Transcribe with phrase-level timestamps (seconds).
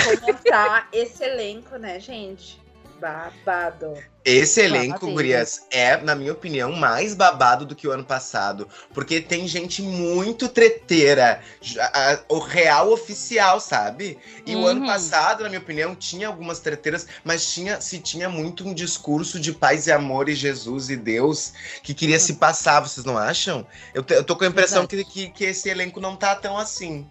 [0.04, 2.60] comentar esse elenco, né, gente?
[3.00, 3.94] Babado.
[4.26, 8.68] Esse elenco, Gurias, é, na minha opinião, mais babado do que o ano passado.
[8.92, 11.42] Porque tem gente muito treteira.
[12.28, 14.18] o real oficial, sabe?
[14.44, 14.64] E uhum.
[14.64, 14.88] o ano uhum.
[14.88, 19.54] passado, na minha opinião, tinha algumas treteiras, mas tinha se tinha muito um discurso de
[19.54, 21.54] paz e amor e Jesus e Deus
[21.84, 22.22] que queria uhum.
[22.22, 23.68] se passar, vocês não acham?
[23.94, 27.08] Eu, eu tô com a impressão que, que, que esse elenco não tá tão assim.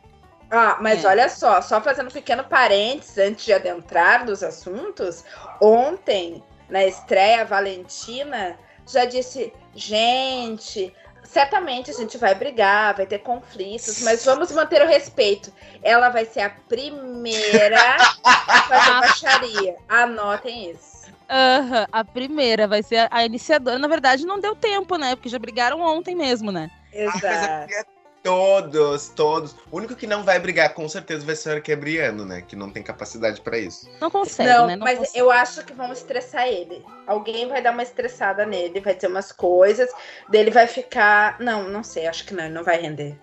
[0.56, 1.08] Ah, mas é.
[1.08, 5.24] olha só, só fazendo um pequeno parênteses antes de adentrar nos assuntos,
[5.60, 8.56] ontem, na estreia, Valentina
[8.86, 10.94] já disse: gente,
[11.24, 15.52] certamente a gente vai brigar, vai ter conflitos, mas vamos manter o respeito.
[15.82, 19.76] Ela vai ser a primeira a fazer baixaria.
[19.88, 20.94] Anotem isso.
[21.28, 23.78] Uhum, a primeira vai ser a iniciadora.
[23.78, 25.16] Na verdade, não deu tempo, né?
[25.16, 26.70] Porque já brigaram ontem mesmo, né?
[26.92, 27.93] Exato.
[28.24, 29.54] Todos, todos.
[29.70, 32.40] O único que não vai brigar com certeza vai ser o Arquebriano, né?
[32.40, 33.86] Que não tem capacidade para isso.
[34.00, 34.76] Não consegue, não, né?
[34.76, 35.18] Não mas consegue.
[35.18, 36.82] eu acho que vão estressar ele.
[37.06, 39.90] Alguém vai dar uma estressada nele, vai ter umas coisas,
[40.30, 41.38] dele vai ficar.
[41.38, 43.14] Não, não sei, acho que não, ele não vai render.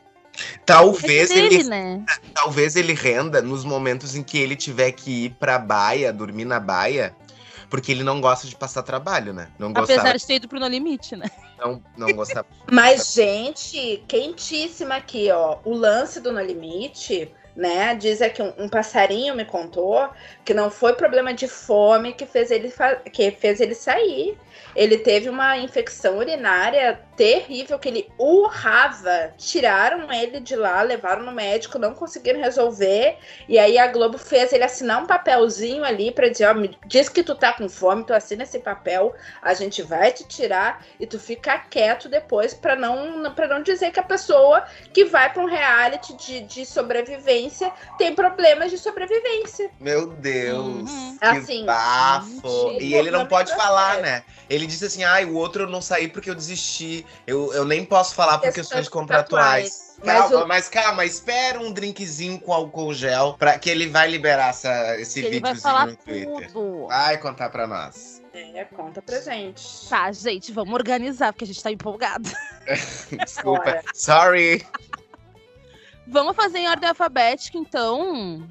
[0.67, 2.05] Talvez é dele, ele, né?
[2.35, 6.59] talvez ele renda nos momentos em que ele tiver que ir pra baia, dormir na
[6.59, 7.15] baia,
[7.71, 9.49] porque ele não gosta de passar trabalho, né?
[9.57, 10.17] Não Apesar gostava...
[10.17, 11.25] de ter ido pro No Limite, né?
[11.61, 12.47] Não, não gostava.
[12.69, 15.59] Mas, gente, quentíssima aqui, ó.
[15.63, 17.93] O lance do No Limite, né?
[17.95, 20.09] Diz aqui um, um passarinho me contou
[20.43, 22.73] que não foi problema de fome que fez ele,
[23.13, 24.37] que fez ele sair.
[24.75, 29.31] Ele teve uma infecção urinária terrível que ele urrava.
[29.37, 33.15] Tiraram ele de lá, levaram no médico, não conseguiram resolver.
[33.47, 36.53] E aí a Globo fez ele assinar um papelzinho ali para dizer: ó,
[36.87, 40.83] diz que tu tá com fome, tu assina esse papel, a gente vai te tirar
[40.99, 45.31] e tu fica quieto depois para não para não dizer que a pessoa que vai
[45.31, 49.69] para um reality de, de sobrevivência tem problemas de sobrevivência.
[49.79, 51.17] Meu Deus, uhum.
[51.19, 52.77] que assim, bafo.
[52.79, 54.23] E ele não pode falar, né?
[54.49, 57.05] Ele disse assim: ai, ah, o outro eu não saí porque eu desisti.
[57.25, 59.97] Eu, eu nem posso falar por questões contratuais.
[60.03, 60.47] Calma, mas, o...
[60.47, 65.21] mas, calma, espera um drinkzinho com álcool gel para que ele vai liberar essa, esse
[65.21, 66.51] videozinho no Twitter.
[66.51, 66.87] Tudo.
[66.87, 68.21] Vai contar pra nós.
[68.33, 69.89] É, conta pra gente.
[69.89, 72.29] Tá, gente, vamos organizar, porque a gente tá empolgado.
[73.23, 73.81] Desculpa.
[73.93, 74.65] Sorry.
[76.07, 78.47] Vamos fazer em ordem alfabética, então.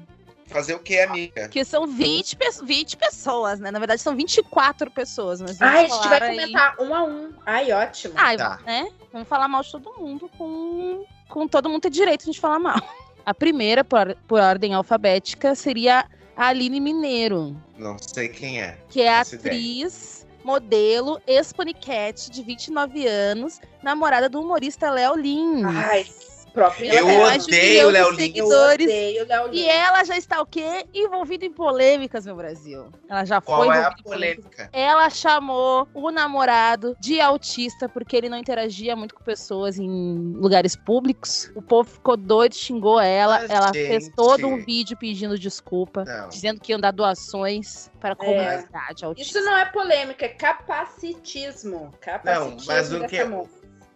[0.51, 1.47] Fazer o que, amiga?
[1.47, 3.71] Que são 20, 20 pessoas, né?
[3.71, 5.41] Na verdade, são 24 pessoas.
[5.41, 6.35] Mas Ai, a gente vai aí...
[6.35, 7.33] comentar um a um.
[7.45, 8.13] Ai, ótimo.
[8.17, 8.59] Ai, tá.
[8.65, 8.89] né?
[9.11, 12.81] Vamos falar mal de todo mundo com, com todo mundo ter direito de falar mal.
[13.25, 16.05] A primeira, por, por ordem alfabética, seria
[16.35, 17.55] a Aline Mineiro.
[17.77, 18.77] Não sei quem é.
[18.89, 20.43] Que é atriz, ideia.
[20.43, 25.65] modelo, ex-paniquete de 29 anos, namorada do humorista Léo Lins.
[25.65, 26.05] Ai,
[26.51, 26.91] próprio.
[26.91, 28.35] Eu odeio o Léo Lins.
[28.35, 29.27] Eu odeio.
[29.51, 30.85] E ela já está o quê?
[30.93, 32.89] Envolvida em polêmicas, meu Brasil.
[33.09, 34.69] Ela já Qual foi é a polêmica?
[34.71, 40.75] Ela chamou o namorado de autista porque ele não interagia muito com pessoas em lugares
[40.75, 41.51] públicos.
[41.55, 43.39] O povo ficou doido, xingou ela.
[43.41, 43.87] Mas, ela gente...
[43.87, 46.29] fez todo um vídeo pedindo desculpa, não.
[46.29, 49.05] dizendo que ia dar doações para a comunidade é.
[49.05, 49.37] autista.
[49.37, 51.93] Isso não é polêmica, é capacitismo.
[52.01, 53.23] Capacitismo não, mas o que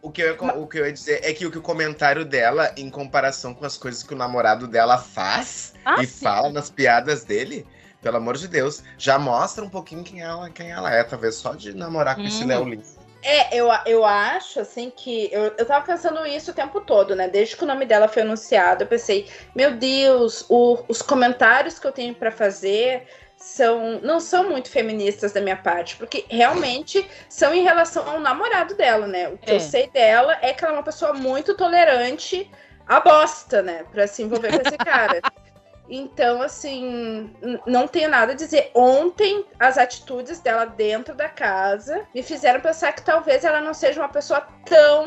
[0.05, 2.71] o que, eu, o que eu ia dizer é que o, que o comentário dela,
[2.77, 6.23] em comparação com as coisas que o namorado dela faz ah, e sim.
[6.23, 7.65] fala nas piadas dele,
[8.03, 11.55] pelo amor de Deus, já mostra um pouquinho quem ela, quem ela é, talvez só
[11.55, 12.27] de namorar com hum.
[12.27, 12.45] esse.
[12.45, 12.99] Léo Lins.
[13.23, 15.27] É, eu, eu acho, assim, que.
[15.31, 17.27] Eu, eu tava pensando isso o tempo todo, né?
[17.27, 21.87] Desde que o nome dela foi anunciado, eu pensei, meu Deus, o, os comentários que
[21.87, 23.07] eu tenho para fazer
[23.45, 28.73] são não são muito feministas da minha parte, porque realmente são em relação ao namorado
[28.75, 29.29] dela, né?
[29.29, 29.55] O que é.
[29.55, 32.49] eu sei dela é que ela é uma pessoa muito tolerante
[32.87, 33.85] à bosta, né?
[33.91, 35.21] Pra se envolver com esse cara.
[35.87, 37.31] Então, assim,
[37.67, 38.71] não tenho nada a dizer.
[38.73, 44.01] Ontem, as atitudes dela dentro da casa me fizeram pensar que talvez ela não seja
[44.01, 45.05] uma pessoa tão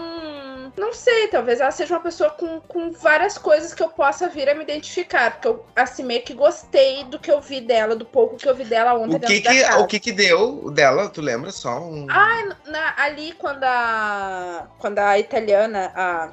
[0.77, 4.49] não sei, talvez ela seja uma pessoa com, com várias coisas que eu possa vir
[4.49, 5.33] a me identificar.
[5.33, 8.55] Porque eu, assim, meio que gostei do que eu vi dela, do pouco que eu
[8.55, 11.79] vi dela ontem o que que, O que que deu dela, tu lembra só?
[11.81, 12.07] Um...
[12.11, 16.31] Ah, na, ali quando a, quando a italiana, a,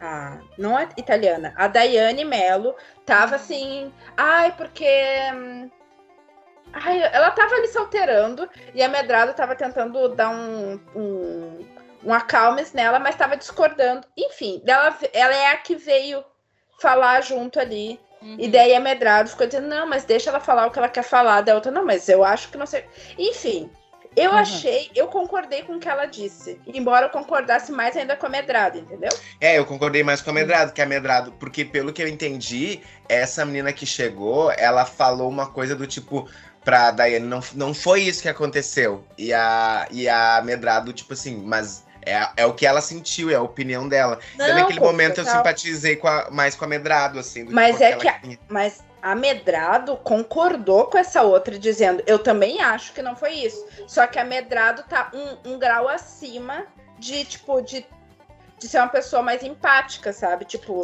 [0.00, 2.74] a, não a italiana, a Daiane Mello
[3.04, 4.88] tava assim, ai, porque...
[6.72, 11.73] Ai, ela tava ali se alterando e a Medrado tava tentando dar um, um
[12.04, 14.06] um acalmes nela, mas estava discordando.
[14.16, 16.24] Enfim, ela, ela é a que veio
[16.80, 17.98] falar junto ali.
[18.20, 18.36] Uhum.
[18.38, 21.02] E daí a Medrado ficou dizendo, não, mas deixa ela falar o que ela quer
[21.02, 21.42] falar.
[21.42, 22.84] Da outra, não, mas eu acho que não sei.
[23.18, 23.70] Enfim,
[24.16, 24.36] eu uhum.
[24.36, 26.60] achei, eu concordei com o que ela disse.
[26.66, 29.10] Embora eu concordasse mais ainda com a Medrado, entendeu?
[29.40, 32.80] É, eu concordei mais com a Medrado que a Medrado, porque pelo que eu entendi,
[33.08, 36.28] essa menina que chegou, ela falou uma coisa do tipo
[36.64, 39.04] pra Daiane, não, não foi isso que aconteceu.
[39.18, 43.34] E a, e a Medrado, tipo assim, mas é, é o que ela sentiu, é
[43.34, 44.18] a opinião dela.
[44.36, 47.44] Não, então, naquele pô, momento eu simpatizei com a, mais com a Medrado, assim.
[47.44, 48.08] mas é que.
[48.08, 53.32] A, mas a Medrado concordou com essa outra, dizendo: Eu também acho que não foi
[53.32, 53.66] isso.
[53.86, 56.66] Só que a Medrado tá um, um grau acima
[56.98, 57.86] de, tipo, de,
[58.58, 60.44] de ser uma pessoa mais empática, sabe?
[60.44, 60.82] Tipo,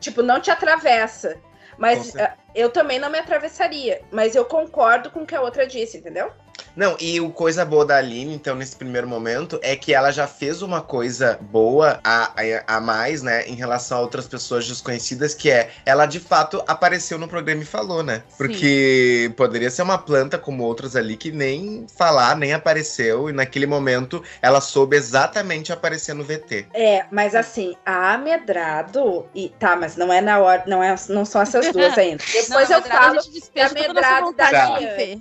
[0.00, 1.36] tipo não te atravessa.
[1.76, 2.12] Mas
[2.54, 4.02] eu também não me atravessaria.
[4.10, 6.32] Mas eu concordo com o que a outra disse, entendeu?
[6.76, 10.26] Não, e o coisa boa da Aline, então, nesse primeiro momento, é que ela já
[10.26, 15.34] fez uma coisa boa a, a, a, mais, né, em relação a outras pessoas desconhecidas,
[15.34, 18.22] que é ela de fato apareceu no programa e falou, né?
[18.36, 19.34] Porque Sim.
[19.36, 24.22] poderia ser uma planta como outras ali que nem falar, nem apareceu, e naquele momento
[24.42, 26.66] ela soube exatamente aparecer no VT.
[26.74, 31.24] É, mas assim, a Amedrado, e tá, mas não é na hora, não, é, não
[31.24, 32.22] são essas duas ainda.
[32.32, 34.44] Depois não, eu falo a Amedrado da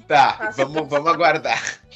[0.08, 1.43] Tá, tá vamos, vamos aguardar.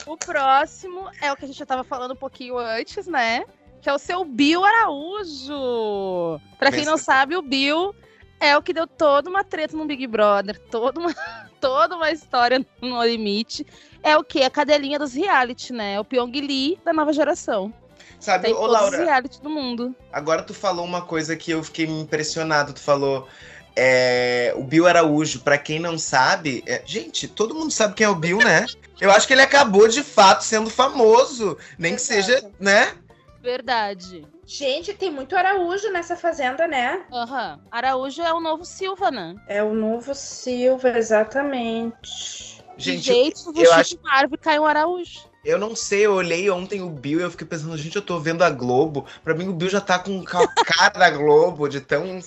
[0.06, 3.46] O próximo é o que a gente já tava falando um pouquinho antes, né?
[3.82, 6.40] Que é o seu Bill Araújo.
[6.58, 7.96] Pra quem não sabe, o Bill
[8.40, 11.14] é o que deu toda uma treta no Big Brother, toda uma,
[11.60, 13.66] toda uma história no limite.
[14.04, 14.44] É o que?
[14.44, 16.00] A cadelinha dos reality, né?
[16.00, 17.74] O Pyong Lee da nova geração.
[18.20, 18.98] Sabe, Tem ô Laura.
[18.98, 19.96] reality do mundo.
[20.12, 22.74] Agora tu falou uma coisa que eu fiquei impressionado.
[22.74, 23.28] Tu falou
[23.76, 28.10] é, o Bill Araújo, para quem não sabe, é, gente, todo mundo sabe quem é
[28.10, 28.66] o Bill, né?
[29.00, 32.94] Eu acho que ele acabou de fato sendo famoso, nem que seja, né?
[33.42, 34.28] Verdade.
[34.46, 37.06] Gente, tem muito Araújo nessa fazenda, né?
[37.12, 37.54] Aham.
[37.54, 37.68] Uhum.
[37.70, 39.36] Araújo é o novo Silva, né?
[39.48, 42.58] É o novo Silva, exatamente.
[42.78, 45.28] Gente, De jeito, eu, acho que árvore cai um Araújo.
[45.44, 48.20] Eu não sei, eu olhei ontem o Bill e eu fiquei pensando, gente, eu tô
[48.20, 49.06] vendo a Globo.
[49.24, 52.20] Pra mim, o Bill já tá com a cara da Globo, de tão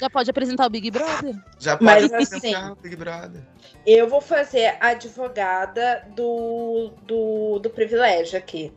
[0.00, 1.34] já pode apresentar o Big Brother?
[1.58, 3.42] Já pode Mas, apresentar assim, o Big Brother.
[3.86, 8.72] Eu vou fazer a advogada do, do, do privilégio aqui.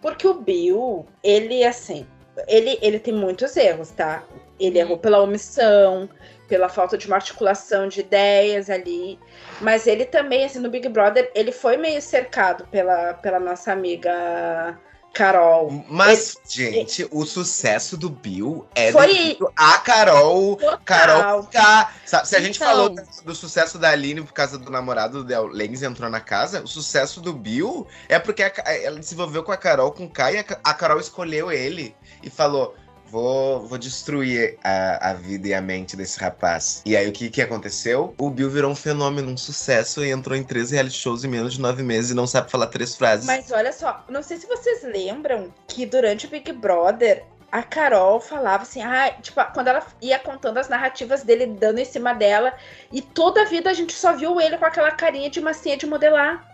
[0.00, 2.06] Porque o Bill, ele, assim,
[2.46, 4.22] ele, ele tem muitos erros, tá?
[4.58, 6.08] Ele errou pela omissão,
[6.48, 9.18] pela falta de uma articulação de ideias ali.
[9.60, 14.78] Mas ele também, assim, no Big Brother, ele foi meio cercado pela, pela nossa amiga
[15.14, 15.84] Carol.
[15.88, 19.38] Mas, gente, o sucesso do Bill é Foi...
[19.56, 20.56] a Carol.
[20.56, 20.78] Total.
[20.84, 21.92] Carol K.
[22.04, 22.68] Sabe, se a gente então...
[22.68, 22.94] falou
[23.24, 26.66] do sucesso da Aline por causa do namorado do Del Lenz entrou na casa, o
[26.66, 28.52] sucesso do Bill é porque a,
[28.82, 31.94] ela se envolveu com a Carol com o K e a, a Carol escolheu ele
[32.22, 32.74] e falou:
[33.14, 36.82] vou, vou destruir a, a vida e a mente desse rapaz.
[36.84, 38.12] E aí o que, que aconteceu?
[38.18, 41.54] O Bill virou um fenômeno, um sucesso e entrou em três reality shows em menos
[41.54, 43.24] de nove meses e não sabe falar três frases.
[43.24, 48.18] Mas olha só, não sei se vocês lembram que durante o Big Brother a Carol
[48.18, 52.52] falava assim, ah, tipo, quando ela ia contando as narrativas dele dando em cima dela,
[52.92, 55.86] e toda a vida a gente só viu ele com aquela carinha de massinha de
[55.86, 56.44] modelar,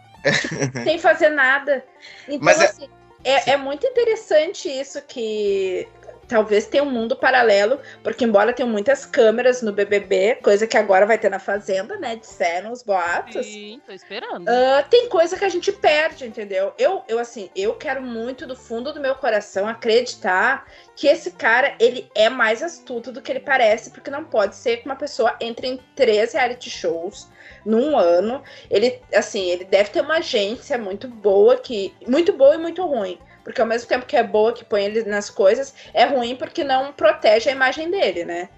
[0.43, 1.83] tipo, sem fazer nada.
[2.29, 2.88] Então, Mas é- assim,
[3.25, 5.88] é, é muito interessante isso que
[6.31, 11.05] talvez tenha um mundo paralelo, porque embora tenham muitas câmeras no BBB, coisa que agora
[11.05, 14.49] vai ter na Fazenda, né, disseram os boatos, Sim, tô esperando.
[14.49, 16.73] ah, tem coisa que a gente perde, entendeu?
[16.79, 21.75] Eu, eu, assim, eu quero muito do fundo do meu coração acreditar que esse cara,
[21.81, 25.35] ele é mais astuto do que ele parece, porque não pode ser que uma pessoa
[25.41, 27.29] entre em três reality shows
[27.65, 28.43] num ano.
[28.71, 33.19] Ele, assim, ele deve ter uma agência muito boa, que muito boa e muito ruim.
[33.45, 36.63] Porque ao mesmo tempo que é boa, que põe ele nas coisas, é ruim porque
[36.65, 38.49] não protege a imagem dele, né?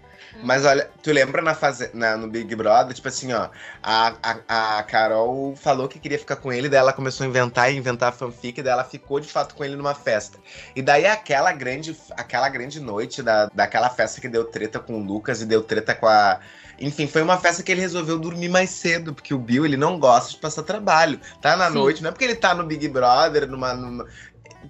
[0.42, 3.50] Mas olha, tu lembra na fase, na, no Big Brother, tipo assim, ó,
[3.82, 4.14] a,
[4.48, 7.76] a, a Carol falou que queria ficar com ele, daí ela começou a inventar e
[7.76, 10.38] inventar fanfic, daí ela ficou de fato com ele numa festa.
[10.74, 15.04] E daí aquela grande, aquela grande noite da, daquela festa que deu treta com o
[15.04, 16.40] Lucas e deu treta com a.
[16.80, 20.00] Enfim, foi uma festa que ele resolveu dormir mais cedo, porque o Bill, ele não
[20.00, 21.20] gosta de passar trabalho.
[21.40, 21.74] Tá na Sim.
[21.74, 23.74] noite, não é porque ele tá no Big Brother, numa.
[23.74, 24.06] numa-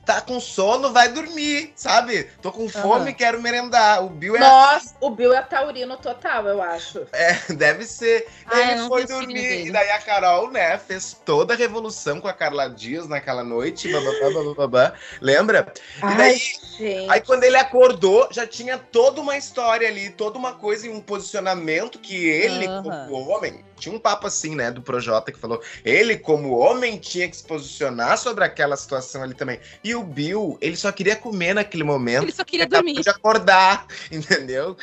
[0.05, 2.25] Tá com sono, vai dormir, sabe?
[2.43, 3.13] Tô com fome, Aham.
[3.13, 4.05] quero merendar.
[4.05, 7.07] O Bill é Nossa, o Bill é taurino total, eu acho.
[7.13, 8.27] é, deve ser.
[8.47, 9.67] Ah, ele foi dormir.
[9.69, 13.89] E daí a Carol, né, fez toda a revolução com a Carla Dias naquela noite.
[13.89, 15.73] Bababá, bababá, lembra?
[16.03, 16.39] Ai, daí-
[16.79, 17.11] gente.
[17.11, 21.01] Aí quando ele acordou, já tinha toda uma história ali, toda uma coisa e um
[21.01, 22.83] posicionamento que ele, Aham.
[22.83, 27.29] como homem, tinha um papo assim, né, do Projota que falou, ele como homem tinha
[27.29, 29.59] que se posicionar sobre aquela situação ali também.
[29.83, 32.23] E o Bill, ele só queria comer naquele momento.
[32.23, 33.01] Ele só queria dormir.
[33.01, 34.77] de acordar, entendeu?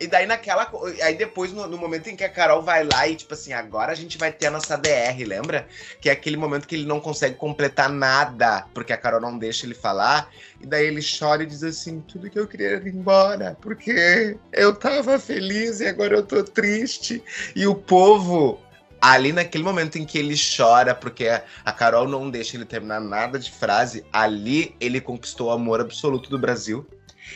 [0.00, 0.68] E daí naquela.
[1.02, 3.92] Aí depois, no, no momento em que a Carol vai lá e, tipo assim, agora
[3.92, 5.68] a gente vai ter a nossa DR, lembra?
[6.00, 9.66] Que é aquele momento que ele não consegue completar nada, porque a Carol não deixa
[9.66, 10.30] ele falar.
[10.58, 14.38] E daí ele chora e diz assim: tudo que eu queria era ir embora, porque
[14.52, 17.22] eu tava feliz e agora eu tô triste.
[17.54, 18.58] E o povo.
[19.02, 21.26] Ali naquele momento em que ele chora, porque
[21.64, 26.28] a Carol não deixa ele terminar nada de frase, ali ele conquistou o amor absoluto
[26.28, 26.86] do Brasil.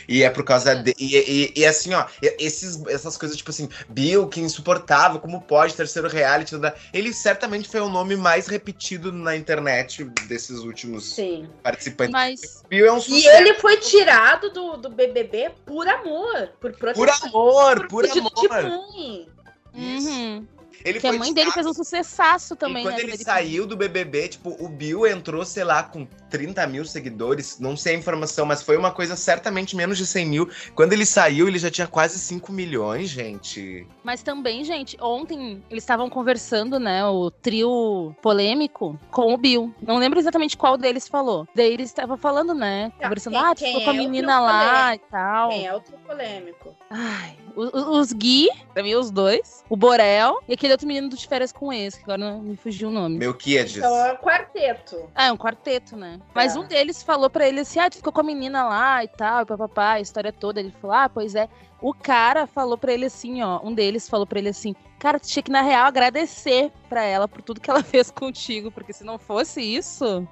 [0.07, 0.93] E é por causa de.
[0.99, 5.41] E, e- e assim, ó, e- esses, essas coisas, tipo assim, Bill, que insuportável, como
[5.41, 6.55] pode, terceiro reality.
[6.93, 11.47] Ele certamente foi o nome mais repetido na internet desses últimos Sim.
[11.63, 12.11] participantes.
[12.13, 13.29] Mas Bill é um E sucesso.
[13.37, 17.29] ele foi tirado do, do BBB por amor, por Por proteção.
[17.29, 18.31] amor, por de amor.
[18.49, 19.27] mãe.
[19.73, 20.07] Isso.
[20.09, 20.47] Uhum.
[20.83, 23.01] Ele Que a foi mãe dele fez um sucessaço também, e quando né?
[23.03, 27.59] ele saiu do BBB, tipo, o Bill entrou, sei lá, com 30 mil seguidores.
[27.59, 30.49] Não sei a informação, mas foi uma coisa certamente menos de 100 mil.
[30.75, 33.87] Quando ele saiu, ele já tinha quase 5 milhões, gente.
[34.03, 39.73] Mas também, gente, ontem eles estavam conversando, né, o trio polêmico com o Bill.
[39.81, 41.47] Não lembro exatamente qual deles falou.
[41.55, 44.73] Daí eles estavam falando, né, conversando, quem- ah, ficou com a o menina trio lá
[44.85, 45.05] polêmico?
[45.07, 45.49] e tal.
[45.49, 46.75] Quem é outro polêmico?
[46.89, 51.09] Ai, o- o- os Gui, pra mim os dois, o Borel e aquele outro menino
[51.09, 53.17] do de férias com esse, que agora não me fugiu o nome.
[53.17, 53.77] Melquiades.
[53.77, 55.09] Então é o quarteto.
[55.15, 56.19] Ah, é um quarteto, né?
[56.33, 56.59] Mas Tá.
[56.59, 59.41] um deles falou pra ele assim: ah, tu ficou com a menina lá e tal,
[59.41, 60.59] e papapá, a história toda.
[60.59, 61.47] Ele falou: ah, pois é.
[61.81, 63.59] O cara falou pra ele assim, ó.
[63.63, 67.27] Um deles falou pra ele assim: cara, tu tinha que, na real, agradecer pra ela
[67.27, 70.27] por tudo que ela fez contigo, porque se não fosse isso,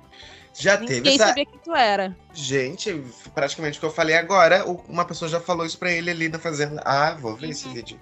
[0.54, 1.28] Já teve ninguém essa.
[1.28, 2.16] sabia quem tu era.
[2.34, 6.30] Gente, praticamente o que eu falei agora, uma pessoa já falou isso pra ele ali
[6.30, 6.82] na fazenda.
[6.86, 7.52] Ah, vou ver Uhum.
[7.52, 8.00] esse vídeo.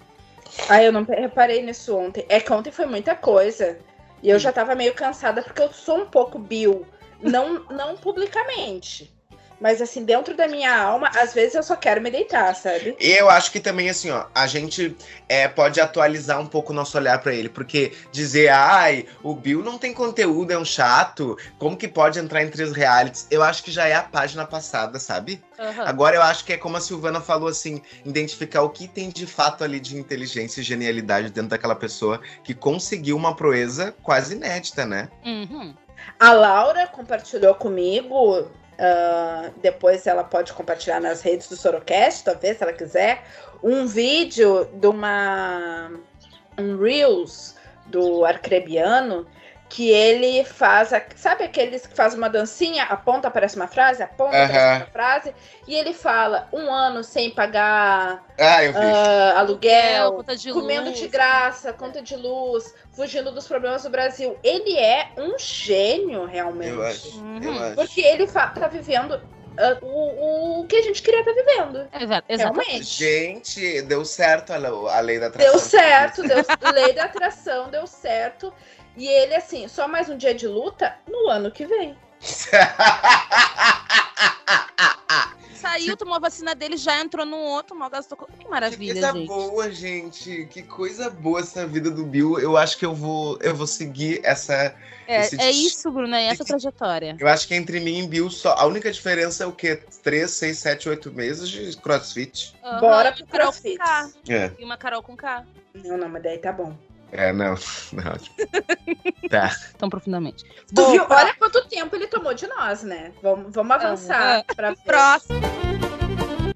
[0.68, 2.26] Ah, eu não reparei nisso ontem.
[2.28, 3.78] É que ontem foi muita coisa.
[4.22, 6.86] E eu já tava meio cansada porque eu sou um pouco Bill.
[7.22, 9.12] Não, não publicamente.
[9.62, 12.96] Mas assim, dentro da minha alma, às vezes eu só quero me deitar, sabe?
[12.98, 14.96] E eu acho que também, assim, ó, a gente
[15.28, 19.62] é, pode atualizar um pouco o nosso olhar pra ele, porque dizer, ai, o Bill
[19.62, 23.28] não tem conteúdo, é um chato, como que pode entrar em três realities?
[23.30, 25.40] Eu acho que já é a página passada, sabe?
[25.56, 25.84] Aham.
[25.86, 29.28] Agora eu acho que é como a Silvana falou, assim, identificar o que tem de
[29.28, 34.84] fato ali de inteligência e genialidade dentro daquela pessoa que conseguiu uma proeza quase inédita,
[34.84, 35.08] né?
[35.24, 35.72] Uhum.
[36.18, 38.50] A Laura compartilhou comigo.
[38.84, 43.22] Ah, depois ela pode compartilhar nas redes do Sorocast, talvez, se ela quiser.
[43.62, 45.92] Um vídeo de uma.
[46.58, 47.54] Um Reels
[47.86, 49.24] do Arcrebiano.
[49.74, 50.92] Que ele faz.
[50.92, 54.44] a- sabe aqueles que faz uma dancinha, aponta, aparece uma frase, aponta, Aham.
[54.44, 55.34] aparece uma frase.
[55.66, 58.78] E ele fala: um ano sem pagar Ah, eu vi.
[58.78, 60.98] É, aluguel, conta de comendo luz.
[60.98, 64.36] de graça, conta de luz, fugindo dos problemas do Brasil.
[64.44, 66.68] Ele é um gênio, realmente.
[66.68, 67.18] eu acho.
[67.18, 67.42] Uhum.
[67.42, 67.74] Eu acho.
[67.76, 71.88] Porque ele tá vivendo uh, o, o que a gente queria estar vivendo.
[71.98, 72.68] Exato, exatamente.
[72.68, 72.84] Realmente.
[72.84, 75.50] Gente, deu certo a, a lei da atração.
[75.50, 78.52] Deu certo, deu lei da atração, deu certo.
[78.96, 81.96] E ele, assim, só mais um dia de luta no ano que vem.
[85.54, 88.18] Saiu, tomou a vacina dele, já entrou no outro, mal gastou.
[88.38, 89.26] Que maravilha, que coisa gente.
[89.28, 90.46] boa, gente.
[90.50, 92.38] Que coisa boa essa vida do Bill.
[92.40, 94.74] Eu acho que eu vou, eu vou seguir essa.
[95.06, 97.16] É, esse- é isso, Bruno, é essa trajetória.
[97.18, 98.54] Eu acho que entre mim e Bill só.
[98.54, 99.76] A única diferença é o quê?
[100.02, 102.54] 3, 6, 7, 8 meses de crossfit.
[102.64, 103.78] Aham, Bora e pro uma Carol crossfit.
[103.78, 104.10] com K.
[104.28, 105.44] É, E uma Carol com K.
[105.74, 106.76] Não, não, mas daí tá bom.
[107.12, 107.54] É não.
[107.92, 109.54] não tipo, tá.
[109.78, 110.44] Tão profundamente.
[110.44, 111.06] Tu Bom, viu?
[111.08, 113.12] Olha quanto tempo ele tomou de nós, né?
[113.22, 114.82] Vamos, vamos avançar pra ver.
[114.84, 115.40] Próximo.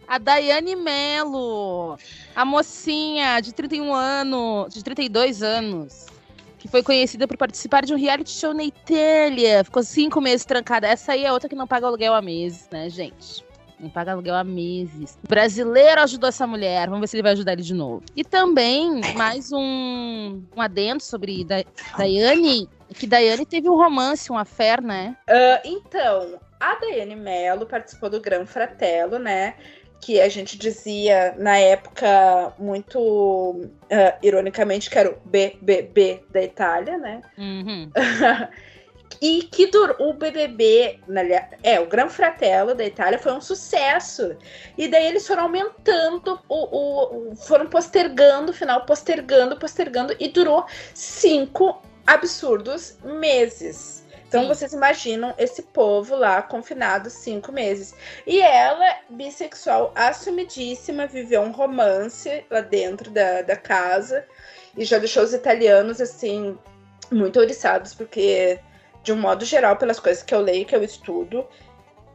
[0.09, 1.99] A Daiane Mello,
[2.35, 6.07] a mocinha de 31 anos, de 32 anos,
[6.59, 9.65] que foi conhecida por participar de um reality show na Itália.
[9.65, 10.87] Ficou cinco meses trancada.
[10.87, 13.46] Essa aí é outra que não paga aluguel há meses, né, gente?
[13.79, 15.19] Não paga aluguel há meses.
[15.23, 16.87] O brasileiro ajudou essa mulher.
[16.89, 18.03] Vamos ver se ele vai ajudar ele de novo.
[18.17, 21.63] E também, mais um, um adendo sobre da
[21.97, 22.69] Daiane.
[22.95, 25.17] Que Daiane teve um romance, um affair, né?
[25.29, 29.55] Ah, então, a Daiane Mello participou do Gran Fratello, né?
[30.01, 36.97] Que a gente dizia na época muito ah, ironicamente que era o BBB da Itália,
[36.97, 37.21] né?
[37.37, 37.91] Uhum.
[39.21, 41.01] e que durou o BBB,
[41.63, 44.37] é, o Gran Fratello da Itália foi um sucesso.
[44.77, 50.67] E daí eles foram aumentando, o, o- foram postergando o final, postergando, postergando, e durou
[50.95, 54.05] cinco absurdos meses.
[54.29, 54.49] Então Sim.
[54.49, 57.95] vocês imaginam esse povo lá confinado cinco meses.
[58.27, 64.25] E ela, bissexual assumidíssima, viveu um romance lá dentro da, da casa
[64.77, 66.59] e já deixou os italianos assim
[67.11, 68.59] muito ouriçados, porque
[69.07, 71.47] de um modo geral, pelas coisas que eu leio, que eu estudo,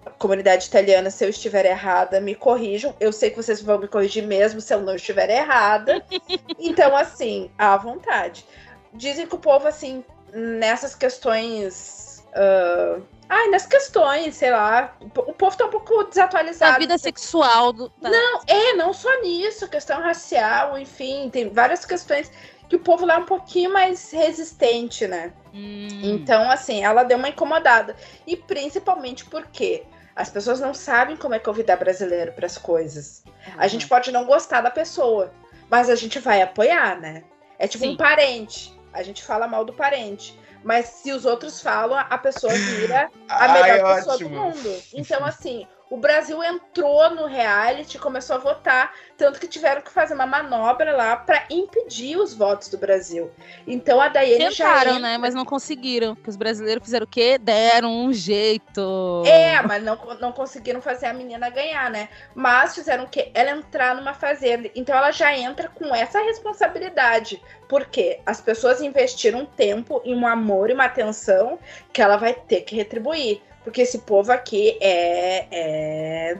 [0.06, 2.94] a comunidade italiana, se eu estiver errada, me corrijam.
[3.00, 6.04] Eu sei que vocês vão me corrigir mesmo se eu não estiver errada.
[6.60, 8.46] então, assim, à vontade.
[8.94, 12.26] Dizem que o povo, assim, nessas questões.
[12.36, 13.00] ah,
[13.30, 14.94] Ai, nas questões, sei lá.
[15.00, 16.76] O povo tá um pouco desatualizado.
[16.76, 17.90] A vida sexual do.
[18.02, 18.10] da-
[18.48, 22.30] É, não só nisso, questão racial, enfim, tem várias questões
[22.72, 25.34] que o povo lá é um pouquinho mais resistente, né?
[25.54, 25.90] Hum.
[26.02, 27.98] Então, assim, ela deu uma incomodada.
[28.26, 29.84] E principalmente porque
[30.16, 33.26] as pessoas não sabem como é convidar brasileiro para as coisas.
[33.58, 35.34] A gente pode não gostar da pessoa,
[35.70, 37.26] mas a gente vai apoiar, né?
[37.60, 37.92] É tipo Sim.
[37.92, 38.74] um parente.
[38.94, 40.40] A gente fala mal do parente.
[40.64, 44.44] Mas se os outros falam, a pessoa vira a Ai, melhor pessoa do ótimo.
[44.46, 44.82] mundo.
[44.94, 50.14] Então, assim, o Brasil entrou no reality, começou a votar, tanto que tiveram que fazer
[50.14, 53.30] uma manobra lá para impedir os votos do Brasil.
[53.68, 55.18] Então a Daiane já Tentaram, entra- né?
[55.18, 56.16] Mas não conseguiram.
[56.16, 57.38] Porque os brasileiros fizeram o quê?
[57.38, 59.24] Deram um jeito.
[59.26, 62.08] É, mas não, não conseguiram fazer a menina ganhar, né?
[62.34, 63.30] Mas fizeram o quê?
[63.34, 64.70] Ela entrar numa fazenda.
[64.74, 67.42] Então ela já entra com essa responsabilidade.
[67.68, 71.60] Porque as pessoas investiram um tempo e um amor e uma atenção
[71.92, 73.42] que ela vai ter que retribuir.
[73.64, 75.48] Porque esse povo aqui é.
[75.52, 76.38] é,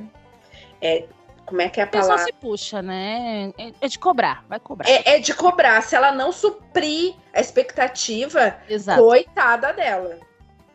[0.82, 1.06] é-
[1.46, 2.24] como é que é a palavra?
[2.24, 3.52] se puxa, né?
[3.58, 4.90] É, é de cobrar, vai cobrar.
[4.90, 5.82] É, é de cobrar.
[5.82, 9.02] Se ela não suprir a expectativa, Exato.
[9.02, 10.18] coitada dela.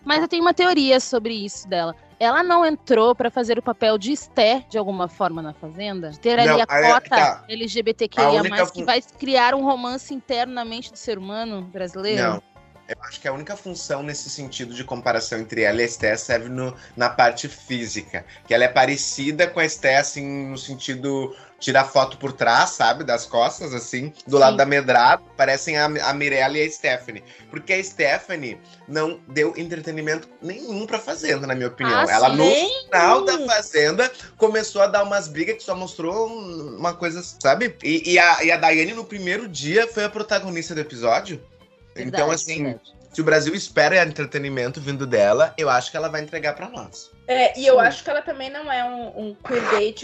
[0.05, 1.95] Mas eu tenho uma teoria sobre isso dela.
[2.19, 6.11] Ela não entrou pra fazer o papel de Esther de alguma forma na Fazenda?
[6.11, 7.45] De ter ali Não, a é cota tá.
[7.49, 12.23] LGBTQIA+, que vai criar um romance interno na mente do ser humano brasileiro?
[12.23, 12.43] Não.
[12.88, 16.16] Eu acho que a única função nesse sentido de comparação entre ela e a Esté
[16.16, 18.25] serve no, na parte física.
[18.46, 23.03] Que ela é parecida com a Esté, assim, no sentido tirar foto por trás, sabe?
[23.03, 24.38] Das costas, assim, do Sim.
[24.38, 25.20] lado da medrada.
[25.37, 27.25] Parecem a, a Mirella e a Stephanie.
[27.51, 31.99] Porque a Stephanie não deu entretenimento nenhum pra Fazenda, na minha opinião.
[31.99, 32.37] Ah, ela, sim.
[32.37, 37.20] no final da Fazenda, começou a dar umas brigas que só mostrou um- uma coisa,
[37.42, 37.75] sabe?
[37.83, 41.42] E, e a, e a Daiane, no primeiro dia, foi a protagonista do episódio.
[42.03, 42.95] Então, Verdade, assim, verdade.
[43.13, 47.11] se o Brasil espera entretenimento vindo dela, eu acho que ela vai entregar pra nós.
[47.29, 47.81] É, e eu Sim.
[47.81, 49.35] acho que ela também não é um, um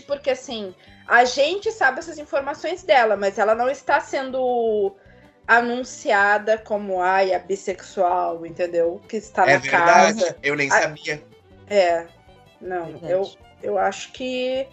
[0.02, 0.74] porque assim,
[1.06, 4.94] a gente sabe essas informações dela, mas ela não está sendo
[5.46, 9.00] anunciada como ai, a bissexual, entendeu?
[9.08, 10.20] Que está é na verdade.
[10.20, 10.36] casa.
[10.42, 11.22] Eu nem Ah, sabia.
[11.68, 12.06] É.
[12.60, 13.12] Não, Verdade.
[13.12, 13.30] eu,
[13.62, 14.66] eu acho que.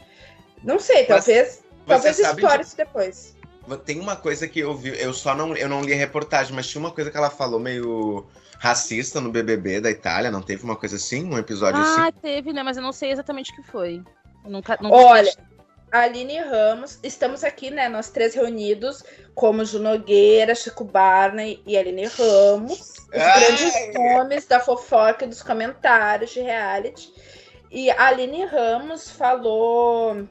[0.64, 1.64] Não sei, Mas talvez.
[1.88, 3.36] Talvez explore de- isso depois.
[3.78, 6.68] Tem uma coisa que eu vi, eu só não, eu não li a reportagem, mas
[6.68, 8.28] tinha uma coisa que ela falou meio
[8.60, 12.02] racista no BBB da Itália, não teve uma coisa assim, um episódio assim?
[12.02, 12.62] Ah, teve, né?
[12.62, 14.04] Mas eu não sei exatamente o que foi.
[14.44, 15.32] Eu nunca, não Olha,
[15.92, 17.90] Aline Ramos, estamos aqui, né?
[17.90, 19.04] Nós três reunidos,
[19.34, 23.40] como Ju Nogueira, Chico Barney e Aline Ramos, os Ai!
[23.40, 27.12] grandes nomes da fofoca e dos comentários de reality.
[27.72, 30.28] E a Aline Ramos falou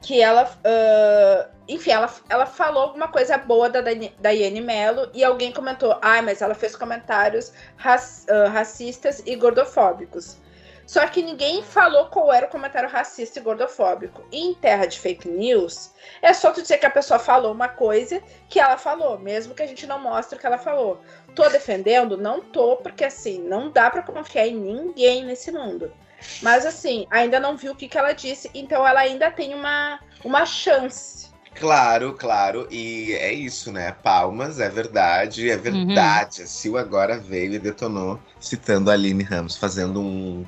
[0.00, 0.44] que ela.
[0.44, 6.22] Uh, enfim, ela, ela falou alguma coisa boa da Daiane Mello e alguém comentou: ah,
[6.22, 10.38] mas ela fez comentários rac, uh, racistas e gordofóbicos.
[10.86, 14.24] Só que ninguém falou qual era o comentário racista e gordofóbico.
[14.30, 15.90] E em terra de fake news,
[16.22, 19.64] é só tu dizer que a pessoa falou uma coisa que ela falou, mesmo que
[19.64, 21.00] a gente não mostre o que ela falou.
[21.34, 22.16] Tô defendendo?
[22.16, 25.92] Não tô, porque assim, não dá para confiar em ninguém nesse mundo.
[26.40, 29.98] Mas assim, ainda não viu o que, que ela disse, então ela ainda tem uma,
[30.24, 31.34] uma chance.
[31.58, 33.92] Claro, claro, e é isso, né?
[34.02, 36.40] Palmas, é verdade, é verdade.
[36.40, 36.44] Uhum.
[36.44, 40.44] A Sil agora veio e detonou, citando a Aline Ramos, fazendo um.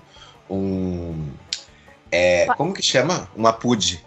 [0.51, 1.33] um
[2.13, 3.29] é, como que chama?
[3.37, 4.05] Um apude.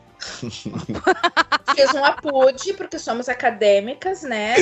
[1.75, 4.55] Fiz um apude, porque somos acadêmicas, né?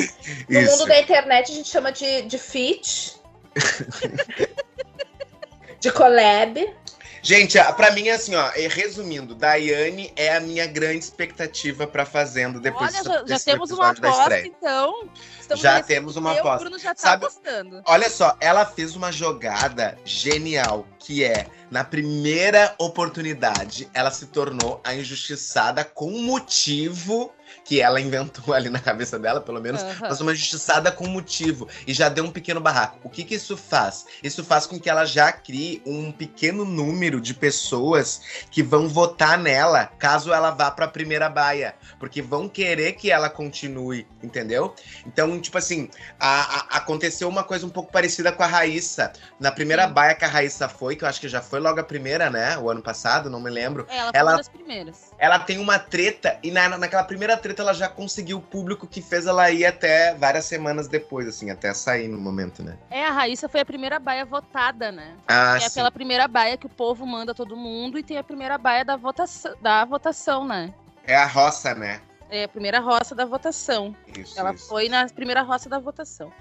[0.48, 0.72] No isso.
[0.72, 3.20] mundo da internet a gente chama de, de fit.
[5.80, 6.74] de collab.
[7.22, 12.94] Gente, para mim, assim, ó, resumindo, Daiane é a minha grande expectativa pra Fazenda depois
[12.96, 15.10] Olha, já, já temos uma aposta, então.
[15.56, 16.58] Já temos uma aposta.
[16.58, 17.82] O Bruno já tá Sabe, apostando.
[17.86, 24.80] Olha só, ela fez uma jogada genial, que é, na primeira oportunidade, ela se tornou
[24.84, 27.34] a injustiçada com motivo
[27.70, 29.94] que ela inventou ali na cabeça dela, pelo menos, uhum.
[30.02, 31.68] mas uma injustiçada com motivo.
[31.86, 32.98] E já deu um pequeno barraco.
[33.04, 34.08] O que, que isso faz?
[34.24, 39.38] Isso faz com que ela já crie um pequeno número de pessoas que vão votar
[39.38, 41.76] nela caso ela vá para a primeira baia.
[42.00, 44.74] Porque vão querer que ela continue, entendeu?
[45.06, 49.14] Então, tipo assim, a, a, aconteceu uma coisa um pouco parecida com a Raíssa.
[49.40, 49.94] Na primeira Sim.
[49.94, 52.58] baia que a Raíssa foi, que eu acho que já foi logo a primeira, né?
[52.58, 53.86] O ano passado, não me lembro.
[53.90, 55.09] É, ela foi ela, uma das primeiras.
[55.20, 59.02] Ela tem uma treta, e na, naquela primeira treta ela já conseguiu o público que
[59.02, 62.78] fez ela ir até várias semanas depois, assim, até sair no momento, né?
[62.90, 65.18] É, a Raíssa foi a primeira baia votada, né?
[65.28, 65.66] Ah, é sim.
[65.66, 68.96] aquela primeira baia que o povo manda todo mundo e tem a primeira baia da
[68.96, 70.74] votação, da votação, né?
[71.06, 72.00] É a roça, né?
[72.30, 73.94] É a primeira roça da votação.
[74.18, 74.70] Isso, ela isso.
[74.70, 76.32] foi na primeira roça da votação.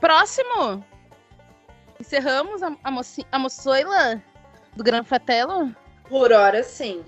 [0.00, 0.84] Próximo!
[1.98, 4.22] Encerramos a, a, moci, a moçoila
[4.76, 5.74] do Gran Fratello?
[6.08, 7.04] Por hora, sim.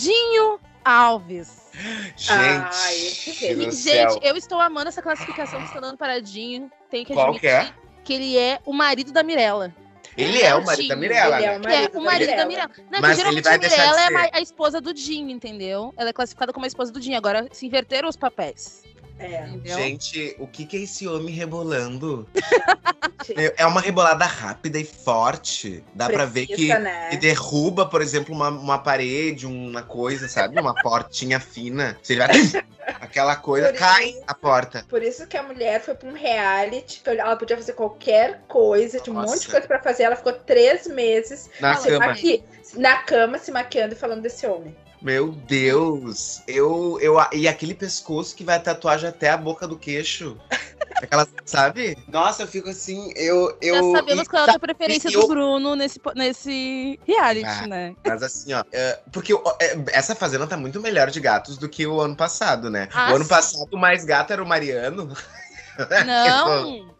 [0.00, 1.68] Dinho Alves.
[2.16, 2.96] Gente, Ai,
[3.70, 6.70] gente, eu estou amando essa classificação que está dando paradinho.
[6.90, 7.72] Tem que admitir que, é?
[8.04, 9.74] que ele é o marido da Mirella.
[10.16, 11.36] Ele é o marido da Mirella.
[11.36, 12.70] Ele é o marido, é, o marido da Mirella.
[12.90, 15.94] Não, Mas ele vai a Mirella é a esposa do Dinho, entendeu?
[15.96, 17.16] Ela é classificada como a esposa do Dinho.
[17.16, 18.82] Agora se inverteram os papéis.
[19.18, 19.48] É.
[19.64, 22.28] Gente, o que, que é esse homem rebolando?
[23.56, 25.84] é uma rebolada rápida e forte.
[25.94, 27.08] Dá Precisa, pra ver que, né?
[27.10, 30.58] que derruba, por exemplo, uma, uma parede, uma coisa, sabe?
[30.60, 31.98] Uma portinha fina.
[32.02, 32.28] Você vai.
[33.00, 34.84] Aquela coisa, por cai isso, a porta.
[34.88, 38.98] Por isso que a mulher foi pra um reality, que ela podia fazer qualquer coisa,
[38.98, 40.04] tinha um monte de coisa pra fazer.
[40.04, 42.06] Ela ficou três meses na cama.
[42.06, 42.42] Aqui,
[42.74, 44.74] na cama, se maquiando e falando desse homem.
[45.00, 46.42] Meu Deus!
[46.46, 50.36] Eu, eu, e aquele pescoço que vai tatuagem até a boca do queixo.
[51.00, 51.96] Aquela, sabe?
[52.08, 53.56] Nossa, eu fico assim, eu.
[53.62, 55.20] eu Já sabemos qual é a preferência eu...
[55.20, 57.96] do Bruno nesse, nesse reality, ah, né?
[58.04, 58.64] Mas assim, ó.
[58.72, 62.68] É, porque é, essa fazenda tá muito melhor de gatos do que o ano passado,
[62.68, 62.88] né?
[62.92, 63.30] Ah, o ano sim.
[63.30, 65.16] passado, o mais gato era o Mariano.
[66.04, 66.97] Não!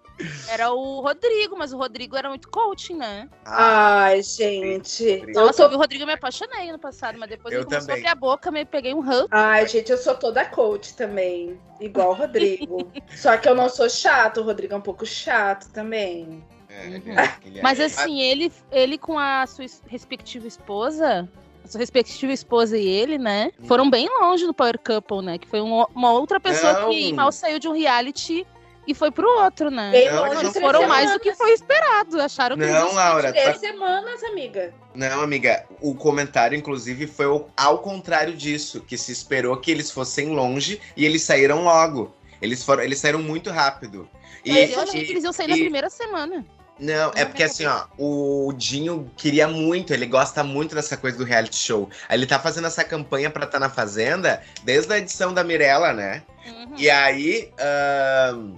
[0.49, 3.29] Era o Rodrigo, mas o Rodrigo era muito coaching, né?
[3.45, 5.25] Ah, Ai, gente.
[5.35, 7.89] Nossa, eu vi o Rodrigo e me apaixonei no passado, mas depois eu ele começou
[7.89, 8.07] também.
[8.07, 9.29] a abrir a boca, me peguei um ranço.
[9.31, 11.59] Ai, gente, eu sou toda coach também.
[11.81, 12.91] Igual o Rodrigo.
[13.17, 16.45] Só que eu não sou chato, o Rodrigo é um pouco chato também.
[16.69, 17.19] É, ele Uhum.
[17.19, 21.29] é- ele é- Mas assim, ele, ele com a sua es- respectiva esposa,
[21.65, 23.51] a sua respectiva esposa e ele, né?
[23.67, 25.39] Foram bem longe no Power Couple, né?
[25.39, 26.91] Que foi um- uma outra pessoa Não.
[26.91, 28.47] que mal saiu de um reality
[28.88, 29.90] e foi pro outro, né?
[29.92, 31.22] Bem Não, longe, não Eles três foram mais do semanas.
[31.22, 32.20] que foi esperado.
[32.20, 33.31] Acharam que Não, Laura.
[33.33, 34.72] Três tá- semanas, amiga.
[34.94, 40.29] Não, amiga, o comentário, inclusive, foi ao contrário disso, que se esperou que eles fossem
[40.31, 42.14] longe e eles saíram logo.
[42.40, 44.09] Eles foram, eles saíram muito rápido.
[44.44, 46.44] E, Mas eu achei e- que eles iam sair na e- primeira semana.
[46.81, 51.24] Não, é porque assim, ó, o Dinho queria muito, ele gosta muito dessa coisa do
[51.24, 51.90] reality show.
[52.09, 55.92] Aí Ele tá fazendo essa campanha pra estar na Fazenda desde a edição da Mirella,
[55.92, 56.22] né?
[56.46, 56.74] Uhum.
[56.79, 57.51] E aí.
[57.59, 58.53] ahn,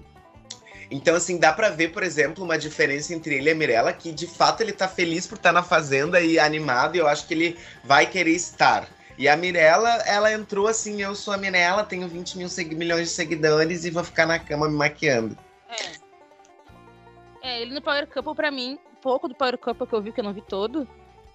[0.90, 4.10] Então, assim, dá pra ver, por exemplo, uma diferença entre ele e a Mirella, que
[4.10, 7.34] de fato ele tá feliz por estar na Fazenda e animado, e eu acho que
[7.34, 8.88] ele vai querer estar.
[9.16, 13.14] E a Mirella, ela entrou assim, eu sou a Mirella, tenho 20 mil milhões de
[13.14, 15.38] seguidores e vou ficar na cama me maquiando.
[15.68, 16.10] É.
[17.42, 20.20] É, ele no Power Couple, pra mim, pouco do Power Couple que eu vi, que
[20.20, 20.88] eu não vi todo,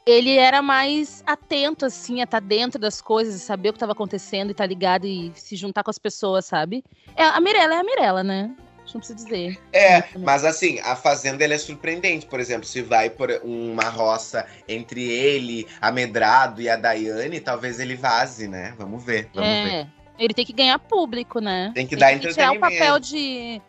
[0.05, 4.49] ele era mais atento, assim, a estar dentro das coisas, saber o que estava acontecendo
[4.49, 6.83] e estar ligado e se juntar com as pessoas, sabe?
[7.15, 8.55] É, a Mirella é a Mirella, né?
[8.85, 9.59] Que não precisa dizer.
[9.73, 12.25] É, mas assim, a fazenda ele é surpreendente.
[12.27, 17.79] Por exemplo, se vai por uma roça entre ele, a Medrado e a Daiane, talvez
[17.79, 18.73] ele vaze, né?
[18.77, 19.73] Vamos ver, vamos ver.
[19.73, 19.87] É.
[20.17, 21.71] Ele tem que ganhar público, né?
[21.73, 22.61] Tem que dar tirar o entretenimento.
[22.61, 23.61] papel de,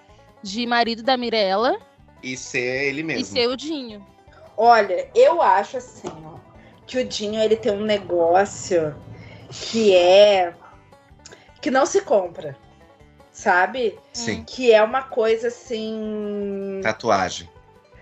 [0.43, 1.77] de marido da Mirella
[2.23, 3.25] E ser ele e mesmo.
[3.25, 4.07] ser o Dinho.
[4.57, 6.37] Olha, eu acho assim, ó,
[6.87, 8.95] que o Dinho ele tem um negócio
[9.51, 10.55] que é
[11.61, 12.57] que não se compra,
[13.37, 13.99] sabe?
[14.15, 16.81] Sim, Que é uma coisa assim.
[16.83, 17.49] tatuagem.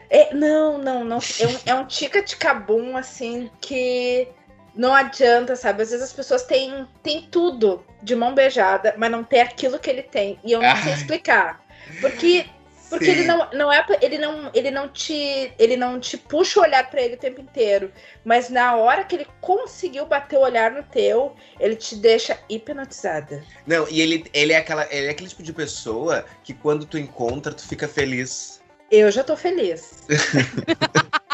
[0.09, 1.19] É, não, não, não.
[1.41, 4.29] É um, é um tica-ticabum, assim, que
[4.77, 5.83] não adianta, sabe?
[5.83, 9.91] Às vezes as pessoas têm, têm tudo de mão beijada, mas não tem aquilo que
[9.91, 10.39] ele tem.
[10.45, 10.99] E eu não sei Ai.
[10.99, 11.61] explicar.
[12.01, 12.47] Porque,
[12.91, 13.11] porque Sim.
[13.13, 13.85] ele não, não é.
[14.01, 15.53] Ele não, ele não te.
[15.59, 17.91] Ele não te puxa o olhar pra ele o tempo inteiro.
[18.25, 23.43] Mas na hora que ele conseguiu bater o olhar no teu, ele te deixa hipnotizada.
[23.67, 26.99] Não, e ele, ele, é aquela, ele é aquele tipo de pessoa que quando tu
[26.99, 28.63] encontra, tu fica feliz.
[28.91, 30.05] Eu já tô feliz.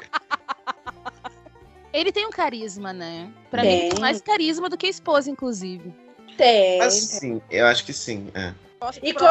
[1.93, 3.31] Ele tem um carisma, né?
[3.51, 3.71] Pra Tem.
[3.71, 5.93] mim, ele tem mais carisma do que a esposa, inclusive.
[6.37, 6.79] Tem.
[6.79, 8.29] Mas sim, eu acho que sim.
[8.33, 8.55] é.
[9.03, 9.25] E com-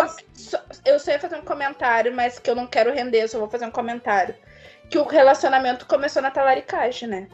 [0.85, 3.65] eu só ia fazer um comentário, mas que eu não quero render, só vou fazer
[3.65, 4.35] um comentário.
[4.89, 7.27] Que o relacionamento começou na talaricagem, né?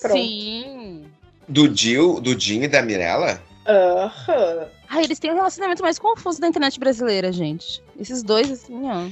[0.00, 0.14] Pronto.
[0.16, 1.10] Sim.
[1.48, 3.42] Do Dil, do Jim e da Mirella?
[3.66, 4.68] Aham.
[4.88, 7.82] Ah, eles têm um relacionamento mais confuso da internet brasileira, gente.
[7.98, 9.08] Esses dois, assim, ó.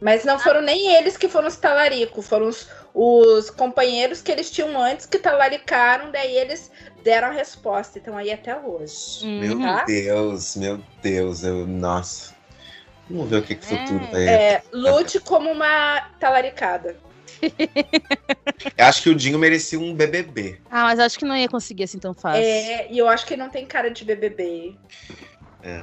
[0.00, 4.50] Mas não foram nem eles que foram os talaricos, foram os, os companheiros que eles
[4.50, 6.70] tinham antes que talaricaram, daí eles
[7.04, 7.98] deram a resposta.
[7.98, 9.24] Então aí até hoje.
[9.24, 9.62] Meu Uhum.
[9.62, 9.84] Tá?
[9.84, 12.34] Deus, meu Deus, eu, nossa.
[13.08, 14.26] Vamos ver o que, que o futuro vai.
[14.26, 16.96] É, lute como uma talaricada.
[18.78, 20.58] Eu acho que o Dinho merecia um BBB.
[20.70, 22.42] Ah, mas acho que não ia conseguir assim tão fácil.
[22.42, 24.74] É, e eu acho que ele não tem cara de BBB.
[25.62, 25.82] É,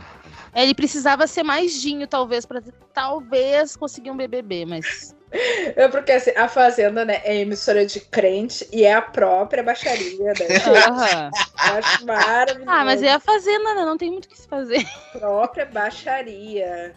[0.56, 2.62] Ele precisava ser mais Dinho, talvez, pra
[2.94, 5.16] talvez conseguir um BBB, mas.
[5.34, 10.34] É porque assim, a Fazenda, né, é emissora de crente e é a própria baixaria,
[10.34, 10.34] né?
[11.70, 12.70] Eu acho maravilhoso.
[12.70, 13.86] Ah, mas é a fazenda, né?
[13.86, 14.86] Não tem muito o que se fazer.
[15.14, 16.94] própria baixaria.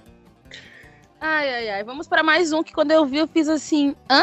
[1.20, 1.85] Ai, ai, ai.
[1.85, 4.23] Vamos para mais um que quando eu vi eu fiz assim: hã?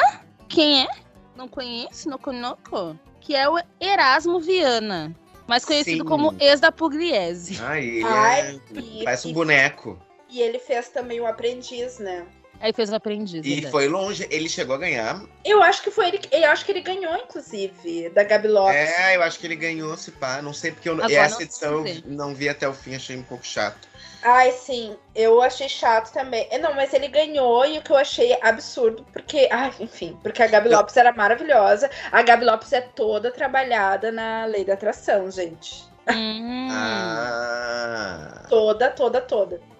[0.50, 0.88] Quem é?
[1.36, 2.97] Não conheço, não conoco.
[3.21, 5.15] Que é o Erasmo Viana.
[5.47, 6.10] Mais conhecido Sim.
[6.10, 7.60] como ex da Pugliese.
[7.63, 9.04] Ai, ele Ai, é...
[9.04, 9.97] parece um boneco.
[10.30, 12.26] e ele fez também o aprendiz, né?
[12.62, 13.43] Aí fez o aprendiz.
[13.43, 13.71] E verdade.
[13.71, 15.19] foi longe, ele chegou a ganhar.
[15.43, 18.76] Eu acho que foi ele, eu acho que ele ganhou, inclusive, da Gabi Lopes.
[18.76, 20.41] É, eu acho que ele ganhou, se pá.
[20.41, 23.17] Não sei porque eu, Agora essa não edição eu não vi até o fim, achei
[23.17, 23.89] um pouco chato.
[24.24, 26.47] Ai, sim, eu achei chato também.
[26.52, 30.43] É, Não, mas ele ganhou e o que eu achei absurdo, porque, ai, enfim, porque
[30.43, 31.89] a Gabi Eu- Lopes era maravilhosa.
[32.12, 35.84] A Gabi Lopes é toda trabalhada na lei da atração, gente.
[36.08, 36.67] Hum.
[36.71, 38.45] Ah.
[38.50, 39.70] Toda, toda, toda.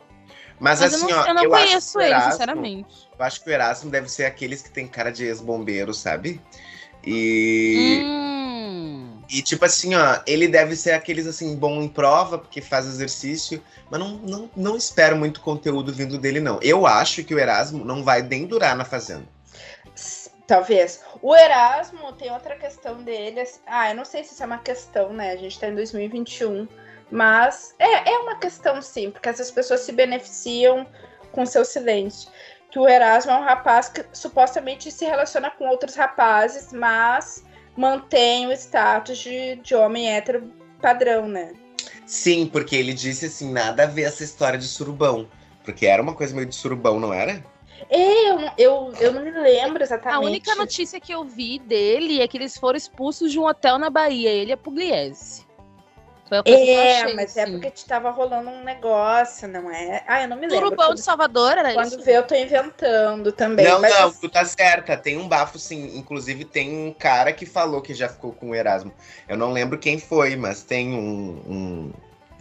[0.62, 2.32] Mas, Mas assim, eu não, ó, eu não eu acho conheço que o ele, Erasmo-
[2.32, 3.10] sinceramente.
[3.18, 6.40] Eu acho que o Erasmo deve ser aqueles que tem cara de ex-bombeiro, sabe?
[7.04, 8.02] E.
[8.06, 9.22] Hum.
[9.30, 13.64] E tipo assim, ó, ele deve ser aqueles assim, bom em prova, porque faz exercício,
[13.90, 16.60] mas não, não, não espero muito conteúdo vindo dele, não.
[16.62, 19.26] Eu acho que o Erasmo não vai nem durar na fazenda.
[20.46, 21.02] Talvez.
[21.22, 23.40] O Erasmo tem outra questão dele.
[23.40, 25.32] assim- Ah, eu não sei se isso é uma questão, né?
[25.32, 26.68] A gente tá em 2021.
[27.12, 30.88] Mas é, é uma questão, sim, porque essas pessoas se beneficiam
[31.32, 32.30] com seu silêncio.
[32.72, 37.44] Que o Erasmo é um rapaz que supostamente se relaciona com outros rapazes, mas
[37.76, 41.54] mantém o status de, de homem hétero padrão, né?
[42.06, 45.28] Sim, porque ele disse assim, nada a ver essa história de surubão.
[45.64, 47.44] Porque era uma coisa meio de surubão, não era?
[47.90, 50.16] É, Eu, eu, eu não me lembro exatamente.
[50.16, 53.78] A única notícia que eu vi dele é que eles foram expulsos de um hotel
[53.78, 54.30] na Bahia.
[54.30, 55.46] Ele é Pugliese.
[56.32, 57.60] Foi que eu É, achei, mas é assim.
[57.60, 60.02] porque tava rolando um negócio, não é?
[60.08, 60.68] Ah, eu não me lembro.
[60.68, 62.02] Surubão Quando- de Salvador, era Quando isso?
[62.04, 63.66] vê, eu tô inventando também.
[63.66, 64.96] não, mas não, assim, tu tá certa.
[64.96, 65.98] Tem um bafo, sim.
[65.98, 68.94] Inclusive, tem um cara que falou que já ficou com o Erasmo.
[69.28, 71.92] Eu não lembro quem foi, mas tem um,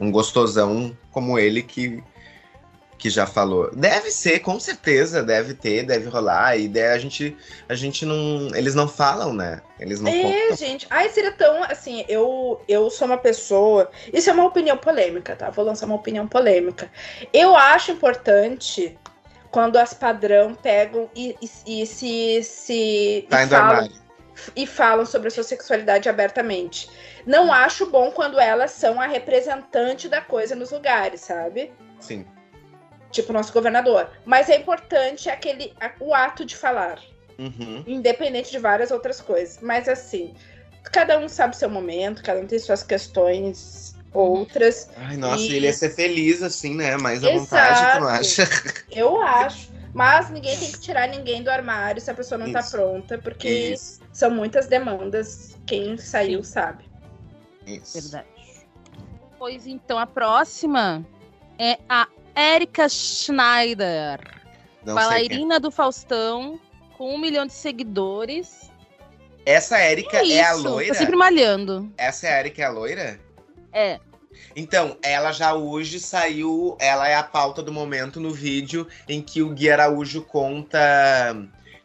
[0.00, 2.00] um, um gostosão como ele que,
[3.00, 3.70] que já falou.
[3.74, 6.58] Deve ser, com certeza, deve ter, deve rolar.
[6.58, 7.34] E daí a gente,
[7.66, 8.54] a gente não.
[8.54, 9.62] Eles não falam, né?
[9.78, 10.56] Eles não É, contam.
[10.58, 10.86] gente.
[10.90, 11.64] Ai, seria tão.
[11.64, 13.90] Assim, eu, eu sou uma pessoa.
[14.12, 15.48] Isso é uma opinião polêmica, tá?
[15.48, 16.90] Vou lançar uma opinião polêmica.
[17.32, 18.98] Eu acho importante
[19.50, 21.34] quando as padrão pegam e,
[21.66, 22.42] e- e se.
[22.42, 23.92] se Tá e, indo falam, armário.
[24.54, 26.90] e falam sobre a sua sexualidade abertamente.
[27.24, 31.72] Não acho bom quando elas são a representante da coisa nos lugares, sabe?
[31.98, 32.26] Sim.
[33.10, 34.08] Tipo o nosso governador.
[34.24, 36.98] Mas é importante aquele, o ato de falar.
[37.38, 37.82] Uhum.
[37.86, 39.58] independente de várias outras coisas.
[39.62, 40.34] Mas assim,
[40.92, 44.90] cada um sabe seu momento, cada um tem suas questões outras.
[44.94, 46.98] Ai, nossa, E- ele ia ser feliz assim, né?
[46.98, 48.42] Mais à vontade, tu acha?
[48.92, 49.70] Eu acho.
[49.94, 52.72] Mas ninguém tem que tirar ninguém do armário se a pessoa não tá Isso.
[52.72, 55.56] pronta, porque Isso, são muitas demandas.
[55.66, 56.84] Quem saiu sabe.
[57.66, 57.98] isso.
[58.02, 58.28] Verdade.
[59.38, 61.04] Pois então, a próxima
[61.58, 62.06] é a
[62.40, 64.18] Erika Schneider,
[64.84, 64.96] Não é.
[64.96, 66.58] bailarina do Faustão,
[66.96, 68.70] com um milhão de seguidores.
[69.44, 70.92] Essa Érica Que é a loira?
[70.92, 71.90] Tá sempre malhando.
[71.96, 73.20] Essa é Érica é a loira?
[73.72, 73.98] É.
[74.54, 79.42] Então, ela já hoje saiu, ela é a pauta do momento no vídeo em que
[79.42, 80.78] o Gui Araújo conta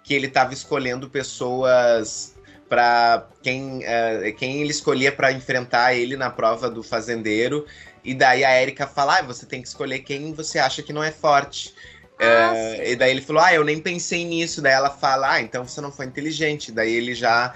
[0.03, 2.35] que ele estava escolhendo pessoas
[2.69, 7.65] para quem, eh, quem ele escolhia para enfrentar ele na prova do fazendeiro.
[8.05, 11.03] E daí a Erika fala: ah, você tem que escolher quem você acha que não
[11.03, 11.73] é forte.
[12.19, 14.61] Ah, Eh, e daí ele falou: Ah, eu nem pensei nisso.
[14.61, 16.71] Daí ela fala: Ah, então você não foi inteligente.
[16.71, 17.53] Daí ele já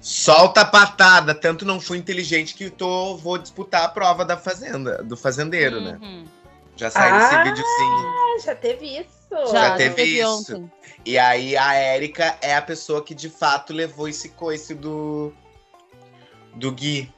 [0.00, 1.34] solta a patada.
[1.34, 5.98] Tanto não fui inteligente que tô, vou disputar a prova da fazenda, do fazendeiro, né?
[6.00, 6.24] Uhum.
[6.76, 7.18] Já saiu Ah!
[7.18, 7.92] esse vídeo sim.
[8.06, 9.52] Ah, já teve isso.
[9.52, 10.28] Já teve isso.
[10.56, 10.72] ontem.
[11.04, 15.32] E aí a Érica é a pessoa que de fato levou esse coice do.
[16.54, 17.12] do Gui.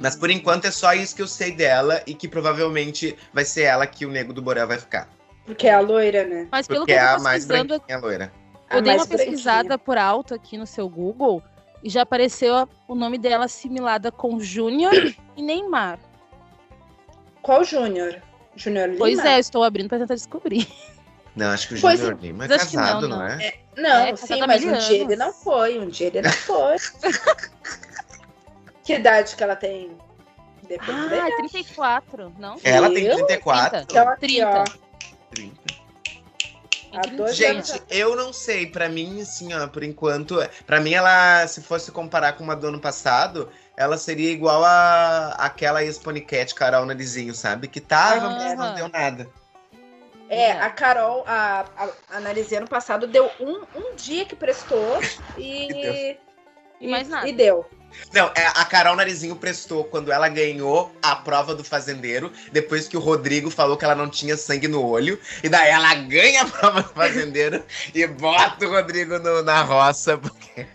[0.00, 3.64] Mas por enquanto é só isso que eu sei dela e que provavelmente vai ser
[3.64, 5.08] ela que o Nego do Borel vai ficar.
[5.44, 6.48] Porque é a loira, né?
[6.50, 8.32] Mas pelo Porque que é eu a tô mais pesquisando, branquinha loira.
[8.68, 11.42] A eu dei mais uma pesquisada por alto aqui no seu Google
[11.82, 14.94] e já apareceu o nome dela assimilada com Júnior
[15.36, 15.98] e Neymar.
[17.42, 18.22] Qual Júnior?
[18.56, 18.98] Júnior Lima?
[18.98, 20.66] Pois é, eu estou abrindo pra tentar descobrir.
[21.34, 23.32] Não, acho que o Júnior Lima é casado, não, não, não.
[23.34, 23.54] é?
[23.76, 25.78] Não, É, sim, mas um dia ele não foi.
[25.78, 26.76] Um dia ele não foi.
[28.90, 29.96] que idade que ela tem?
[30.62, 32.56] Depois Ah, 34, não?
[32.62, 33.16] Ela tem Eu?
[33.16, 33.80] 34.
[33.80, 34.48] Então aqui, 30.
[34.48, 34.64] ó.
[35.30, 35.80] 30.
[36.92, 37.82] Há dois Gente, anos.
[37.88, 38.66] eu não sei.
[38.66, 40.36] Pra mim, assim, ó, por enquanto.
[40.66, 45.36] Pra mim, ela, se fosse comparar com uma do ano passado, ela seria igual a
[45.38, 47.68] aquela ex-poniquete, Carol Narizinho, sabe?
[47.68, 49.28] Que tava, mas não deu nada.
[50.28, 55.00] É, a Carol, a, a, a Narizinha ano passado deu um, um dia que prestou
[55.38, 56.16] e.
[56.80, 57.28] E mais nada.
[57.28, 57.68] E deu.
[58.12, 62.96] Não, é, a Carol Narizinho prestou quando ela ganhou a prova do fazendeiro, depois que
[62.96, 66.46] o Rodrigo falou que ela não tinha sangue no olho, e daí ela ganha a
[66.46, 67.62] prova do fazendeiro
[67.94, 70.66] e bota o Rodrigo no- na roça, porque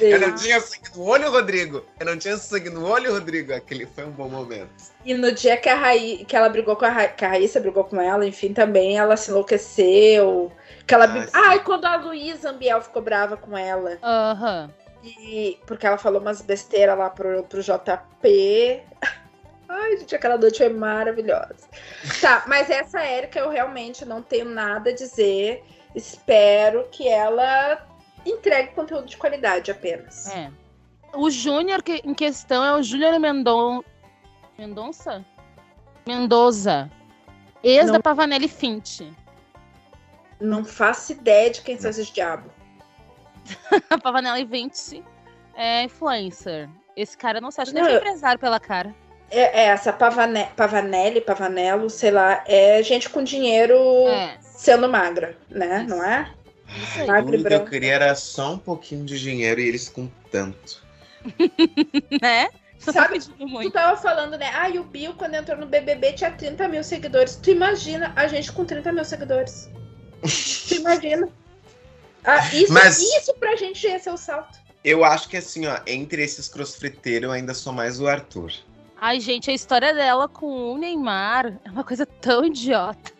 [0.00, 1.84] eu não tinha sangue no olho, Rodrigo.
[1.98, 3.52] Eu não tinha sangue no olho, Rodrigo.
[3.52, 4.68] Aquele foi um bom momento.
[5.04, 7.08] E no dia que a Raí, que ela brigou com a, Ra...
[7.08, 10.52] que a Raíssa brigou com ela, enfim, também ela se enlouqueceu.
[10.86, 11.06] Que ela...
[11.32, 11.48] Ah.
[11.50, 13.98] Ai, quando a Luísa Ambiel ficou brava com ela.
[14.02, 14.70] Aham.
[15.02, 18.82] E porque ela falou umas besteiras lá pro, pro JP.
[19.68, 21.68] Ai, gente, aquela noite foi maravilhosa.
[22.20, 25.62] Tá, mas essa Érica eu realmente não tenho nada a dizer.
[25.94, 27.86] Espero que ela
[28.24, 30.28] entregue conteúdo de qualidade apenas.
[30.28, 30.50] É.
[31.14, 33.82] O Júnior que- em questão é o Júnior Mendon...
[34.58, 35.24] Mendonça?
[36.06, 36.90] Mendoza.
[37.62, 37.92] Ex Não.
[37.94, 39.02] da Pavanelli Fint.
[40.40, 42.50] Não faço ideia de quem são esses diabos.
[43.90, 45.02] A Pavanelli Fint
[45.56, 46.68] é influencer.
[46.96, 48.94] Esse cara não se acha nem Não, é eu- empresário pela cara.
[49.30, 50.46] É, é, essa Pavane...
[50.56, 53.76] Pavanelli, Pavanello, sei lá, é gente com dinheiro
[54.08, 54.38] É.
[54.40, 55.80] sendo magra, né?
[55.86, 55.88] Isso.
[55.96, 56.32] Não é?
[56.66, 57.06] Isso aí.
[57.06, 60.08] Magro e Tudo que eu queria era só um pouquinho de dinheiro e eles com
[60.30, 60.82] tanto.
[62.22, 62.48] Né?
[62.78, 64.50] Só Sabe- pedindo Tu tava falando, né?
[64.54, 67.36] Ah, e o Bill, quando entrou no BBB, tinha 30 mil seguidores.
[67.36, 69.68] Tu imagina a gente com 30 mil seguidores.
[70.68, 71.28] tu imagina.
[72.24, 74.58] Ah, isso, Mas- isso pra gente ia ser o salto.
[74.84, 78.52] Eu acho que assim, ó, entre esses crossfiteiros eu ainda sou mais o Arthur.
[79.00, 83.12] Ai, gente, a história dela com o Neymar é uma coisa tão idiota.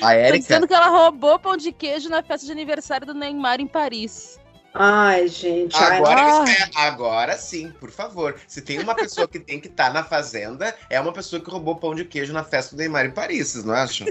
[0.00, 0.38] A Tô Érica.
[0.38, 4.38] dizendo que ela roubou pão de queijo na festa de aniversário do Neymar em Paris.
[4.72, 5.74] Ai, gente.
[5.76, 6.44] ai, Agora, Ah.
[6.50, 8.38] é, agora sim, por favor.
[8.46, 11.76] Se tem uma pessoa que tem que estar na fazenda, é uma pessoa que roubou
[11.76, 14.06] pão de queijo na festa do Neymar em Paris, vocês não acham?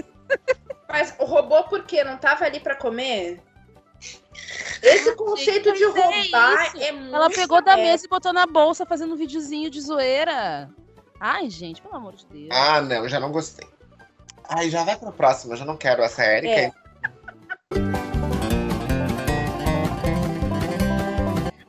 [0.88, 2.04] Mas o robô por quê?
[2.04, 3.42] Não tava ali pra comer?
[4.82, 7.14] Esse conceito de é roubar é, muito.
[7.14, 10.70] Ela pegou da é, mesa e botou na bolsa fazendo um videozinho de zoeira.
[11.18, 12.48] Ai, gente, pelo amor de Deus.
[12.52, 13.66] Ah, não, já não gostei.
[14.48, 16.52] Ai, já vai pra próxima, eu já não quero essa Érica.
[16.52, 16.72] É.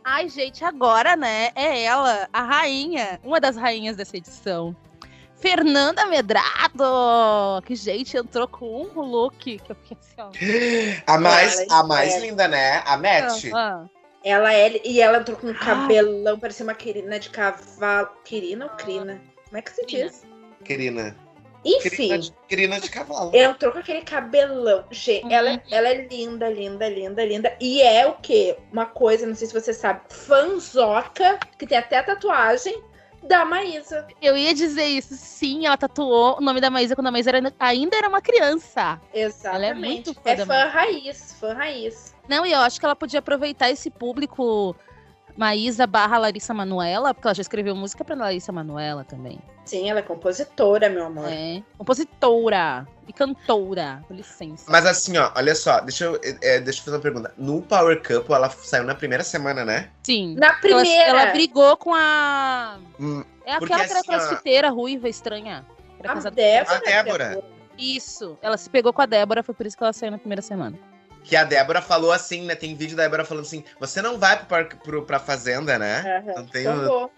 [0.04, 1.52] Ai, gente, agora, né?
[1.56, 4.76] É ela, a rainha, uma das rainhas dessa edição.
[5.40, 7.62] Fernanda Medrado!
[7.66, 10.16] Que, gente, entrou com um look que eu fiquei assim,
[11.08, 11.14] ó.
[11.14, 12.20] A mais, Ela a mais é.
[12.20, 12.82] linda, né?
[12.86, 13.46] A Matt.
[13.54, 13.86] Ah,
[14.24, 14.82] Ela é.
[14.84, 18.10] E ela entrou com um cabelão, parecia uma querina de cavalo.
[18.26, 19.22] Querina ou crina?
[19.46, 20.24] Como é que se diz?
[20.64, 21.16] Querida.
[21.66, 23.32] Enfim, Crina de, de cavalo.
[23.36, 24.86] entrou com aquele cabelão.
[24.90, 25.32] Gente, Uhum.
[25.32, 27.58] ela, ela é linda, linda, linda, linda.
[27.60, 28.58] E é o quê?
[28.72, 32.82] Uma coisa, não sei se você sabe, fanzoca, que tem até tatuagem
[33.28, 34.08] da Maísa.
[34.22, 37.54] Eu ia dizer isso, sim, ela tatuou o nome da Maísa quando a Maísa era-
[37.60, 39.00] ainda era uma criança.
[39.14, 39.76] Exatamente.
[40.08, 42.16] muito fã é fã raiz, fã raiz.
[42.28, 44.76] Não, e eu acho que ela podia aproveitar esse público
[45.38, 49.40] Maísa barra Larissa Manuela, porque ela já escreveu música pra Larissa Manuela também.
[49.66, 51.30] Sim, ela é compositora, meu amor.
[51.30, 51.62] É.
[51.78, 54.66] Compositora e cantora, com licença.
[54.70, 57.34] Mas assim, ó, olha só, deixa eu, é, deixa eu fazer uma pergunta.
[57.38, 59.90] No Power Couple, ela saiu na primeira semana, né?
[60.04, 60.36] Sim.
[60.38, 61.04] Na Ela, primeira.
[61.10, 62.80] ela brigou com a.
[63.00, 65.66] Hum, É aquela que era assim, ó- ruiva, estranha.
[66.00, 66.76] Era A Débora.
[66.76, 67.44] A Débora.
[67.78, 68.38] Isso.
[68.42, 70.78] Ela se pegou com a Débora, foi por isso que ela saiu na primeira semana.
[71.28, 72.56] Que a Débora falou assim, né?
[72.56, 76.24] Tem vídeo da Débora falando assim: você não vai pro, par- pro, pra fazenda, né?
[76.26, 77.12] Aham, Não tem tombou.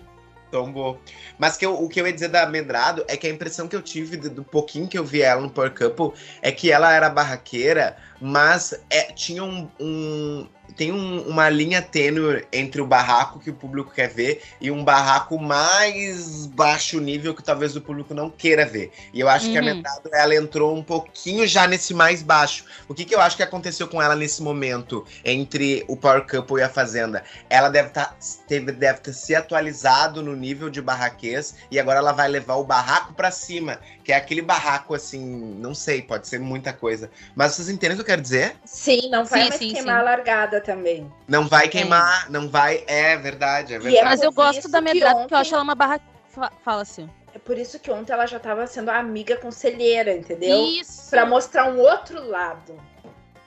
[0.52, 1.00] Tombou.
[1.38, 3.76] Mas que eu- o que eu ia dizer da Medrado é que a impressão que
[3.76, 6.92] eu tive do, do pouquinho que eu vi ela no Power Couple é que ela
[6.92, 9.70] era barraqueira, mas é, tinha um.
[9.80, 10.48] um-
[10.78, 14.84] tem um- uma linha tênue entre o barraco que o público quer ver e um
[14.84, 18.92] barraco mais baixo nível que talvez o público não queira ver.
[19.12, 19.66] E eu acho que a Uhum.
[19.66, 22.66] Medrado ela entrou um pouquinho já nesse mais baixo.
[22.88, 26.60] O que, que eu acho que aconteceu com ela nesse momento entre o Power Couple
[26.60, 27.24] e a Fazenda?
[27.50, 28.16] Ela deve, tá,
[28.48, 32.64] teve, deve ter se atualizado no nível de barraquês e agora ela vai levar o
[32.64, 35.20] barraco pra cima, que é aquele barraco assim,
[35.60, 37.10] não sei, pode ser muita coisa.
[37.36, 38.56] Mas vocês entendem o que eu quero dizer?
[38.66, 40.00] Sim, não vai Sim, mais sim, queimar sim.
[40.02, 41.12] a largada também.
[41.28, 42.84] Não vai queimar, não vai.
[42.88, 44.06] É verdade, é é verdade.
[44.06, 46.00] Mas eu gosto da que Medrado, porque eu ontem- acho ela uma barra.
[46.30, 47.10] Fa- Fala assim.
[47.34, 50.66] É por isso que ontem ela já tava sendo amiga conselheira, entendeu?
[50.66, 51.10] Isso.
[51.12, 52.76] Pra mostrar um outro lado.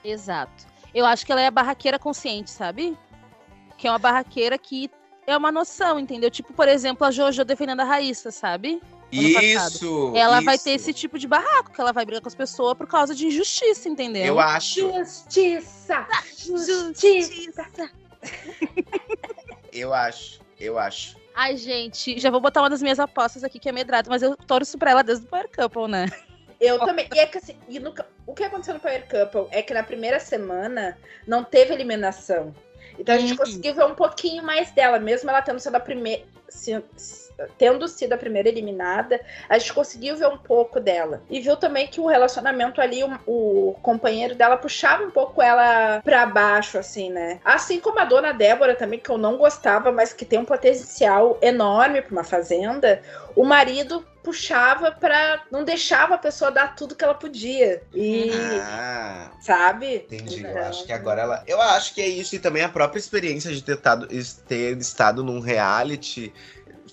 [0.03, 0.65] Exato.
[0.93, 2.97] Eu acho que ela é a barraqueira consciente, sabe?
[3.77, 4.89] Que é uma barraqueira que
[5.27, 6.29] é uma noção, entendeu?
[6.31, 8.81] Tipo, por exemplo, a Jojo defendendo a Raíssa, sabe?
[9.13, 10.11] Isso!
[10.15, 10.63] Ela vai isso.
[10.63, 13.27] ter esse tipo de barraco, que ela vai brigar com as pessoas por causa de
[13.27, 14.25] injustiça, entendeu?
[14.25, 16.07] Eu acho, Justiça!
[16.37, 17.65] Justiça!
[19.71, 21.17] eu acho, eu acho.
[21.35, 24.35] Ai, gente, já vou botar uma das minhas apostas aqui, que é medrado, mas eu
[24.37, 26.05] torço pra ela desde o Power Couple, né?
[26.59, 27.07] Eu também.
[27.13, 27.93] E é que assim, e no-
[28.25, 30.97] o que aconteceu no Power Couple é que na primeira semana
[31.27, 32.53] não teve eliminação.
[32.97, 33.37] Então a gente Uhum.
[33.37, 36.23] conseguiu ver um pouquinho mais dela, mesmo ela tendo sido a primeira.
[37.57, 39.19] Tendo sido a primeira eliminada,
[39.49, 41.21] a gente conseguiu ver um pouco dela.
[41.29, 46.01] E viu também que o relacionamento ali, o, o companheiro dela puxava um pouco ela
[46.03, 47.39] pra baixo, assim, né?
[47.43, 51.37] Assim como a dona Débora também, que eu não gostava, mas que tem um potencial
[51.41, 53.01] enorme pra uma fazenda,
[53.35, 55.43] o marido puxava pra.
[55.51, 57.83] não deixava a pessoa dar tudo que ela podia.
[57.93, 58.31] E.
[58.63, 59.95] Ah, Sabe?
[60.09, 60.43] entendi.
[60.43, 61.43] Eu Então, acho que agora ela.
[61.45, 64.07] Eu acho que é isso, e também a própria experiência de ter, tado-
[64.47, 66.33] ter estado num reality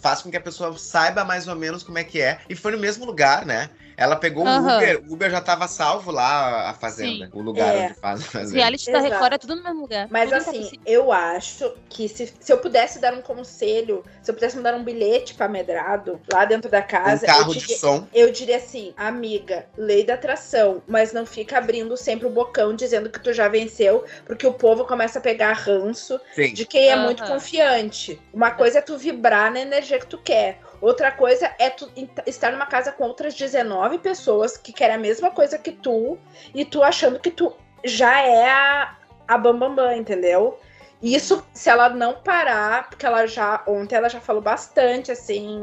[0.00, 2.40] faz com que a pessoa saiba mais ou menos como é que é.
[2.48, 3.70] E foi no mesmo lugar, né?
[4.00, 4.76] Ela pegou o Aham.
[4.76, 7.28] Uber, o Uber já tava salvo lá, a fazenda.
[7.34, 7.84] O lugar É.
[7.84, 8.56] onde faz a fazenda.
[8.56, 8.98] reality da.
[8.98, 10.08] Record é tudo no mesmo lugar.
[10.10, 14.34] Mas Tudo assim, eu acho que se, se eu pudesse dar um conselho, se eu
[14.34, 17.76] pudesse mandar um bilhete pra Medrado lá dentro da Um casa, eu carro de diria,
[17.76, 18.08] som.
[18.14, 23.10] eu diria assim, amiga, lei da atração, mas não fica abrindo sempre o bocão dizendo
[23.10, 26.54] que tu já venceu, porque o povo começa a pegar ranço Sim.
[26.54, 27.04] de quem é Aham.
[27.04, 28.18] muito confiante.
[28.32, 30.58] Uma coisa é tu vibrar na energia que tu quer.
[30.80, 31.90] Outra coisa é tu
[32.26, 36.18] estar numa casa com outras 19 pessoas que querem a mesma coisa que tu
[36.54, 37.54] e tu achando que tu
[37.84, 38.96] já é a,
[39.28, 40.58] a bambambam, bam, bam, entendeu?
[41.02, 43.62] Isso, se ela não parar, porque ela já.
[43.66, 45.62] Ontem ela já falou bastante, assim,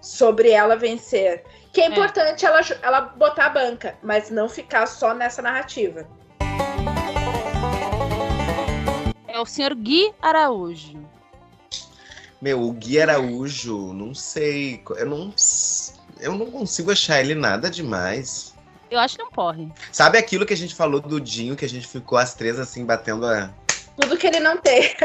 [0.00, 1.44] sobre ela vencer.
[1.72, 6.06] Que é importante ela, ela botar a banca, mas não ficar só nessa narrativa.
[9.26, 11.11] É o senhor Gui Araújo.
[12.42, 14.82] Meu, o Gui Araújo, não sei.
[14.96, 15.32] Eu não.
[16.18, 18.52] Eu não consigo achar ele nada demais.
[18.90, 19.68] Eu acho que é um porre.
[19.92, 22.84] Sabe aquilo que a gente falou do Dinho, que a gente ficou as três assim,
[22.84, 23.48] batendo a.
[23.96, 24.92] Tudo que ele não tem.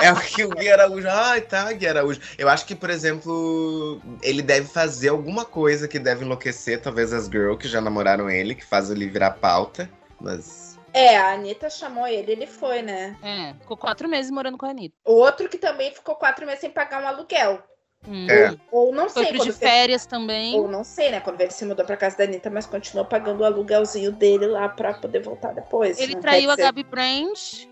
[0.00, 1.08] É o que o Gui Araújo.
[1.08, 2.20] Ai, tá, Gui Araújo.
[2.36, 7.24] Eu acho que, por exemplo, ele deve fazer alguma coisa que deve enlouquecer, talvez as
[7.24, 9.88] girls que já namoraram ele, que faz ele virar pauta.
[10.20, 10.63] Mas.
[10.94, 13.16] É, a Anitta chamou ele, ele foi, né?
[13.20, 14.94] É, ficou quatro meses morando com a Anitta.
[15.04, 17.60] Outro que também ficou quatro meses sem pagar um aluguel.
[18.06, 18.28] Hum.
[18.30, 18.54] É.
[18.70, 20.54] Ou não Foi sei quando de férias também.
[20.54, 21.18] Ou não sei, né?
[21.18, 24.68] Quando ele se mudou pra casa da Anitta, mas continuou pagando o aluguelzinho dele lá
[24.68, 25.98] pra poder voltar depois.
[25.98, 27.68] Ele Não traiu a Gabi Brandt.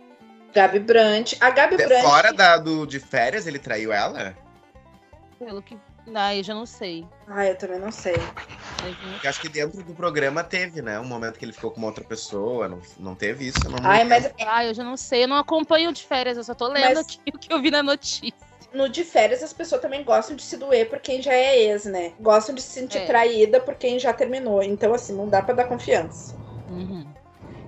[0.52, 1.36] Gabi Brandt.
[1.40, 2.02] A Gabi Brandt.
[2.02, 4.36] Fora da, do, de férias, ele traiu ela?
[5.38, 5.78] Pelo que.
[6.14, 7.06] Ah, eu já não sei.
[7.28, 8.14] Ah, eu também não sei.
[9.22, 10.98] Eu acho que dentro do programa teve, né?
[10.98, 12.68] Um momento que ele ficou com uma outra pessoa.
[12.68, 13.68] Não, não teve isso?
[13.70, 15.24] Não Ai, mas Ah, eu já não sei.
[15.24, 17.70] Eu não acompanho de férias, eu só tô lendo Mas- aqui o que eu vi
[17.70, 18.34] na notícia.
[18.74, 21.84] no de férias as pessoas também gostam de se doer por quem já é ex,
[21.84, 22.14] né?
[22.18, 23.06] Gostam de se sentir É.
[23.06, 24.62] traída por quem já terminou.
[24.62, 26.34] Então, assim, não dá pra dar confiança.
[26.68, 27.06] Uhum.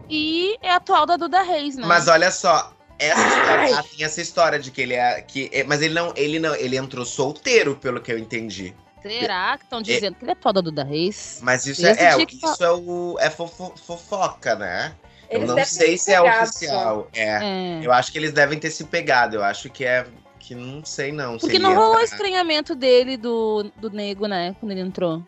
[0.09, 1.87] E é atual da Duda Reis, né?
[1.87, 5.20] Mas olha só, essa história, ah, tem essa história de que ele é.
[5.22, 8.74] Que, é- mas ele não, ele não, ele entrou solteiro, pelo que eu entendi.
[9.03, 11.38] Será que estão dizendo que ele é atual da Duda Reis?
[11.42, 14.95] Mas isso Desde é, é, o o- isso é o é fofo- fofoca, né?
[15.28, 17.09] Eles eu não sei se é pegado, oficial.
[17.12, 17.28] É.
[17.42, 17.80] É.
[17.82, 19.36] Eu acho que eles devem ter se pegado.
[19.36, 20.07] Eu acho que é.
[20.38, 21.38] Que não sei, não.
[21.38, 24.55] Porque não rolou entra- estranhamento dele do, do nego, né?
[24.61, 25.22] Quando ele entrou.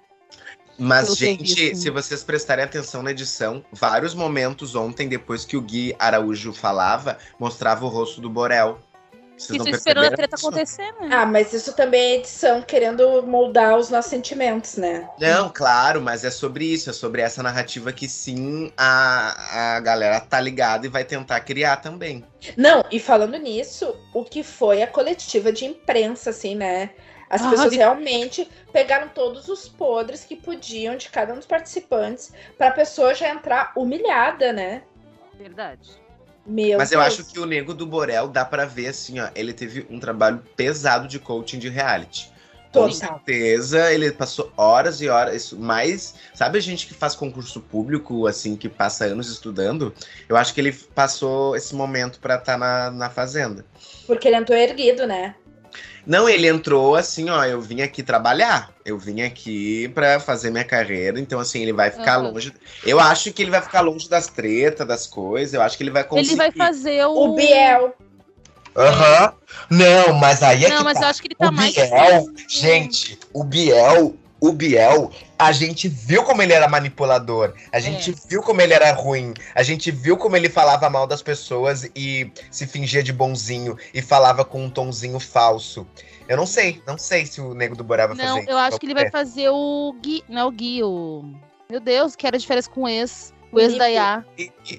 [0.78, 5.94] Mas, gente, se vocês prestarem atenção na edição, vários momentos ontem, depois que o Gui
[5.98, 8.78] Araújo falava, mostrava o rosto do Borel.
[9.36, 10.46] Vocês Isso esperando a treta isso?
[10.46, 11.10] acontecer, né?
[11.12, 15.06] Ah, mas isso também é edição querendo moldar os nossos sentimentos, né?
[15.20, 20.20] Não, claro, mas é sobre isso, é sobre essa narrativa que sim a, a galera
[20.20, 22.24] tá ligada e vai tentar criar também.
[22.56, 26.90] Não, e falando nisso, o que foi a coletiva de imprensa, assim, né?
[27.28, 32.32] As Ah, pessoas realmente pegaram todos os podres que podiam de cada um dos participantes
[32.56, 34.82] pra pessoa já entrar humilhada, né?
[35.38, 35.90] Verdade.
[36.46, 37.12] Meu Mas eu Deus.
[37.12, 40.40] acho que o Nego do Borel dá pra ver assim, ó, ele teve um trabalho
[40.56, 42.30] pesado de coaching de reality.
[42.72, 42.92] Com Total.
[42.92, 48.26] certeza, ele passou horas e horas, isso mais, sabe a gente que faz concurso público,
[48.26, 49.94] assim, que passa anos estudando?
[50.28, 53.64] Eu acho que ele passou esse momento pra estar na, na fazenda.
[54.06, 55.34] Porque ele entrou erguido, né?
[56.06, 60.64] Não, ele entrou assim, ó, eu vim aqui trabalhar, eu vim aqui pra fazer minha
[60.64, 62.30] carreira, então assim, ele vai ficar Aham.
[62.30, 62.54] longe,
[62.84, 65.90] eu acho que ele vai ficar longe das tretas, das coisas, eu acho que ele
[65.90, 66.28] vai conseguir.
[66.30, 67.24] Ele vai fazer o.
[67.24, 67.94] O Biel.
[68.76, 69.32] Aham.
[69.70, 71.04] Não, mas aí é Não, que mas tá.
[71.06, 71.74] eu acho que ele tá o mais.
[71.74, 78.10] Biel, gente, o Biel, o Biel, a gente viu como ele era manipulador, a gente
[78.10, 78.14] É.
[78.28, 82.30] viu como ele era ruim, a gente viu como ele falava mal das pessoas e
[82.50, 85.86] se fingia de bonzinho e falava com um tonzinho falso.
[86.28, 88.50] Eu não sei, não sei se o Nego do Borel vai Não, fazer isso.
[88.50, 89.10] eu acho que ele vai É.
[89.10, 90.24] fazer o Gui.
[90.28, 91.24] Não é o Gui, o.
[91.70, 93.32] Meu Deus, que era de férias com o ex.
[93.52, 93.78] O O ex Lipe.
[93.78, 94.24] da Iá.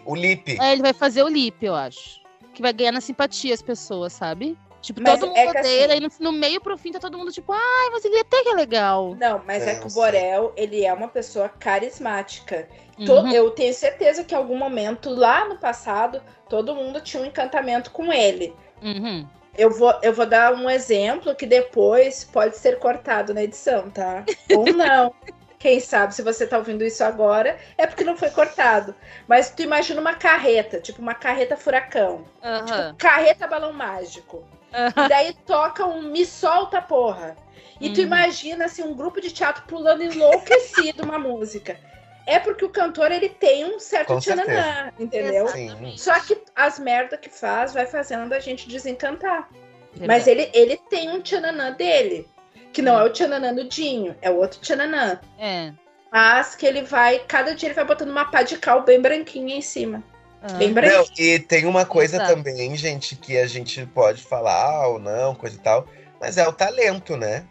[0.06, 0.58] O Lipe.
[0.60, 2.20] É, ele vai fazer o Lip, eu acho.
[2.54, 4.58] Que vai ganhar na simpatia as pessoas, sabe?
[4.88, 7.18] Tipo, Mas todo mundo é odeia, assim- e no, no meio pro fim tá todo
[7.18, 9.16] mundo tipo, ai, mas ele até que é legal.
[9.20, 10.02] Não, mas é, É, que o sei.
[10.02, 12.66] Borel, ele é uma pessoa carismática.
[12.98, 13.30] Uhum.
[13.34, 17.92] Eu tenho certeza que em algum momento, lá no passado, todo mundo tinha um encantamento
[17.92, 18.56] com ele.
[18.82, 19.28] Uhum.
[19.58, 24.24] Eu vou, eu vou dar um exemplo que depois pode ser cortado na edição, tá?
[24.56, 25.14] Ou não.
[25.60, 28.96] Quem sabe, se você tá ouvindo isso agora, é porque não foi cortado.
[29.28, 32.24] Mas tu imagina uma carreta, tipo uma carreta furacão.
[32.42, 32.66] Aham.
[32.66, 34.46] Tipo, carreta balão mágico.
[34.74, 37.36] E daí toca um Me Solta Porra.
[37.80, 38.08] E tu Uhum.
[38.08, 41.80] imagina assim, um grupo de teatro pulando enlouquecido uma música.
[42.26, 45.46] É porque o cantor ele tem um certo tchananã, entendeu?
[45.46, 46.02] Exatamente.
[46.02, 49.48] Só que as merda que faz vai fazendo a gente desencantar.
[49.94, 50.08] Verdade.
[50.08, 52.28] Mas ele, ele tem um tchananã dele.
[52.74, 55.20] Que não é o tchananã do Dinho, é o outro tchananã.
[55.40, 55.72] É.
[56.12, 59.56] Mas que ele vai, cada dia ele vai botando uma pá de cal bem branquinha
[59.56, 60.04] em cima.
[60.42, 60.48] Ah.
[60.50, 60.98] Branquinha.
[61.00, 62.34] Não, e tem uma coisa Exato.
[62.36, 65.88] também, gente, que a gente pode falar ou não, coisa e tal,
[66.20, 67.46] mas é o talento, né?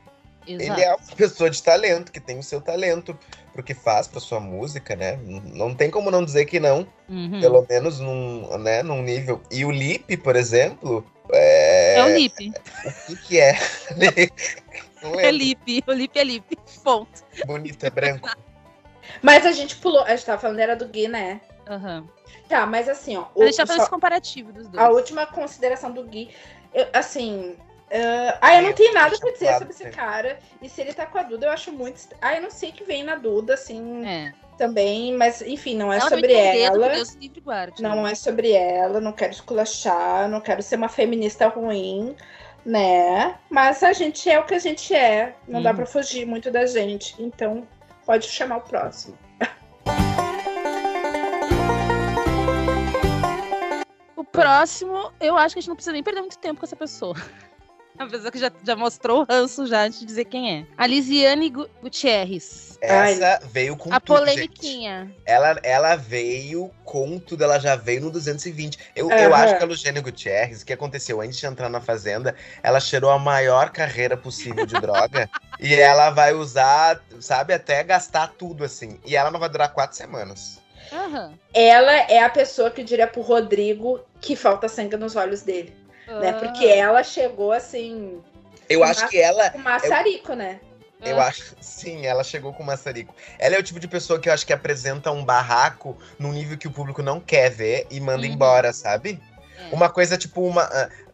[0.46, 0.72] Exato.
[0.72, 3.18] Ele é uma pessoa de talento, que tem o seu talento
[3.52, 5.18] pro que faz, pra sua música, né?
[5.24, 7.40] Não tem como não dizer que não, Uhum.
[7.40, 9.42] pelo menos num, né, num nível.
[9.50, 11.98] E o Lipe, por exemplo, é.
[11.98, 12.52] É o Lip.
[12.84, 13.56] O que, que é?
[15.20, 15.30] É.
[15.30, 15.84] Lip.
[15.86, 16.58] O Lip é Lip.
[16.82, 17.24] Ponto.
[17.46, 18.28] Bonito, é branco.
[19.22, 20.02] Mas a gente pulou.
[20.02, 21.40] A gente tava falando era do Gui, né?
[21.68, 22.06] Aham.
[22.48, 23.24] Tá, mas assim, ó.
[23.34, 24.82] o- A gente tá fazendo só- esse comparativo dos dois.
[24.84, 26.30] a última consideração do Gui.
[26.72, 27.56] eu- assim.
[27.90, 30.38] ah, ah, eu não Eu tenho nada pra dizer claro, sobre esse cara.
[30.62, 32.08] E se ele tá com a Duda, eu acho muito.
[32.20, 34.32] Ah, eu não sei que vem na Duda, assim, É.
[34.58, 35.12] também.
[35.16, 36.88] Mas, enfim, não é Ela sobre ela.
[36.88, 37.82] Deus livre guarde.
[37.82, 42.14] Não é sobre ela, não quero esculachar, não quero ser uma feminista ruim,
[42.64, 43.36] né?
[43.50, 45.76] Mas a gente é o que a gente é, não dá Uhum.
[45.76, 47.14] pra fugir muito da gente.
[47.22, 47.66] Então,
[48.04, 49.16] pode chamar o próximo.
[54.40, 57.14] Próximo, eu acho que a gente não precisa nem perder muito tempo com essa pessoa.
[57.98, 60.66] A pessoa que já, já mostrou o ranço já antes de dizer quem é.
[60.76, 62.76] A Lisiane Gu- Gutierrez.
[62.82, 64.34] Essa veio com a tudo, gente.
[64.34, 65.16] polemiquinha.
[65.24, 68.78] Ela, ela veio com tudo, ela já veio no 220.
[68.94, 69.18] Eu, Aham.
[69.18, 72.80] eu acho que a Luciane Gutierrez, o que aconteceu antes de entrar na Fazenda, ela
[72.80, 75.30] cheirou a maior carreira possível de droga.
[75.58, 79.00] e ela vai usar, sabe, até gastar tudo, assim.
[79.06, 80.60] E ela não vai durar quatro semanas.
[80.92, 81.34] Aham.
[81.54, 85.74] Ela é a pessoa que diria pro Rodrigo que falta sangue nos olhos dele,
[86.06, 86.30] né?
[86.30, 86.32] Ah.
[86.34, 88.22] Porque ela chegou assim,
[88.68, 89.50] Eu acho que ela.
[89.50, 90.60] com maçarico, né?
[91.04, 91.54] Eu acho.
[91.60, 93.14] Sim, ela chegou com maçarico.
[93.38, 96.56] Ela é o tipo de pessoa que eu acho que apresenta um barraco num nível
[96.56, 98.32] que o público não quer ver e manda Uhum.
[98.32, 99.20] embora, sabe?
[99.70, 99.74] É.
[99.74, 100.68] Uma coisa tipo uma.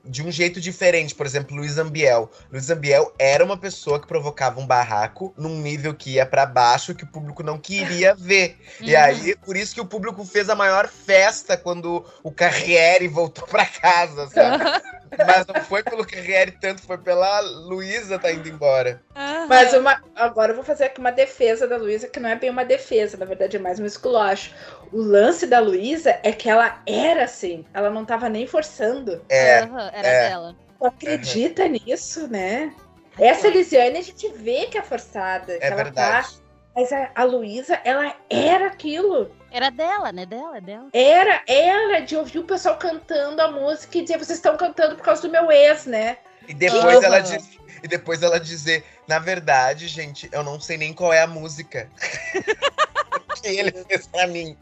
[0.05, 1.14] De um jeito diferente.
[1.14, 2.30] Por exemplo, Luiz Ambiel.
[2.50, 6.94] Luiz Ambiel era uma pessoa que provocava um barraco num nível que ia para baixo
[6.94, 8.59] que o público não queria ver.
[8.80, 9.00] E Uhum.
[9.00, 13.66] aí, por isso que o público fez a maior festa quando o Carriere voltou para
[13.66, 14.64] casa, sabe?
[15.26, 19.03] Mas não foi pelo Carriere tanto, foi pela Luísa tá indo embora.
[19.46, 22.48] Mas uma, agora eu vou fazer aqui uma defesa da Luísa, que não é bem
[22.48, 24.55] uma defesa, na verdade é mais um esculacho.
[24.93, 29.24] O lance da Luísa é que ela era assim, ela não tava nem forçando.
[29.28, 30.28] É, Aham, era é.
[30.28, 30.57] dela.
[30.78, 32.74] Tu acredita nisso, né?
[33.18, 35.59] Essa Elisiane a gente vê que é forçada.
[35.59, 36.28] que é ela verdade.
[36.28, 36.43] Tá,
[36.74, 39.30] mas a, a Luísa, ela era aquilo.
[39.51, 40.24] Era dela, né?
[40.24, 40.88] Dela, é dela.
[40.93, 45.05] Era, era de ouvir o pessoal cantando a música e dizer, vocês estão cantando por
[45.05, 46.16] causa do meu ex, né?
[46.49, 50.93] E depois ela diz, e depois ela dizer, na verdade, gente, eu não sei nem
[50.93, 51.88] qual é a música
[53.43, 54.57] que ele fez pra mim.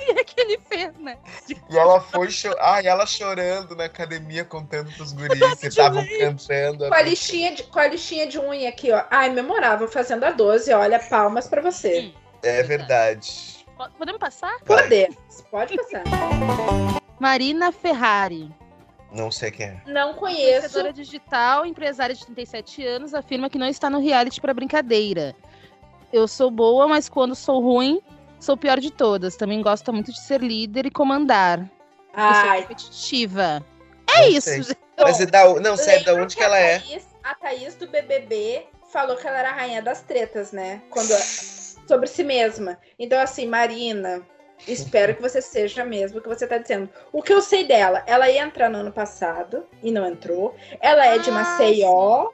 [0.00, 1.18] É que ele fez, né?
[1.68, 6.88] E ela foi cho Ai, ela chorando na academia contando pros guris que estavam cantando.
[6.88, 9.04] Com a, listinha de, com a listinha de unha aqui, ó.
[9.10, 12.12] Ai, memorável, fazendo a 12, olha, palmas pra você.
[12.42, 13.64] É verdade.
[13.76, 14.58] Po- Podemos passar?
[14.64, 15.10] Poder.
[15.50, 16.04] Pode passar.
[17.18, 18.50] Marina Ferrari.
[19.10, 19.82] Não sei quem é.
[19.86, 20.42] Não conheço.
[20.66, 25.34] Influenciadora digital, empresária de 37 anos, afirma que não está no reality para brincadeira.
[26.12, 28.00] Eu sou boa, mas quando sou ruim,
[28.40, 29.36] sou pior de todas.
[29.36, 31.60] Também gosto muito de ser líder e comandar.
[31.60, 33.64] Eu sou Ai, competitiva.
[34.10, 34.76] É Não isso, sei.
[34.98, 36.82] Mas é da, não, sério, da onde que ela é?
[37.22, 40.82] A Thaís, do BBB falou que ela era a rainha das tretas, né?
[40.90, 41.10] Quando,
[41.86, 42.78] sobre si mesma.
[42.98, 44.26] Então, assim, Marina,
[44.66, 46.88] espero que você seja mesmo o que você tá dizendo.
[47.12, 50.56] O que eu sei dela, ela ia entrar no ano passado e não entrou.
[50.80, 52.30] Ela é de Ah, Maceió.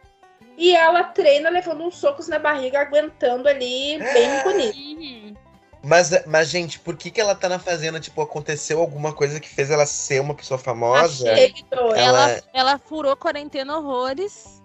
[0.56, 5.43] E ela treina levando uns socos na barriga, aguentando ali, bem bonito.
[5.84, 8.00] Mas, mas, gente, por que, que ela tá na fazenda?
[8.00, 11.30] Tipo, aconteceu alguma coisa que fez ela ser uma pessoa famosa?
[11.32, 11.54] Achei.
[11.70, 14.62] Ela- Ela, ela furou quarentena horrores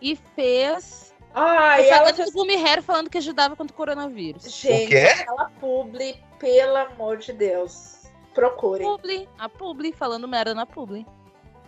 [0.00, 1.12] e fez.
[1.34, 2.28] Ai, ela fez...
[2.28, 4.44] do Gumi Hair falando que ajudava contra o coronavírus.
[4.50, 4.96] Gente, O quê?
[4.98, 7.98] aquela publi, pelo amor de Deus.
[8.34, 8.86] Procurem.
[8.86, 11.04] Publi, a Publi, falando merda na Publi.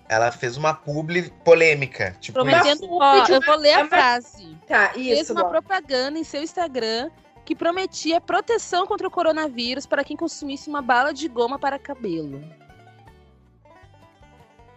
[0.08, 2.16] Ela fez uma publi polêmica.
[2.20, 2.48] Tipo, isso.
[2.50, 2.84] Prometendo.
[2.86, 4.56] Uma Ó, eu vou ler é a uma- frase.
[4.68, 5.50] Tá, Fez isso, uma Bom.
[5.50, 7.10] propaganda em seu Instagram
[7.45, 12.43] que prometia proteção contra o coronavírus para quem consumisse uma bala de goma para cabelo.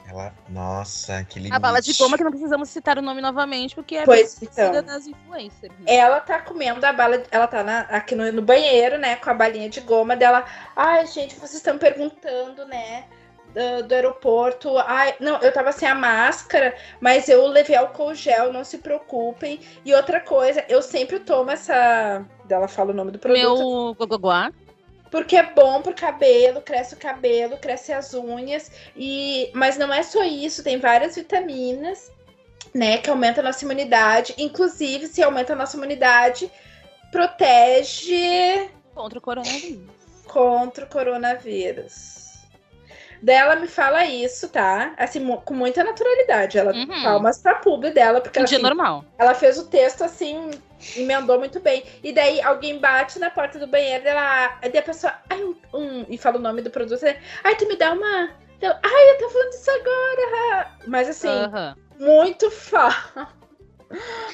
[0.08, 1.56] Ela, nossa, que limite.
[1.56, 4.50] A bala de goma que não precisamos citar o nome novamente, porque é Pois bem
[4.52, 4.70] então.
[4.70, 5.74] conhecida das influencers.
[5.80, 5.86] né?
[5.96, 9.34] Ela tá comendo a bala, ela tá na- aqui no, no banheiro, né, com a
[9.34, 10.46] balinha de goma dela.
[10.76, 13.06] Ai, gente, vocês estão perguntando, né,
[13.52, 14.78] do, do aeroporto.
[14.78, 19.60] Ai, não, eu tava sem a máscara, mas eu levei álcool gel, não se preocupem.
[19.84, 22.24] E outra coisa, eu sempre tomo essa.
[22.50, 23.40] Ela fala o nome do produto.
[23.40, 24.52] Meu gogoguá.
[25.12, 28.70] Porque é bom pro cabelo, cresce o cabelo, cresce as unhas.
[28.96, 32.12] e Mas não é só isso, tem várias vitaminas,
[32.74, 32.98] né?
[32.98, 34.34] Que aumentam a nossa imunidade.
[34.38, 36.52] Inclusive, se aumenta a nossa imunidade,
[37.12, 39.82] protege Contra o coronavírus.
[40.28, 42.16] contra o coronavírus.
[43.22, 44.94] Dela me fala isso, tá?
[44.98, 46.58] Assim, com muita naturalidade.
[46.58, 47.04] Ela Uhum.
[47.04, 49.06] palmas pra publi dela, porque Um ela, dia assim, normal.
[49.18, 50.52] ela fez o texto assim,
[50.96, 51.84] emendou muito bem.
[52.04, 54.58] E daí alguém bate na porta do banheiro dela.
[54.62, 55.14] Aí daí a pessoa.
[55.30, 57.02] Ai, um, um", e fala o nome do produto.
[57.02, 57.22] né?
[57.44, 58.30] Ai, tu me dá uma.
[58.62, 60.72] Ela, Ai, eu tô falando isso agora.
[60.88, 61.76] Mas assim, Aham.
[62.00, 62.90] muito fã.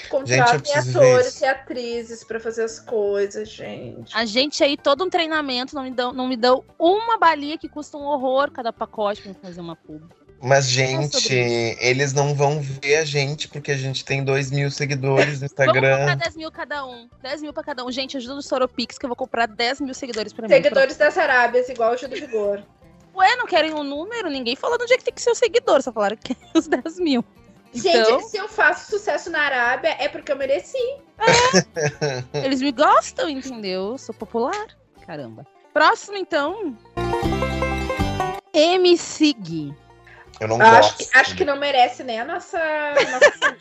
[0.10, 4.16] Contratem atores e atrizes pra fazer as coisas, gente.
[4.16, 7.70] A gente aí, todo um treinamento, não me dão, não me dão uma balinha que
[7.70, 10.02] custa um horror cada pacote pra fazer uma pub.
[10.44, 11.32] Mas, gente,
[11.80, 15.54] eles não vão ver a gente porque a gente tem 2 mil seguidores no Vamos
[15.54, 16.18] comprar Instagram.
[16.18, 17.08] 10 mil cada um.
[17.22, 17.92] 10 mil pra cada um.
[17.92, 20.54] Gente, ajuda o Soropix que eu vou comprar 10 mil seguidores pra mim.
[20.54, 22.64] Seguidores das Arábias, igual o Gil do Vigor.
[23.16, 24.30] Ué, não querem um número?
[24.30, 26.68] Ninguém falou onde é que tem que ser o seguidor, só falaram que é os
[26.68, 27.24] 10 mil.
[27.74, 30.78] Gente, Então, se eu faço sucesso na Arábia, é porque eu mereci.
[32.34, 33.92] eles me gostam, entendeu?
[33.92, 34.68] Eu sou popular.
[35.06, 35.46] Caramba.
[35.74, 36.76] Próximo, então.
[38.54, 39.74] MCG.
[40.42, 40.98] Eu não Acho gosto.
[41.12, 42.58] que, acho que não merece nem a nossa.
[42.58, 43.58] nossa...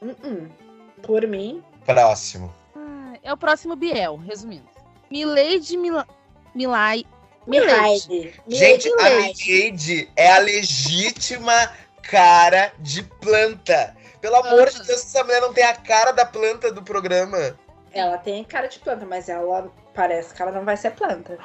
[0.00, 0.48] Uh-uh.
[1.04, 1.62] Por mim.
[1.84, 2.52] Próximo.
[2.74, 4.66] Ah, É o próximo Biel, resumindo.
[5.10, 6.08] Milady Mila...
[6.54, 7.04] Milai.
[7.46, 8.34] Mihaide.
[8.48, 9.10] Gente, a.
[9.10, 11.70] Milady é a legítima
[12.02, 13.94] cara de planta.
[14.20, 14.82] Pelo amor de.
[14.82, 17.56] Deus, essa mulher não tem a cara da planta do programa.
[17.92, 21.38] Ela tem cara de planta, mas ela parece que ela não vai ser planta.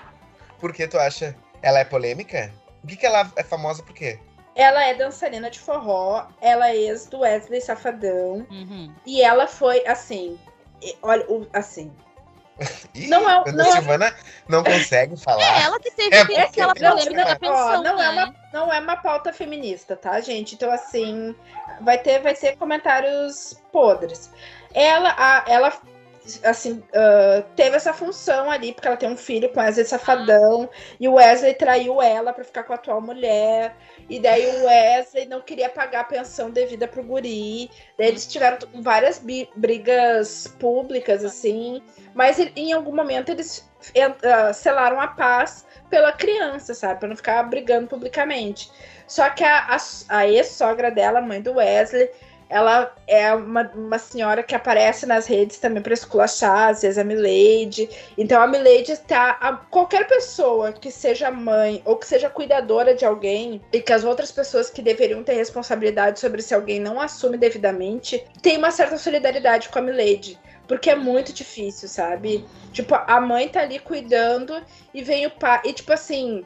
[0.60, 1.36] Por que tu acha?
[1.62, 2.52] Ela é polêmica?
[2.84, 4.18] O que, que ela é famosa por quê?
[4.62, 8.46] Ela é dançarina de forró, ela é ex do Wesley Safadão.
[8.52, 8.94] Uhum.
[9.06, 10.40] E ela foi assim.
[11.02, 11.92] Olha, assim.
[12.94, 14.16] Ih, Não é- quando não a é- Silvana
[14.48, 15.42] não consegue falar.
[15.42, 18.24] É ela que teve É, aquela não, polêmica da Ó, pensão, não, é né?
[18.24, 20.54] uma, não é uma pauta feminista, tá, gente?
[20.56, 21.36] Então, assim,
[21.82, 24.30] vai ter, vai ter comentários podres.
[24.74, 25.74] Ela, a- ela
[26.44, 30.70] assim, ah, teve essa função ali, porque ela tem um filho com Wesley Safadão,
[31.00, 33.76] e o Wesley traiu ela pra ficar com a atual mulher,
[34.10, 38.58] e daí o Wesley não queria pagar a pensão devida pro guri, daí eles tiveram
[38.82, 39.22] várias
[39.56, 41.82] brigas públicas, assim,
[42.14, 43.70] mas em algum momento eles
[44.24, 47.00] ah, selaram a paz pela criança, sabe?
[47.00, 48.72] Pra não ficar brigando publicamente.
[49.08, 52.10] Só que a, a, a ex-sogra dela, mãe do Wesley,
[52.52, 57.04] ela é uma, uma senhora que aparece nas redes também pra esculachar, às vezes a
[57.04, 57.90] Milady.
[58.18, 59.38] Então a Milady tá.
[59.40, 64.04] a- qualquer pessoa que seja mãe ou que seja cuidadora de alguém e que as
[64.04, 68.98] outras pessoas que deveriam ter responsabilidade sobre se alguém não assume devidamente, tem uma certa
[68.98, 70.38] solidariedade com a Milady.
[70.68, 72.46] Porque é muito difícil, sabe?
[72.72, 74.62] Tipo, a mãe tá ali cuidando
[74.94, 75.62] e vem o pai.
[75.66, 76.46] E tipo assim.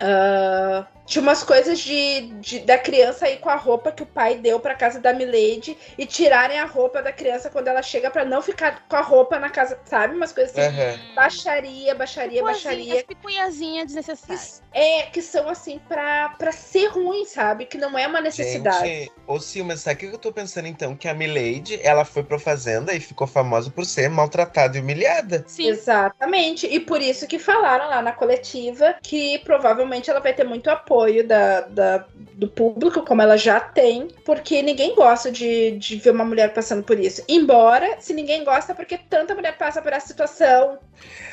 [0.00, 4.36] ah, tinha umas coisas de, de- da criança ir com a roupa que o pai
[4.38, 8.24] deu pra casa da Milady e tirarem a roupa da criança quando ela chega pra
[8.24, 10.14] não ficar com a roupa na casa, sabe?
[10.16, 10.74] Umas coisas assim.
[10.74, 11.14] Aham.
[11.14, 13.04] Baixaria, baixaria, baixaria.
[13.04, 14.40] Pipunhazinha desnecessária.
[14.72, 17.66] É, que são assim pra, pra ser ruim, sabe?
[17.66, 18.88] Que não é uma necessidade.
[18.88, 20.96] Gente, ô Sil, mas sabe o que eu tô pensando então?
[20.96, 25.44] Que a Milady, ela foi pra fazenda e ficou famosa por ser maltratada e humilhada.
[25.46, 25.68] Sim.
[25.68, 26.66] Exatamente.
[26.66, 31.01] E por isso que falaram lá na coletiva que provavelmente ela vai ter muito apoio
[31.24, 36.24] da, da- do público, como ela já tem, porque ninguém gosta de, de ver uma
[36.24, 37.22] mulher passando por isso.
[37.28, 40.78] Embora, se ninguém gosta, é porque tanta mulher passa por essa situação.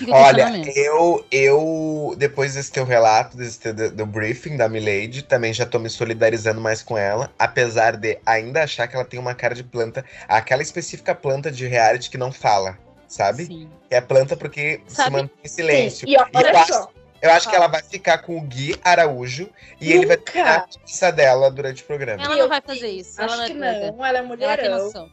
[0.09, 5.53] Olha, eu, eu, depois desse teu relato, desse teu, do, do briefing da Milady, também
[5.53, 9.33] já tô me solidarizando mais com ela, apesar de ainda achar que ela tem uma
[9.35, 13.45] cara de planta, aquela específica planta de reality que não fala, sabe?
[13.45, 13.69] Sim.
[13.89, 15.11] É a planta porque se Sabe?
[15.11, 16.07] mantém em silêncio.
[16.07, 16.13] Sim.
[16.13, 16.89] E ó, eu olha acho- só.
[17.21, 19.49] Eu acho que ela vai ficar com o Gui Araújo
[19.81, 20.31] e ele vai Nunca.
[20.31, 22.23] ter a pizza dela durante o programa.
[22.23, 23.21] Ela não vai fazer isso.
[23.21, 23.91] Acho ela não que é doida.
[23.91, 24.85] não, ela é Ela tem mulherão.
[24.85, 25.09] noção.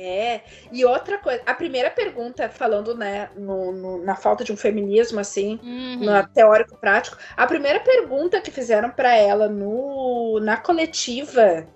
[0.00, 4.56] É, e outra coisa, a primeira pergunta, falando né, no- no- na falta de um
[4.56, 6.04] feminismo, assim, Uhum.
[6.04, 11.66] no teórico prático, a primeira pergunta que fizeram pra ela no, na coletiva,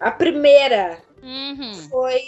[0.00, 1.72] a primeira Uhum.
[1.88, 2.20] foi: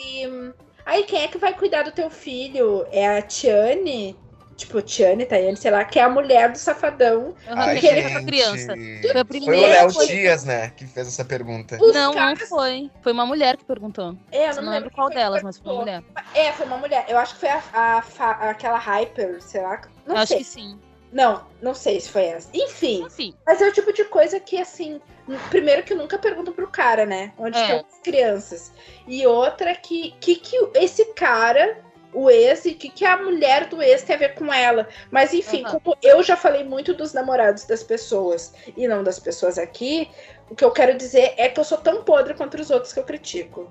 [0.87, 2.87] aí quem é que vai cuidar do teu filho?
[2.93, 4.17] É a Tiane?
[4.61, 7.35] Tipo, Tiane, Tayane, sei lá, que é a mulher do safadão.
[7.49, 8.77] Ai, que ele foi pra criança.
[8.77, 9.01] gente.
[9.01, 11.77] Foi a Foi o primeira Léo coisa- Dias, né, que fez essa pergunta.
[11.83, 12.91] Os Não, não caras- foi.
[13.03, 14.15] Foi uma mulher que perguntou.
[14.31, 16.03] É, eu Eu não, não lembro qual foi delas, mas foi uma mulher.
[16.35, 17.07] É, foi uma mulher.
[17.09, 19.81] Eu acho que foi a, a fa- aquela Hyper, sei lá.
[20.07, 20.39] Não Eu acho sei.
[20.39, 20.79] que sim.
[21.11, 22.49] Não, não sei se foi essa.
[22.55, 23.35] Enfim, Enfim.
[23.47, 25.01] mas é o tipo de coisa que, assim,
[25.49, 27.33] primeiro que nunca perguntam pro cara, né?
[27.39, 27.63] Onde É.
[27.63, 28.73] estão as crianças.
[29.09, 31.79] E outra que, que, que esse cara,
[32.13, 34.89] o ex, e que, que a mulher do ex tem a ver com ela.
[35.11, 35.81] Mas, enfim, Aham.
[35.81, 40.11] como eu já falei muito dos namorados das pessoas e não das pessoas aqui,
[40.51, 42.99] o que eu quero dizer é que eu sou tão podre quanto os outros que
[42.99, 43.71] eu critico.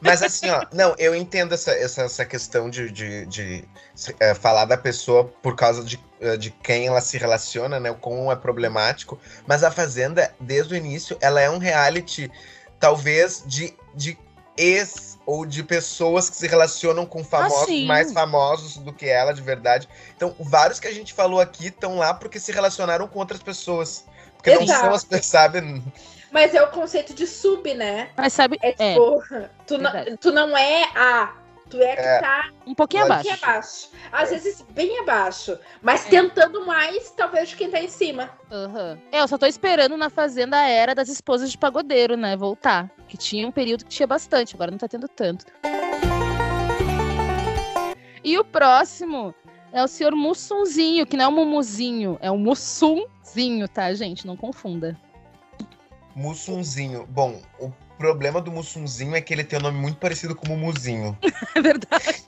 [0.00, 3.64] Mas assim, ó, não, eu entendo essa, essa, essa questão de, de, de,
[4.18, 7.90] eh, falar da pessoa por causa de, eh, de quem ela se relaciona, né?
[7.90, 9.18] O quão é problemático.
[9.46, 12.30] Mas a Fazenda, desde o início, ela é um reality,
[12.80, 14.18] talvez, de, de
[14.56, 17.84] ex ou de pessoas que se relacionam com famosos sim.
[17.84, 19.86] mais famosos do que ela, de verdade.
[20.16, 24.06] Então, vários que a gente falou aqui estão lá porque se relacionaram com outras pessoas.
[24.36, 24.80] Porque não Exato.
[24.80, 25.82] são as pessoas, sabe?
[26.32, 28.08] Mas é o conceito de sub, né?
[28.16, 29.22] Mas sabe, É é, tipo,
[29.66, 31.34] tu, não, tu não é a.
[31.70, 32.20] Tu é que É.
[32.20, 33.28] tá um pouquinho abaixo.
[33.30, 33.90] abaixo.
[34.10, 34.34] Às É.
[34.34, 35.58] vezes bem abaixo.
[35.82, 36.08] Mas É.
[36.10, 38.30] tentando mais, talvez, de quem tá em cima.
[38.50, 38.98] Aham.
[39.12, 42.36] É, eu só tô esperando na Fazenda a era das esposas de pagodeiro, né?
[42.36, 42.90] Voltar.
[43.06, 45.44] Que tinha um período que tinha bastante, agora não tá tendo tanto.
[48.24, 49.34] E o próximo
[49.72, 54.26] é o senhor Mussunzinho, que não é o Mumuzinho, é o Mussunzinho, tá, gente?
[54.26, 54.98] Não confunda.
[56.14, 57.06] Mussunzinho.
[57.06, 61.16] Bom, o problema do Mussunzinho é que ele tem um nome muito parecido com Mumuzinho.
[61.54, 62.22] É verdade.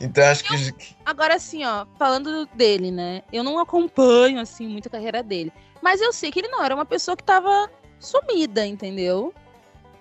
[0.00, 0.74] Então acho que.
[1.04, 3.22] Agora, assim, ó, falando dele, né?
[3.32, 5.52] Eu não acompanho, assim, muito a carreira dele.
[5.82, 7.70] Mas eu sei que ele não era uma pessoa que tava
[8.00, 9.32] sumida, entendeu?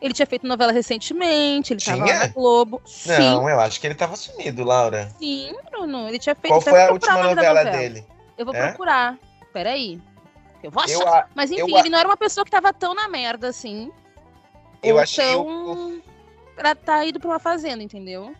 [0.01, 2.19] Ele tinha feito novela recentemente, ele tava lá Tinha?
[2.19, 2.81] na Globo.
[2.85, 5.11] Sim, Não, eu acho que ele tava sumido, Laura.
[5.19, 6.07] sim, Bruno.
[6.07, 6.51] Ele tinha feito.
[6.53, 8.05] Qual foi a última o da novela dele?
[8.37, 8.67] Eu vou É?
[8.69, 9.17] procurar.
[9.51, 10.01] Peraí.
[10.63, 11.23] Eu vou achar.
[11.23, 13.91] Eu, Mas enfim, eu ele não era uma pessoa que tava tão na merda assim.
[14.83, 15.25] Eu ou achei.
[15.25, 16.01] tão...
[16.55, 18.35] Pra tá ido pra uma fazenda, entendeu?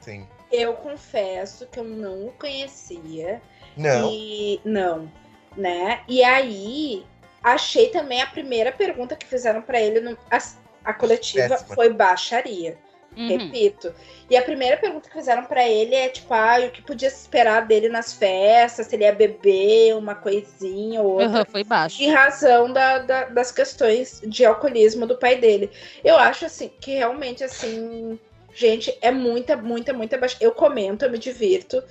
[0.00, 0.26] Sim.
[0.50, 3.40] Eu confesso que eu não o conhecia.
[3.76, 4.10] Não.
[4.10, 5.10] E não,
[5.56, 6.02] né?
[6.06, 7.06] E aí,
[7.42, 10.38] achei também a primeira pergunta que fizeram pra ele no, a,
[10.84, 11.74] a coletiva Péssima.
[11.74, 12.78] foi baixaria.
[13.16, 13.28] Uhum.
[13.28, 13.92] Repito.
[14.30, 17.20] E a primeira pergunta que fizeram para ele é tipo, ah, o que podia se
[17.22, 21.40] esperar dele nas festas, se ele ia beber uma coisinha ou outra.
[21.40, 22.02] Uhum, foi baixo.
[22.02, 25.70] Em razão da, da, das questões de alcoolismo do pai dele.
[26.02, 28.18] Eu acho assim que realmente assim.
[28.54, 30.36] Gente, é muita, muita, muita baixa.
[30.38, 31.82] Eu comento, eu me divirto,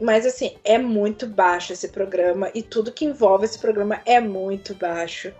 [0.00, 4.74] mas assim, é muito baixo esse programa e tudo que envolve esse programa é muito
[4.74, 5.32] baixo.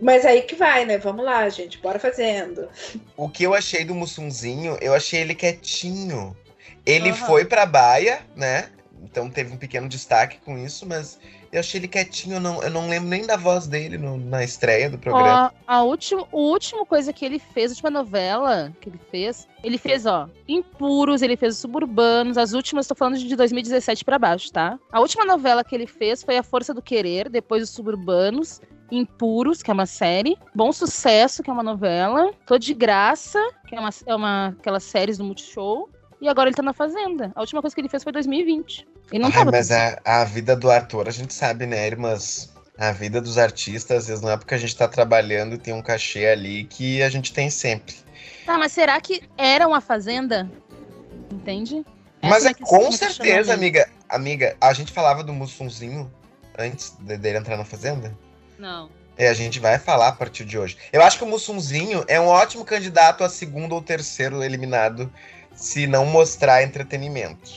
[0.00, 0.98] Mas aí que vai, né?
[0.98, 2.68] Vamos lá, gente, bora fazendo.
[3.16, 6.36] O que eu achei do Mussunzinho, eu achei ele quietinho.
[6.86, 7.16] Ele uhum.
[7.16, 8.70] foi pra baia, né?
[9.02, 11.18] Então teve um pequeno destaque com isso, mas
[11.52, 14.44] eu achei ele quietinho, eu não, eu não lembro nem da voz dele no, na
[14.44, 15.52] estreia do programa.
[15.66, 19.48] Ó, a última, a última coisa que ele fez, a última novela que ele fez,
[19.64, 24.52] ele fez, ó, Impuros, ele fez Suburbanos, as últimas, tô falando de 2017 para baixo,
[24.52, 24.78] tá?
[24.92, 28.60] A última novela que ele fez foi A Força do Querer, depois os Suburbanos,
[28.90, 33.74] Impuros, que é uma série, Bom Sucesso, que é uma novela, Tô de Graça, que
[33.74, 35.88] é uma, é uma aquelas séries do Multishow,
[36.20, 37.32] e agora ele tá na Fazenda.
[37.34, 38.86] A última coisa que ele fez foi 2020.
[39.12, 42.52] E não Ai, tava mas a, a vida do ator, a gente sabe, né, irmãs?
[42.78, 45.74] A vida dos artistas, às vezes não é porque a gente tá trabalhando e tem
[45.74, 47.94] um cachê ali que a gente tem sempre.
[48.46, 50.50] Tá, mas será que era uma fazenda?
[51.30, 51.84] Entende?
[52.22, 53.88] Mas é, é com certeza, amiga.
[54.08, 56.10] Amiga, a gente falava do Mussunzinho
[56.58, 58.16] antes dele entrar na fazenda?
[58.60, 58.90] Não.
[59.16, 60.76] É, a gente vai falar a partir de hoje.
[60.92, 65.10] Eu acho que o Mussunzinho é um ótimo candidato a segundo ou terceiro eliminado
[65.52, 67.50] se não mostrar entretenimento.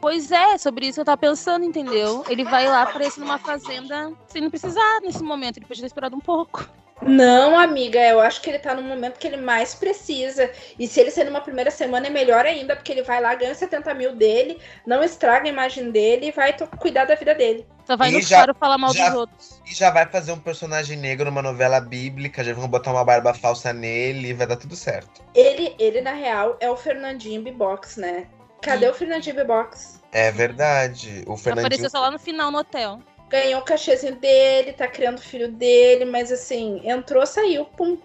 [0.00, 2.24] Pois é, sobre isso eu tava pensando, entendeu?
[2.28, 5.56] Ele vai lá, aparecer numa fazenda sem não precisar nesse momento.
[5.56, 6.68] Ele podia ter esperado um pouco.
[7.02, 10.50] Não, amiga, eu acho que ele tá no momento que ele mais precisa.
[10.78, 13.54] E se ele ser numa primeira semana, é melhor ainda, porque ele vai lá, ganha
[13.54, 17.66] 70 mil dele, não estraga a imagem dele e vai cuidar da vida dele.
[17.84, 19.60] Só vai e no já, falar mal já, dos outros.
[19.66, 23.34] E já vai fazer um personagem negro numa novela bíblica, já vão botar uma barba
[23.34, 25.22] falsa nele e vai dar tudo certo.
[25.34, 28.26] Ele, ele na real, é o Fernandinho B-Box, né?
[28.62, 28.92] Cadê Sim.
[28.92, 30.00] o Fernandinho B-Box?
[30.12, 31.24] É verdade.
[31.26, 31.66] O Fernandinho...
[31.66, 35.50] Apareceu só lá no final no hotel ganhou o cachezinho dele, tá criando o filho
[35.50, 37.98] dele, mas assim, entrou, saiu, pum.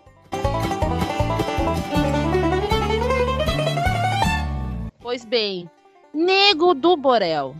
[5.01, 5.69] Pois bem,
[6.13, 7.55] Nego do Borel.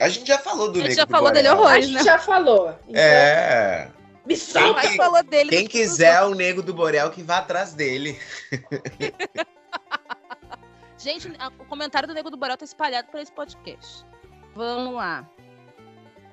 [0.00, 0.84] A gente já falou do Nego do Borel.
[0.84, 1.94] A gente já falou dele horrores, né?
[1.94, 2.74] A gente já falou.
[2.88, 3.02] Então...
[3.02, 3.90] É.
[4.24, 8.18] Quem, que, falou dele quem quiser o Nego do Borel, que vá atrás dele.
[10.96, 11.28] gente,
[11.58, 14.06] o comentário do Nego do Borel tá espalhado por esse podcast.
[14.54, 15.28] Vamos lá.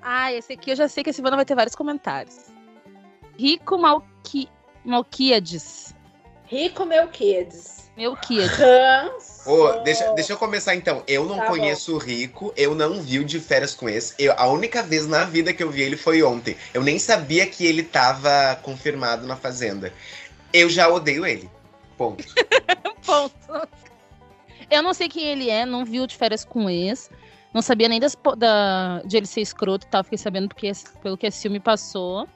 [0.01, 2.35] Ah, esse aqui eu já sei que a Silvana vai ter vários comentários.
[3.37, 4.49] Rico Malqui...
[4.83, 5.93] Malquiades.
[6.45, 7.89] Rico Melquiades.
[7.95, 8.59] Melquiades.
[8.59, 9.43] Hans.
[9.45, 11.03] Oh, deixa, deixa eu começar então.
[11.05, 14.13] Eu não tá conheço o Rico, eu não vi o de férias com esse.
[14.17, 16.55] Eu, a única vez na vida que eu vi ele foi ontem.
[16.73, 19.93] Eu nem sabia que ele tava confirmado na Fazenda.
[20.53, 21.49] Eu já odeio ele.
[21.97, 22.23] Ponto.
[23.05, 23.67] Ponto.
[24.71, 27.09] Eu não sei quem ele é, não vi o de férias com esse.
[27.53, 30.03] Não sabia nem das, da, de ele ser escroto e tal.
[30.03, 30.71] Fiquei sabendo porque,
[31.01, 32.27] pelo que esse filme passou.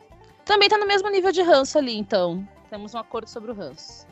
[0.44, 2.48] Também tá no mesmo nível de ranço ali, então.
[2.70, 4.08] Temos um acordo sobre o ranço.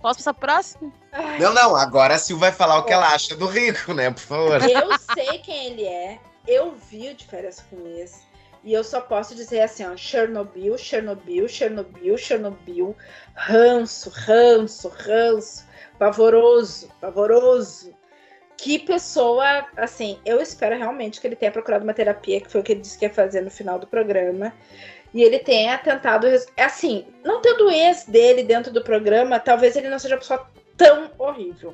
[0.00, 0.92] Posso passar pro próximo?
[1.38, 1.76] Não, não.
[1.76, 4.10] Agora a Sil vai falar o que ela acha do Rico, né?
[4.10, 4.62] Por favor.
[4.62, 6.18] Eu sei quem ele é.
[6.46, 8.26] Eu vi o de férias com esse.
[8.64, 12.96] E eu só posso dizer assim, ó, Chernobyl, Chernobyl, Chernobyl, Chernobyl,
[13.34, 15.64] ranço, ranço, ranço,
[15.98, 17.94] pavoroso, pavoroso
[18.58, 22.64] que pessoa, assim, eu espero realmente que ele tenha procurado uma terapia, que foi o
[22.64, 24.52] que ele disse que ia fazer no final do programa.
[25.14, 26.26] E ele tenha tentado.
[26.56, 31.10] Assim, não tendo ex dele dentro do programa, talvez ele não seja uma pessoa tão
[31.16, 31.72] horrível.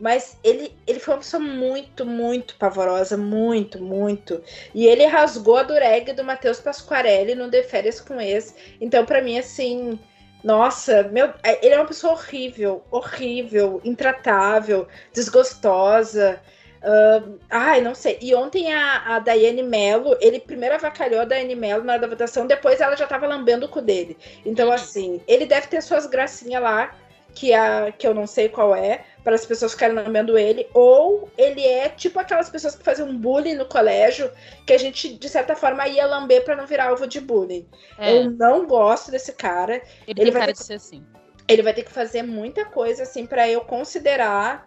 [0.00, 4.42] Mas ele, ele foi uma pessoa muito, muito pavorosa, muito, muito.
[4.74, 8.54] E ele rasgou a dureg do Matheus Pasquarelli no De Férias com Ex.
[8.80, 9.98] Então, para mim, assim,
[10.46, 16.40] nossa, meu, é, ele é uma pessoa horrível, horrível, intratável, desgostosa.
[16.76, 18.16] Uh, ai, não sei.
[18.22, 22.46] E ontem a, a Daiane Mello, ele primeiro avacalhou a Daiane Mello na da votação,
[22.46, 24.16] depois ela já tava lambendo o cu dele.
[24.44, 26.94] Então, assim, ele deve ter suas gracinhas lá,
[27.34, 31.28] que, a, que eu não sei qual é, para as pessoas ficarem lamendo ele, ou
[31.36, 34.30] ele é tipo aquelas pessoas que faziam bullying no colégio,
[34.64, 37.66] que a gente, de certa forma, ia lamber para não virar alvo de bullying.
[37.98, 38.18] É.
[38.18, 39.82] Eu não gosto desse cara.
[40.06, 41.04] Ele, ele vai ter que ser assim.
[41.48, 44.64] Ele vai ter que fazer muita coisa, assim, para eu considerar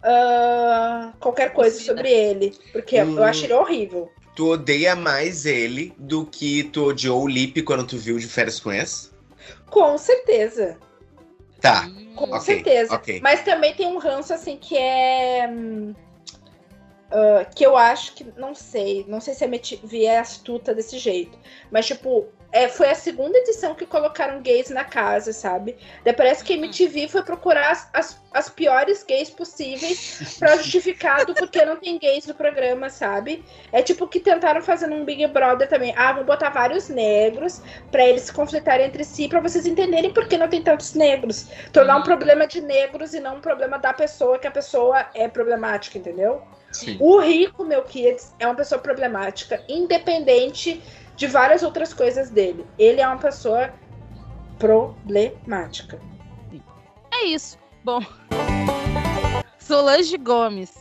[0.00, 2.54] uh, qualquer coisa sobre ele.
[2.70, 3.16] Porque hum.
[3.16, 4.12] eu acho ele horrível.
[4.36, 8.60] Tu odeia mais ele do que tu odiou o Lip quando tu viu de férias
[8.60, 9.10] com esse?
[9.70, 10.76] Com certeza.
[11.62, 11.88] Tá.
[12.16, 12.94] Com okay, certeza.
[12.96, 13.20] Okay.
[13.22, 15.48] Mas também tem um ranço, assim, que é.
[17.10, 20.98] Uh, que eu acho que, não sei, não sei se a MTV é astuta desse
[20.98, 21.38] jeito,
[21.70, 25.74] mas tipo, é, foi a segunda edição que colocaram gays na casa, sabe?
[26.04, 31.24] Daí parece que a MTV foi procurar as, as, as piores gays possíveis pra justificar
[31.24, 33.42] do porquê não tem gays no programa, sabe?
[33.72, 35.94] É tipo que tentaram fazer num Big Brother também.
[35.96, 40.28] Ah, vamos botar vários negros pra eles se conflitarem entre si, pra vocês entenderem por
[40.28, 41.48] que não tem tantos negros.
[41.72, 45.26] Tornar um problema de negros e não um problema da pessoa, que a pessoa é
[45.26, 46.42] problemática, entendeu?
[46.70, 46.96] Sim.
[47.00, 50.82] O rico, meu kids, é uma pessoa problemática, independente
[51.16, 52.66] de várias outras coisas dele.
[52.78, 53.72] Ele é uma pessoa
[54.58, 56.00] problemática.
[57.12, 57.58] É isso.
[57.84, 58.00] Bom.
[59.58, 60.72] Solange Gomes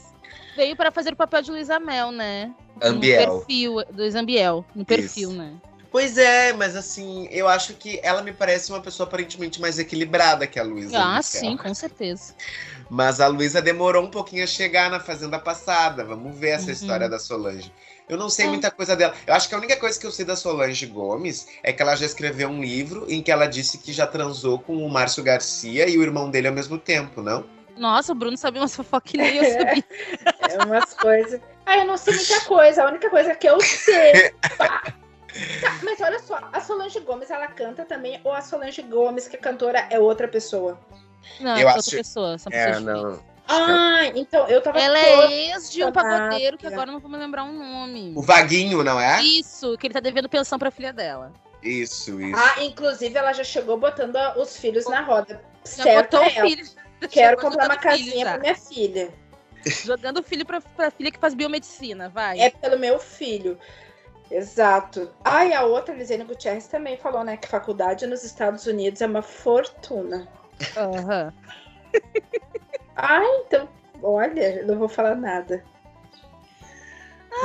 [0.55, 2.53] veio para fazer o papel de Luísa Mel, né?
[2.82, 3.34] Ambiel.
[3.34, 5.53] No perfil do Ambiel, no perfil, né?
[5.91, 10.47] Pois é, mas assim, eu acho que ela me parece uma pessoa aparentemente mais equilibrada
[10.47, 10.97] que a Luísa.
[10.97, 11.23] Ah, Mel.
[11.23, 12.34] sim, com certeza.
[12.89, 16.05] Mas a Luísa demorou um pouquinho a chegar na fazenda passada.
[16.05, 16.71] Vamos ver essa Uhum.
[16.71, 17.73] história da Solange.
[18.12, 18.49] Eu não sei É.
[18.49, 19.14] muita coisa dela.
[19.26, 21.95] Eu acho que a única coisa que eu sei da Solange Gomes é que ela
[21.95, 25.88] já escreveu um livro em que ela disse que já transou com o Márcio Garcia
[25.88, 27.45] e o irmão dele ao mesmo tempo, não?
[27.78, 28.78] Nossa, o Bruno sabia umas
[29.14, 29.84] nem eu sabia.
[30.49, 31.39] É umas coisas.
[31.66, 32.84] Ah, eu não sei muita coisa.
[32.84, 34.12] A única coisa que eu sei.
[35.62, 39.38] Tá, mas olha só, a Solange Gomes, ela canta também, ou a Solange Gomes, que
[39.38, 40.78] é cantora, é outra pessoa?
[41.39, 42.38] Não, Eu é acho- outra pessoa.
[42.38, 43.20] São É, pessoas não.
[43.54, 47.10] Ah, então eu tava Ela toda- é ex de um pagodeiro que agora não vou
[47.10, 48.14] me lembrar um nome.
[48.16, 49.22] O Vaguinho, não é?
[49.22, 51.32] Isso, que ele tá devendo pensão pra filha dela.
[51.62, 52.39] Isso, isso.
[52.39, 55.41] Ah, inclusive ela já chegou botando a- os filhos na roda.
[55.66, 56.49] Já certo botou o ela.
[56.49, 56.66] filho.
[57.10, 59.10] Quero comprar uma casinha pra minha filha.
[59.66, 62.39] Jogando o filho pra, pra filha que faz biomedicina, vai.
[62.39, 63.60] É pelo meu filho.
[64.32, 65.12] Exato.
[65.24, 69.06] Ah, e a outra, Lisiane Gutierrez, também falou, né, que faculdade nos Estados Unidos é
[69.06, 70.28] uma fortuna.
[70.78, 71.34] Aham.
[72.95, 73.67] Ah, então,
[74.01, 75.63] olha, não vou falar nada.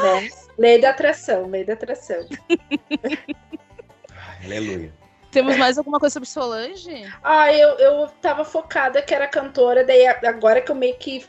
[0.02, 0.28] Né?
[0.58, 2.26] Lei da atração, lei da atração.
[4.44, 4.92] Aleluia.
[5.30, 7.12] Temos mais alguma coisa sobre Solange?
[7.22, 11.26] Ah, eu, eu tava focada que era cantora, daí agora que eu meio que.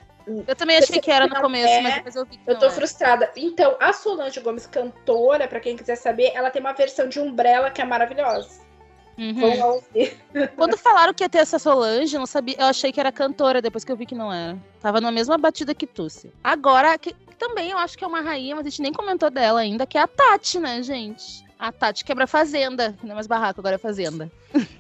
[0.48, 1.82] Eu também achei que era no começo, é.
[1.82, 2.74] mas depois eu vi que Eu tô era.
[2.74, 3.32] frustrada.
[3.36, 7.72] Então, a Solange Gomes, cantora, pra quem quiser saber, ela tem uma versão de Umbrella
[7.72, 8.67] que é maravilhosa.
[9.18, 9.82] Uhum.
[10.56, 13.62] Quando falaram que ia ter essa Solange, eu não sabia, eu achei que era cantora,
[13.62, 14.58] depois que eu vi que não era.
[14.80, 16.32] Tava na mesma batida que Tussi.
[16.44, 19.60] Agora, que, também eu acho que é uma rainha, mas a gente nem comentou dela
[19.60, 21.46] ainda, que é a Tati, né, gente?
[21.58, 24.32] A Tati quebra fazenda, não é mais barraco, agora é fazenda.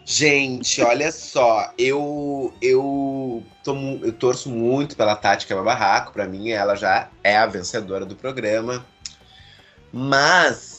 [0.05, 6.27] Gente, olha só, eu eu, tô mu- eu torço muito pela Tati Quebra Barraco, pra
[6.27, 8.85] mim ela já é a vencedora do programa.
[9.91, 10.76] Mas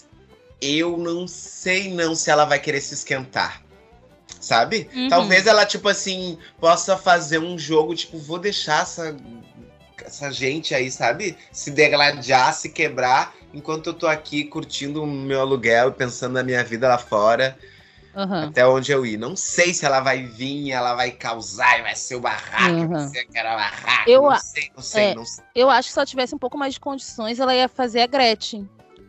[0.61, 3.63] eu não sei não se ela vai querer se esquentar.
[4.41, 4.89] Sabe?
[4.95, 5.09] Uhum.
[5.09, 9.17] Talvez ela tipo assim possa fazer um jogo tipo, vou deixar essa
[10.05, 11.37] essa gente aí, sabe?
[11.53, 16.43] Se degladiar, se quebrar, enquanto eu tô aqui curtindo o meu aluguel e pensando na
[16.43, 17.59] minha vida lá fora
[18.15, 18.49] Aham.
[18.49, 19.17] até onde eu ir.
[19.17, 22.89] Não sei se ela vai vir, ela vai causar vai ser o barraco, Uhum.
[22.89, 24.11] vai ser aquela barraca.
[24.11, 25.15] Eu não sei, não sei, é.
[25.15, 25.45] não sei.
[25.55, 28.07] Eu acho que se ela tivesse um pouco mais de condições, ela ia fazer a
[28.07, 28.69] Gretchen.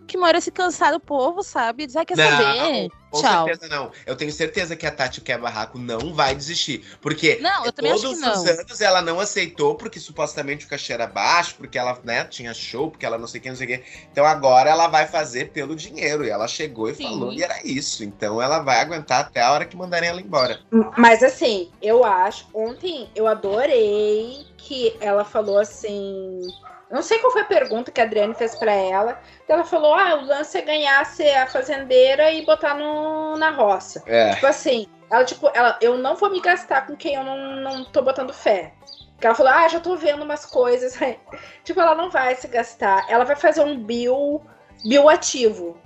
[0.10, 1.86] Que uma hora se cansar do povo, sabe?
[1.86, 2.90] Dizer, ah, quer saber?
[3.12, 3.46] com Tchau.
[3.46, 3.92] certeza não.
[4.08, 6.84] Eu tenho certeza que a Tati que é barraco não vai desistir.
[7.00, 8.32] Porque Não, eu também acho todos não.
[8.32, 12.54] os anos ela não aceitou, porque supostamente o cachê era baixo, porque ela né, tinha
[12.54, 13.84] show, porque ela não sei o que, não sei o que.
[14.12, 16.26] Então agora ela vai fazer pelo dinheiro.
[16.26, 17.04] E ela chegou e Sim.
[17.04, 18.04] falou, e era isso.
[18.04, 20.60] Então ela vai aguentar até a hora que mandarem ela embora.
[20.98, 22.48] Mas assim, eu acho.
[22.54, 26.42] Ontem eu adorei que ela falou assim.
[26.90, 29.22] Não sei qual foi a pergunta que a Adriane fez pra ela.
[29.48, 34.04] Ela falou: ah, o lance é ganhar ser a fazendeira e botar no, na roça.
[34.08, 34.34] É.
[34.34, 37.84] Tipo assim, ela, tipo, ela, eu não vou me gastar com quem eu não, não
[37.86, 38.74] tô botando fé.
[39.14, 40.98] Porque ela falou, ah, já tô vendo umas coisas.
[41.64, 43.06] tipo, ela não vai se gastar.
[43.10, 44.42] Ela vai fazer um bio,
[44.84, 45.78] bioativo.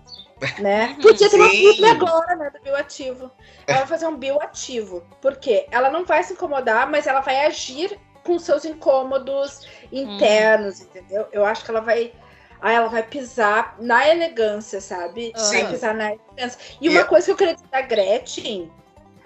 [0.60, 0.96] Né?
[1.00, 1.02] Uhum.
[1.02, 2.50] Podia ter uma agora, né?
[2.50, 3.32] Do bioativo.
[3.66, 5.04] Ela vai fazer um bioativo.
[5.22, 5.68] Por quê?
[5.72, 11.28] Ela não vai se incomodar, mas ela vai agir com seus incômodos internos, entendeu?
[11.32, 12.14] Eu acho que ela vai.
[12.62, 15.34] Ah, ela vai pisar na elegância, sabe?
[15.36, 15.62] Sim.
[15.64, 16.58] Vai pisar na elegância.
[16.80, 18.72] E E uma eu- coisa que eu queria dizer da Gretchen,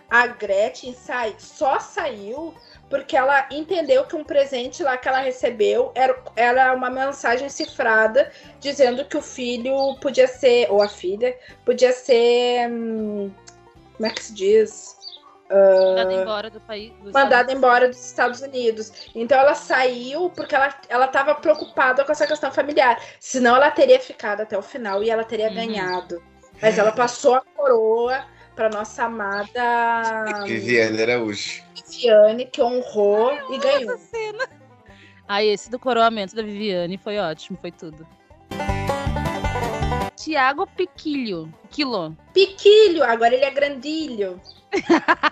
[0.09, 2.53] a Gretchen sai, só saiu
[2.89, 8.31] porque ela entendeu que um presente lá que ela recebeu era, era uma mensagem cifrada
[8.59, 12.67] dizendo que o filho podia ser, ou a filha, podia ser.
[12.71, 13.29] hum,
[13.97, 14.96] como é que se diz?
[15.49, 16.91] Mandada embora do país.
[17.01, 18.91] dos mandada Estados embora dos Estados Unidos.
[19.15, 23.01] Então ela saiu porque ela ela estava preocupada com essa questão familiar.
[23.19, 25.55] Senão ela teria ficado até o final e ela teria Uhum.
[25.55, 26.21] ganhado.
[26.61, 28.25] Mas ela passou a coroa
[28.55, 31.63] para nossa amada Viviane Araújo.
[31.75, 33.93] Viviane, que honrou e ganhou.
[33.93, 34.49] Essa cena.
[35.27, 38.07] Ah, esse do coroamento da Viviane foi ótimo, foi tudo.
[40.31, 41.53] Tiago Piquilho.
[41.69, 42.13] Quilo.
[42.33, 44.41] Piquilho, agora ele é grandilho.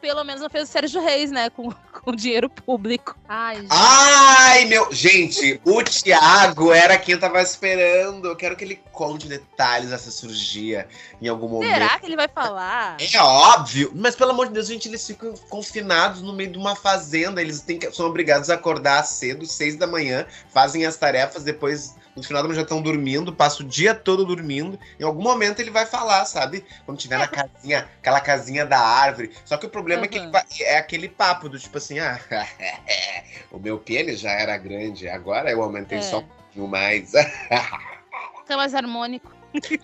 [0.00, 1.50] Pelo menos não fez o Sérgio Reis, né?
[1.50, 3.16] Com, com dinheiro público.
[3.28, 3.68] Ai, gente.
[3.70, 4.92] Ai, meu.
[4.92, 8.28] Gente, o Thiago era quem eu tava esperando.
[8.28, 10.86] Eu quero que ele conte detalhes dessa cirurgia
[11.20, 11.72] em algum momento.
[11.72, 12.98] Será que ele vai falar?
[13.00, 16.76] É óbvio, mas pelo amor de Deus, gente, eles ficam confinados no meio de uma
[16.76, 17.40] fazenda.
[17.40, 21.94] Eles têm que- são obrigados a acordar cedo, seis da manhã, fazem as tarefas, depois
[22.14, 24.78] no final da já estão dormindo, passa o dia todo dormindo.
[25.00, 26.64] Em algum momento ele vai falar, sabe?
[26.84, 29.32] Quando tiver na casinha, aquela casinha da árvore.
[29.44, 30.32] Só que o problema é que ele Uhum.
[30.32, 32.18] vai- é aquele papo do tipo assim, ah,
[33.50, 36.02] o meu pênis já era grande, agora eu aumentei É.
[36.02, 37.10] só um pouquinho mais.
[37.10, 39.32] Fica mais harmônico.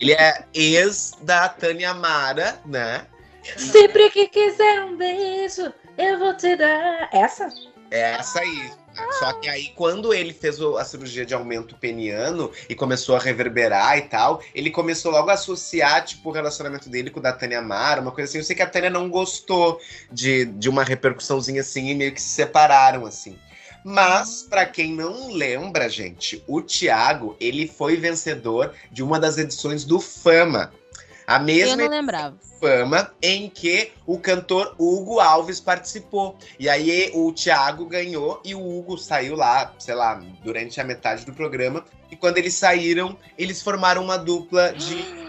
[0.01, 3.07] ele é ex da Tânia Mara, né?
[3.57, 7.09] Sempre que quiser um beijo, eu vou te dar.
[7.13, 7.49] Essa?
[7.91, 8.71] É essa aí.
[9.19, 13.99] Só que aí, quando ele fez a cirurgia de aumento peniano e começou a reverberar
[13.99, 17.61] e tal, ele começou logo a associar, tipo, o relacionamento dele com o da Tânia
[17.61, 18.39] Mara, uma coisa assim.
[18.39, 19.81] Eu sei que a Tânia não gostou
[20.11, 23.37] de, de uma repercussãozinha assim e meio que se separaram, assim.
[23.85, 29.85] Mas, pra quem não lembra, gente, o Thiago, ele foi vencedor de uma das edições
[29.85, 30.73] do Fama.
[31.29, 31.77] A mesma.
[32.59, 36.39] Fama em que o cantor Hugo Alves participou.
[36.59, 41.27] E aí o Thiago ganhou e o Hugo saiu lá, sei lá, durante a metade
[41.27, 41.85] do programa.
[42.11, 44.97] E quando eles saíram, eles formaram uma dupla de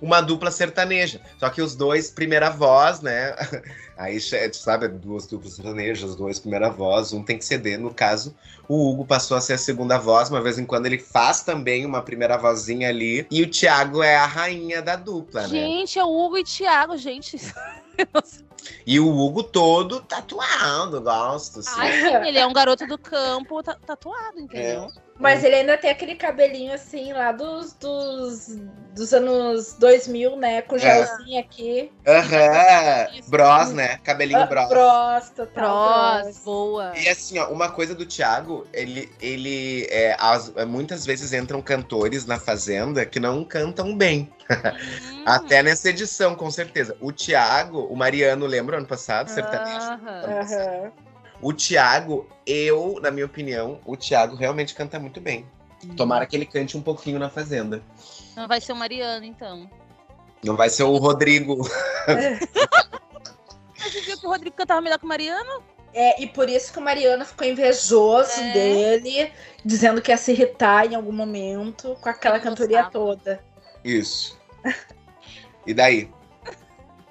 [0.00, 1.20] uma dupla sertaneja.
[1.38, 3.34] Só que os dois, primeira voz, né?
[3.96, 4.20] Aí,
[4.52, 7.78] sabe, duas duplas sertanejas, dois primeira voz, um tem que ceder.
[7.78, 8.36] No caso,
[8.68, 11.86] o Hugo passou a ser a segunda voz, uma vez em quando ele faz também
[11.86, 13.26] uma primeira vozinha ali.
[13.30, 15.48] E o Thiago é a rainha da dupla, né?
[15.48, 17.38] Gente, é o Hugo e Thiago, gente.
[18.86, 21.60] E o Hugo todo tatuado, gosto.
[21.60, 21.80] Assim.
[21.80, 24.90] Ai, sim, ele é um garoto do campo ta- tatuado, entendeu?
[25.18, 28.48] Mas ele ainda tem aquele cabelinho assim, lá dos, dos,
[28.94, 30.60] dos anos 2000, né?
[30.60, 31.90] Com gelzinho aqui.
[32.06, 33.06] Aham.
[33.26, 33.98] Bros, né?
[34.04, 34.68] Cabelinho Ah, bros.
[34.68, 36.22] Bros, total.
[36.22, 36.38] Bros.
[36.44, 36.92] boa.
[36.98, 41.62] E assim, ó, uma coisa do Thiago, ele, ele é, as- é, muitas vezes entram
[41.62, 44.30] cantores na Fazenda que não cantam bem.
[44.50, 45.22] Hum.
[45.26, 46.94] Até nessa edição, com certeza.
[47.00, 49.28] O Thiago, o Mariano, lembra ano passado?
[49.28, 49.86] Sertanejo.
[49.86, 50.22] Aham.
[50.40, 50.92] Aham.
[51.42, 55.46] O Thiago, eu, na minha opinião, o Thiago realmente canta muito bem.
[55.94, 57.82] Tomara que ele cante um pouquinho na Fazenda.
[58.34, 59.70] Não vai ser o Mariano, então.
[60.42, 61.58] Não vai ser o Rodrigo.
[63.78, 65.62] Mas você viu que o Rodrigo cantava melhor que o Mariano?
[65.92, 68.52] É, e por isso que o Mariano ficou invejoso É.
[68.52, 69.32] dele,
[69.64, 73.44] dizendo que ia se irritar em algum momento com aquela cantoria toda.
[73.84, 74.38] Isso.
[75.66, 76.10] E daí?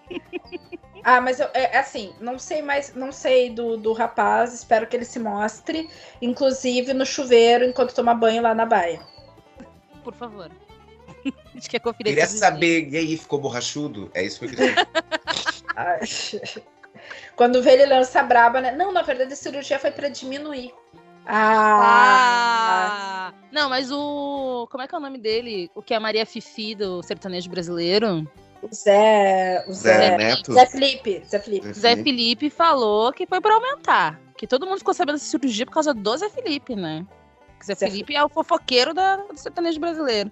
[1.07, 4.97] Ah, mas eu, é, assim, não sei mais, não sei do, do rapaz, espero que
[4.97, 5.87] ele se mostre,
[6.19, 8.99] inclusive no chuveiro, enquanto toma banho lá na baia.
[10.03, 10.49] Por favor.
[11.23, 14.09] A gente quer conferir Queria saber, e aí, ficou borrachudo?
[14.15, 14.73] É isso que eu queria
[17.35, 18.71] Quando vê ele lança braba, né?
[18.71, 20.73] Não, na verdade a cirurgia foi pra diminuir.
[21.27, 23.33] Ah, Ah!
[23.51, 24.67] Não, mas o.
[24.71, 25.69] Como é que é o nome dele?
[25.75, 28.27] O que é a Maria Fifi do sertanejo brasileiro?
[28.61, 30.53] O Zé, o Zé Zé, Neto?
[30.53, 31.73] Zé Felipe, Zé Felipe.
[31.73, 34.19] Zé Felipe falou que foi pra aumentar.
[34.37, 37.05] Que todo mundo ficou sabendo dessa cirurgia por causa do Zé Felipe, né?
[37.59, 40.31] Que Zé Zé Felipe é o fofoqueiro da, do sertanejo brasileiro.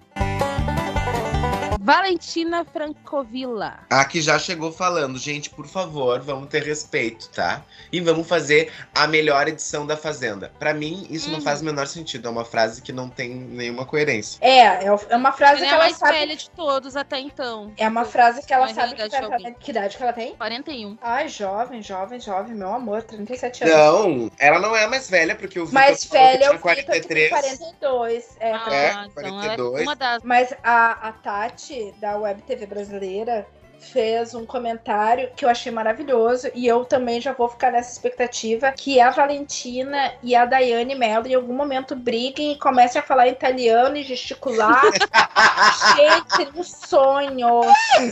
[1.88, 3.80] Valentina Francovilla.
[3.90, 7.60] Aqui já chegou falando, gente, por favor, vamos ter respeito, tá?
[7.92, 10.50] E vamos fazer a melhor edição da Fazenda.
[10.58, 11.44] Pra mim, isso não Uhum.
[11.44, 12.26] faz o menor sentido.
[12.26, 14.38] É uma frase que não tem nenhuma coerência.
[14.40, 16.12] É, é é uma frase Ela que é a ela mais sabe.
[16.18, 17.70] velha de todos até então.
[17.76, 19.54] É uma frase que ela Mas sabe que vai.
[19.60, 20.34] Que idade que ela tem?
[20.36, 20.96] 41.
[21.02, 23.76] Ai, jovem, jovem, jovem, meu amor, 37 anos.
[23.76, 26.74] Não, ela não é a mais velha, porque o Vitor Mais velha é o tinha
[26.76, 28.36] Vitor, que tem 42.
[28.40, 29.82] É, Ah, É, então ela é 42.
[29.82, 30.22] uma das.
[30.22, 33.46] Mas a, a Tati, da Web TV brasileira,
[33.78, 36.50] fez um comentário que eu achei maravilhoso.
[36.54, 41.26] E eu também já vou ficar nessa expectativa que a Valentina e a Daiane Mello
[41.26, 44.82] em algum momento briguem e comecem a falar italiano e gesticular.
[45.96, 47.62] Gente, um sonho,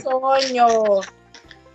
[0.03, 1.01] sonho.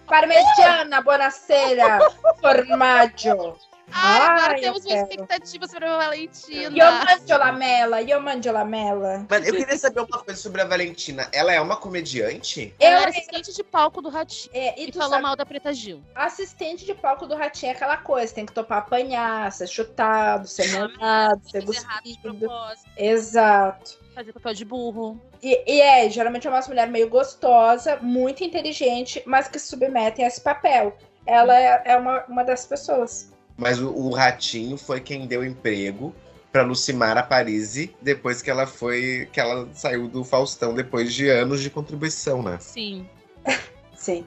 [0.05, 1.99] Parmegiana, buonasera,
[2.39, 3.57] formaggio.
[3.91, 5.09] Ah, agora Ai, temos eu uma quero.
[5.09, 6.77] expectativa sobre a Valentina.
[6.77, 9.25] Io mangio la mela, io mangio la mela.
[9.29, 11.29] Mas eu queria saber uma coisa sobre a Valentina.
[11.31, 12.73] Ela é uma comediante?
[12.79, 14.49] Ela Eu, era assistente de palco do Ratinho.
[14.53, 16.01] é, E, e falou sabe, mal da Preta Gil.
[16.13, 20.67] assistente de palco do Ratinho é aquela coisa, tem que topar apanhar, ser chutado, ser
[20.71, 22.39] molhado, ser Fez errado de cuspido.
[22.39, 22.89] propósito.
[22.97, 23.99] Exato.
[24.13, 25.21] Fazer papel de burro.
[25.41, 30.25] E, e é, geralmente é uma mulher meio gostosa, muito inteligente, mas que se submetem
[30.25, 30.97] a esse papel.
[31.25, 33.31] Ela é, é uma, uma dessas pessoas.
[33.57, 36.13] Mas o, o Ratinho foi quem deu emprego
[36.51, 41.61] para Lucimara Parisi depois que ela foi que ela saiu do Faustão depois de anos
[41.61, 42.57] de contribuição, né?
[42.59, 43.09] Sim.
[43.95, 44.25] Sim.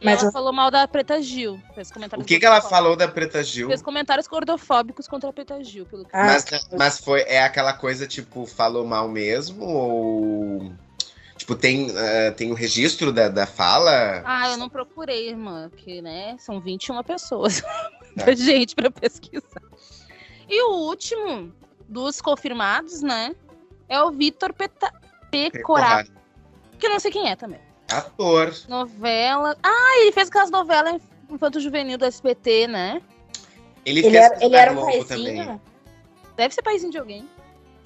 [0.00, 1.60] E Mas ela eu- falou mal da Preta Gil.
[1.74, 3.68] Fez comentários O que, que ela falou da Preta Gil?
[3.68, 5.86] Fez comentários gordofóbicos contra a Preta Gil.
[5.86, 6.10] Pelo que...
[6.12, 10.72] Ah, Mas, mas foi é aquela coisa tipo falou mal mesmo ou
[11.36, 14.22] tipo tem eh, tem o registro da, da fala?
[14.24, 17.62] Ah, eu não procurei, irmã, porque, né, são 21 pessoas.
[18.16, 19.62] Muita gente pra pesquisar.
[20.48, 21.52] E o último
[21.88, 23.34] dos confirmados, né,
[23.88, 24.92] é o Vitor Peta...
[25.30, 26.10] Pecorato,
[26.78, 27.60] que eu não sei quem é também.
[27.90, 28.54] Ator.
[28.68, 29.56] Novela...
[29.62, 33.02] Ah, ele fez aquelas novelas infanto-juvenil do SBT, né?
[33.84, 35.60] Ele, Ele fez era, ele era um paizinho.
[36.36, 37.28] Deve ser paizinho de alguém.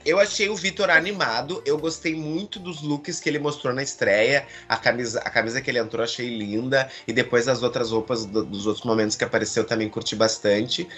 [0.04, 1.62] Eu achei o Vitor animado.
[1.66, 4.46] Eu gostei muito dos looks que ele mostrou na estreia.
[4.68, 6.88] A camisa, a camisa que ele entrou achei linda.
[7.06, 10.88] E depois as outras roupas do- dos outros momentos que apareceu também curti bastante.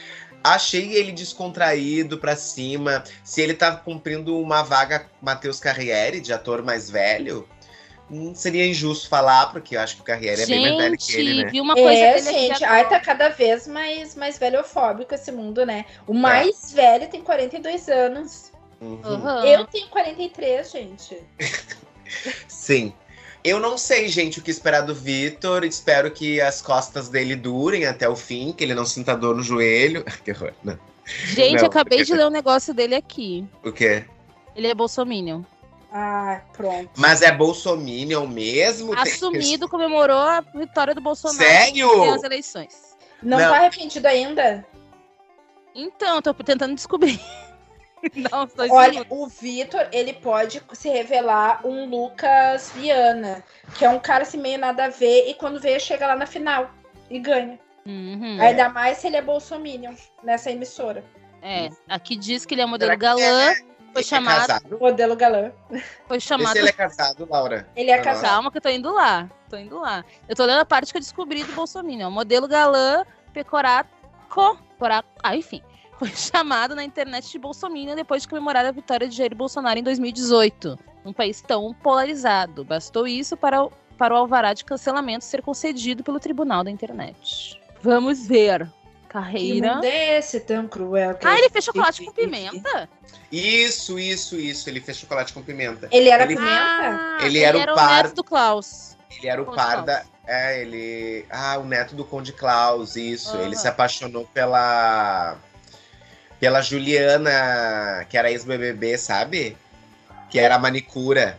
[0.44, 3.04] Achei ele descontraído pra cima.
[3.22, 7.48] Se ele tá cumprindo uma vaga com Matheus Carriere, de ator mais velho,
[8.10, 11.12] hum, seria injusto falar, porque eu acho que o Carriere é bem mais velho que
[11.12, 11.50] ele, né?
[11.50, 15.84] vi uma coisa É, gente, ai, tá cada vez mais, mais velhofóbico esse mundo, né?
[16.06, 18.51] O mais velho tem 42 anos.
[18.82, 19.44] Uhum.
[19.44, 21.16] Eu tenho 43, gente.
[22.48, 22.92] Sim.
[23.44, 25.64] Eu não sei, gente, o que esperar do Vitor.
[25.64, 29.42] Espero que as costas dele durem até o fim, que ele não sinta dor no
[29.42, 30.04] joelho.
[30.24, 30.52] que horror.
[30.62, 30.78] Não.
[31.04, 33.44] Gente, Não, acabei porque- de ler um negócio dele aqui.
[33.64, 34.04] O quê?
[34.54, 35.42] Ele é bolsominion.
[35.92, 36.90] Ah, pronto.
[36.96, 38.94] Mas é bolsominion mesmo?
[38.94, 42.06] Tem- Assumido, comemorou a vitória do Bolsonaro Sério?
[42.06, 42.96] nas eleições.
[43.22, 43.50] Não, Não.
[43.50, 44.64] tá arrependido ainda?
[45.74, 47.20] Então, tô tentando descobrir.
[48.30, 53.42] Não, estou Olha, o Vitor, ele pode se revelar um Lucas Viana,
[53.76, 56.26] que é um cara assim meio nada a ver, e quando vê, chega lá na
[56.26, 56.70] final
[57.08, 57.58] e ganha.
[57.86, 58.40] Uhum.
[58.40, 61.04] Ainda mais se ele é bolsominion nessa emissora.
[61.40, 63.56] É, aqui diz que ele é modelo Será que galã, é-
[63.92, 64.78] foi é chamado, casado?
[64.80, 65.52] Modelo galã.
[66.06, 66.52] foi chamado.
[66.52, 67.68] se ele é casado, Laura.
[67.76, 68.30] Ele é casado.
[68.30, 70.04] Calma que eu tô indo lá, tô indo lá.
[70.28, 72.10] Eu tô lendo a parte que eu descobri do Bolsonaro.
[72.10, 73.90] Modelo galã, pecoraco,
[74.28, 75.62] coraco, ah, enfim.
[76.02, 79.82] Foi chamado na internet de Bolsonaro depois de comemorar a vitória de Jair Bolsonaro em
[79.82, 80.76] 2018.
[81.04, 82.64] Num país tão polarizado.
[82.64, 87.60] Bastou isso para, o- para o alvará de cancelamento ser concedido pelo Tribunal da Internet.
[87.80, 88.66] Vamos ver.
[88.66, 89.74] Que Carreira.
[89.74, 91.14] mundo é esse tão cruel?
[91.16, 92.88] que Ah, ele fez chocolate com pimenta?
[93.30, 94.68] Isso, isso, isso.
[94.70, 95.86] Ele fez chocolate com pimenta.
[95.92, 96.52] Ele era Ele- pimenta?
[96.56, 98.96] Ah, Ele era o o par- neto do Klaus.
[99.18, 99.86] Ele era o Conde par Klaus.
[99.86, 100.02] da.
[100.26, 101.26] É, ele.
[101.30, 103.36] Ah, o neto do Conde Klaus, isso.
[103.36, 103.54] Ele Aham.
[103.54, 105.36] se apaixonou pela.
[106.42, 109.56] Pela Juliana, que era ex-BBB, sabe?
[110.28, 111.38] Que era a manicura.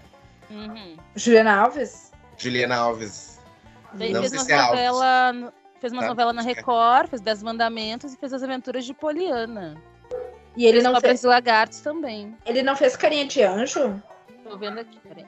[0.49, 0.95] Uhum.
[1.13, 2.09] Juliana Alves?
[2.38, 3.38] Juliana Alves.
[3.99, 4.69] Ele fez sei uma se é Alves.
[4.80, 6.45] novela, no- fez uma Tá, novela na é.
[6.45, 9.75] Record, fez Dez Mandamentos e fez As Aventuras de Poliana.
[10.55, 12.38] E ele fez não, fez, e Lagartos também.
[12.45, 14.01] ele não fez carinha de anjo?
[14.45, 15.25] Tô vendo aqui, peraí.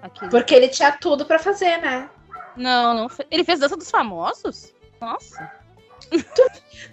[0.00, 0.26] Aqui.
[0.30, 2.08] Porque ele tinha tudo pra fazer, né?
[2.56, 3.28] Não, não fez.
[3.30, 4.72] Ele fez Dança dos Famosos?
[4.98, 5.52] Nossa.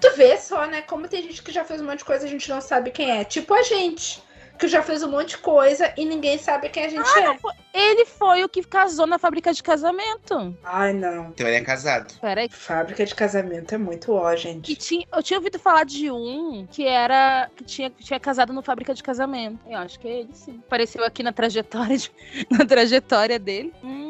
[0.02, 0.82] Tu vê só, né?
[0.84, 2.92] Como tem gente que já fez um monte de coisa e a gente não sabe
[2.92, 3.24] quem é.
[3.24, 4.22] Tipo a gente,
[4.58, 7.38] que já fez um monte de coisa e ninguém sabe quem a gente é.
[7.72, 10.58] Ele foi o que casou na fábrica de casamento.
[10.64, 11.28] Ai, não.
[11.30, 12.14] Então ele é casado.
[12.20, 12.50] Peraí.
[12.50, 14.76] Fábrica de casamento é muito ó, gente.
[14.76, 17.50] tinha, eu tinha ouvido falar de um que era.
[17.56, 19.60] que tinha, que tinha casado no fábrica de casamento.
[19.68, 20.62] Eu acho que é ele, sim.
[20.66, 22.12] Apareceu aqui na trajetória, de-
[22.50, 23.72] na trajetória dele.
[23.84, 24.09] Hum,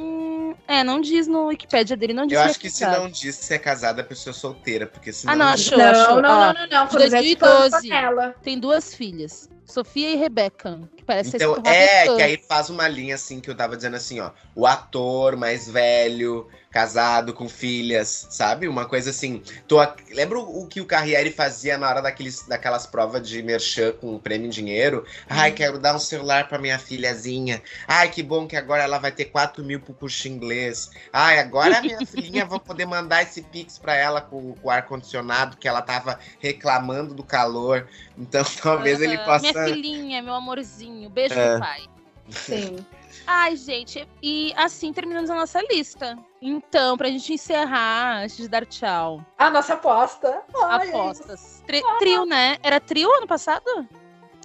[0.70, 3.02] é, não diz no Wikipedia dele, não diz Eu que acho é que se casado.
[3.02, 5.34] não diz se é casada, a pessoa é solteira, porque senão.
[5.34, 6.22] Ah, não, achou, não, achou.
[6.22, 6.88] não, não, não, não.
[6.88, 7.90] tipo, 2012.
[7.90, 8.36] panela.
[8.44, 12.88] Tem duas filhas, Sofia e Rebeca, que parece Então, ser é, que aí faz uma
[12.88, 14.30] linha assim que eu tava dizendo assim, ó.
[14.56, 18.68] O ator mais velho, casado, com filhas, sabe?
[18.68, 19.42] Uma coisa assim.
[19.68, 23.42] Tô, a- lembra o, o que o Carriere fazia na hora daqueles, daquelas provas de
[23.42, 25.04] merchan com prêmio em dinheiro?
[25.28, 27.62] Ai, quero dar um celular pra minha filhazinha.
[27.88, 30.92] Ai, que bom que agora ela vai ter 4 mil pro curso inglês.
[31.12, 34.72] Ai, agora a minha filhinha vai poder mandar esse pix pra ela com, com o
[34.72, 37.88] ar-condicionado, que ela tava reclamando do calor.
[38.18, 39.52] Então, talvez ele possa.
[39.52, 41.56] Minha filhinha, meu amorzinho, beijo É.
[41.56, 41.82] do pai.
[42.30, 42.78] Sim.
[43.32, 46.18] Ai, gente, e assim terminamos a nossa lista.
[46.42, 50.42] Então, pra gente encerrar, antes de dar tchau, A nossa aposta.
[50.64, 51.62] Ai, apostas.
[51.68, 52.58] Tri- trio, né?
[52.64, 53.88] Era trio ano passado?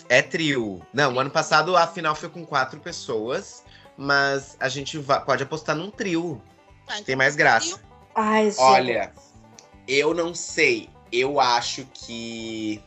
[0.06, 0.82] É trio.
[0.92, 3.64] Não, o ano passado a final foi com quatro pessoas,
[3.96, 6.42] mas a gente pode apostar num trio.
[6.86, 7.80] Acho que tem mais graça.
[8.14, 8.60] Ai, gente.
[8.60, 9.14] Olha,
[9.88, 10.90] eu não sei.
[11.10, 12.82] Eu acho que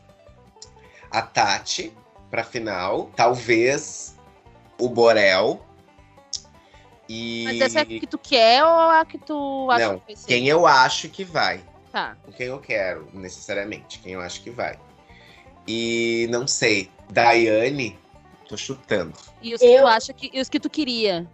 [1.10, 1.92] a Tati
[2.30, 4.16] pra final, talvez
[4.80, 5.66] o Borel.
[7.10, 10.06] E Mas essa é a que tu quer ou a que tu acha Não, que
[10.08, 10.28] vai ser?
[10.28, 11.62] quem eu acho que vai.
[11.92, 12.18] Tá.
[12.36, 14.00] Quem eu quero, necessariamente.
[14.00, 14.78] Quem eu acho que vai.
[15.68, 16.90] E não sei.
[17.10, 17.98] Daiane,
[18.50, 19.14] tô chutando.
[19.42, 20.30] E os que Eu- tu acha que.
[20.34, 21.26] E os que tu queria?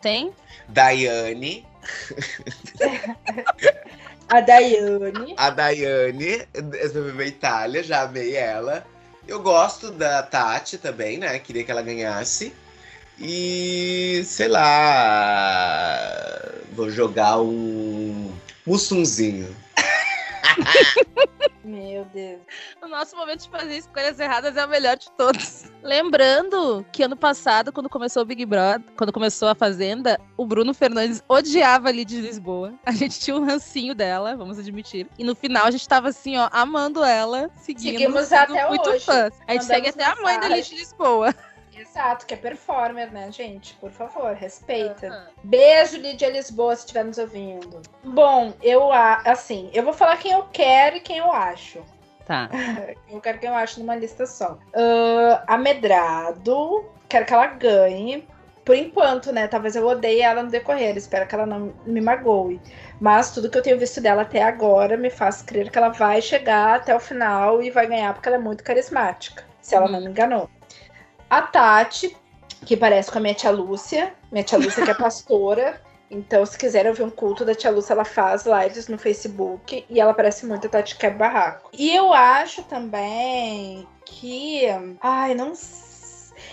[0.00, 0.32] Tem?
[0.68, 1.66] Daiane,
[4.28, 5.34] A Daiane.
[5.36, 8.86] a Daiane, ex-BBB Itália, já amei ela.
[9.26, 11.38] Eu gosto da Tati também, né?
[11.38, 12.52] Queria que ela ganhasse.
[13.18, 15.98] E sei lá.
[16.72, 18.30] Vou jogar um
[18.66, 19.54] Mussunzinho.
[21.64, 22.40] Meu Deus.
[22.80, 25.64] O nosso momento de fazer escolhas erradas é o melhor de todos.
[25.82, 30.72] Lembrando que ano passado, quando começou o Big Brother, quando começou a Fazenda, o Bruno
[30.72, 32.72] Fernandes odiava ali de Lisboa.
[32.84, 35.08] A gente tinha um rancinho dela, vamos admitir.
[35.18, 37.98] E no final a gente tava assim, ó, amando ela, seguindo.
[37.98, 39.04] Seguimos até muito hoje.
[39.04, 39.28] fã.
[39.46, 40.48] A gente Mandamos segue até a mãe da.
[40.48, 41.34] Liz de Lisboa.
[41.78, 43.74] Exato, que é performer, né, gente?
[43.74, 45.30] Por favor, respeita.
[45.42, 47.82] Beijo, Lídia Lisboa, se estiver nos ouvindo.
[48.02, 51.82] Bom, eu, assim, eu vou falar quem eu quero e quem eu acho.
[52.24, 52.50] Tá.
[53.08, 54.58] Eu quero quem eu acho numa lista só.
[54.74, 58.26] Ah, Amedrado, quero que ela ganhe.
[58.64, 59.46] Por enquanto, né?
[59.46, 60.96] Talvez eu odeie ela no decorrer.
[60.96, 62.60] Espero que ela não me magoe.
[63.00, 66.20] Mas tudo que eu tenho visto dela até agora me faz crer que ela vai
[66.20, 69.44] chegar até o final e vai ganhar porque ela é muito carismática.
[69.62, 70.50] Se ela não me enganou.
[71.28, 72.16] A Tati,
[72.64, 74.14] que parece com a minha tia Lúcia.
[74.30, 75.80] Minha tia Lúcia que é pastora.
[76.10, 80.00] Então, se quiserem ouvir um culto da tia Lúcia, ela faz lives no Facebook e
[80.00, 81.70] ela parece muito a Tati Quebra Barraco.
[81.72, 84.66] E eu acho também que.
[85.00, 85.52] Ai, não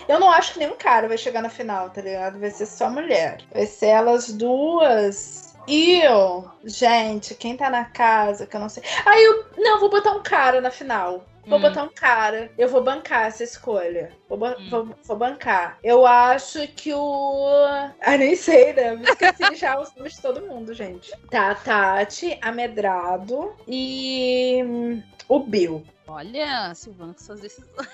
[0.08, 2.40] Eu não acho que nenhum cara vai chegar na final, tá ligado?
[2.40, 3.38] Vai ser só mulher.
[3.52, 5.54] Vai ser elas duas.
[5.66, 8.82] E eu, gente, quem tá na casa, que eu não sei.
[9.06, 9.46] Aí eu.
[9.56, 11.24] Não, vou botar um cara na final.
[11.46, 11.62] Vou Hum.
[11.62, 12.50] botar um cara.
[12.56, 14.12] Eu vou bancar essa escolha.
[14.28, 14.68] Vou, ba- Hum.
[14.70, 15.78] vou, vou bancar.
[15.82, 17.54] Eu acho que o.
[18.00, 18.94] Ah, nem sei, né?
[18.94, 21.12] Eu esqueci já os nomes de todo mundo, gente.
[21.30, 24.62] Tá, Tati, Amedrado e.
[24.64, 25.84] hum, O Bill.
[26.06, 27.88] Olha, Silvana, com suas decisões.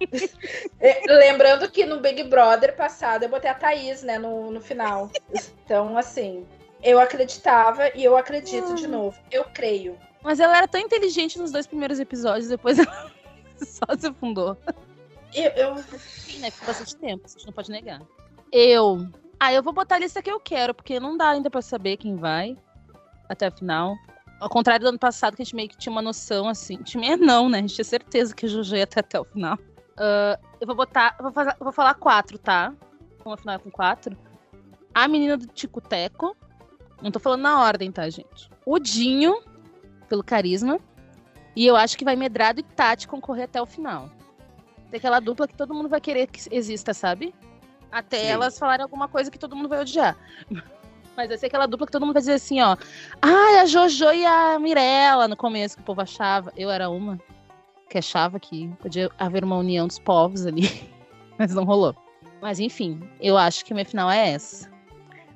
[0.78, 5.10] É, Lembrando que no Big Brother passado eu botei a Thaís, né, no, no final.
[5.64, 6.46] Então, assim,
[6.82, 9.18] eu acreditava e eu acredito de novo.
[9.30, 9.98] Eu creio.
[10.26, 13.12] Mas ela era tão inteligente nos dois primeiros episódios, depois ela
[13.58, 14.56] só se afundou.
[15.32, 16.50] Eu, eu- Sim, né?
[16.50, 18.02] Ficou bastante tempo, a gente não pode negar.
[18.50, 19.08] Eu.
[19.38, 21.96] Ah, eu vou botar a lista que eu quero, porque não dá ainda pra saber
[21.96, 22.56] quem vai
[23.28, 23.94] até a final.
[24.40, 26.82] Ao contrário do ano passado, que a gente meio que tinha uma noção, assim.
[26.82, 27.58] Tinha não, né?
[27.58, 29.56] A gente tinha certeza que a Juju ia até, até o final.
[29.96, 31.14] Ah, eu vou botar.
[31.20, 32.74] eu Vou, fazer, eu vou falar quatro, tá?
[33.22, 34.16] Como a final é com quatro.
[34.92, 36.36] A menina do Tico Teco.
[37.00, 38.50] Não tô falando na ordem, tá, gente?
[38.64, 39.40] O Dinho,
[40.06, 40.78] pelo carisma.
[41.54, 44.10] E eu acho que vai Medrado e Tati concorrer até o final.
[44.90, 47.34] Tem aquela dupla que todo mundo vai querer que exista, sabe?
[47.90, 48.26] Até Sim.
[48.26, 50.16] elas falarem alguma coisa que todo mundo vai odiar.
[51.16, 52.76] Mas vai ser aquela dupla que todo mundo vai dizer assim, ó.
[53.22, 56.52] Ah, a Jojo e a Mirella no começo, que o povo achava.
[56.54, 57.18] Eu era uma
[57.88, 60.68] que achava que podia haver uma união dos povos ali.
[61.38, 61.96] Mas não rolou.
[62.42, 64.70] Mas enfim, eu acho que minha final é essa.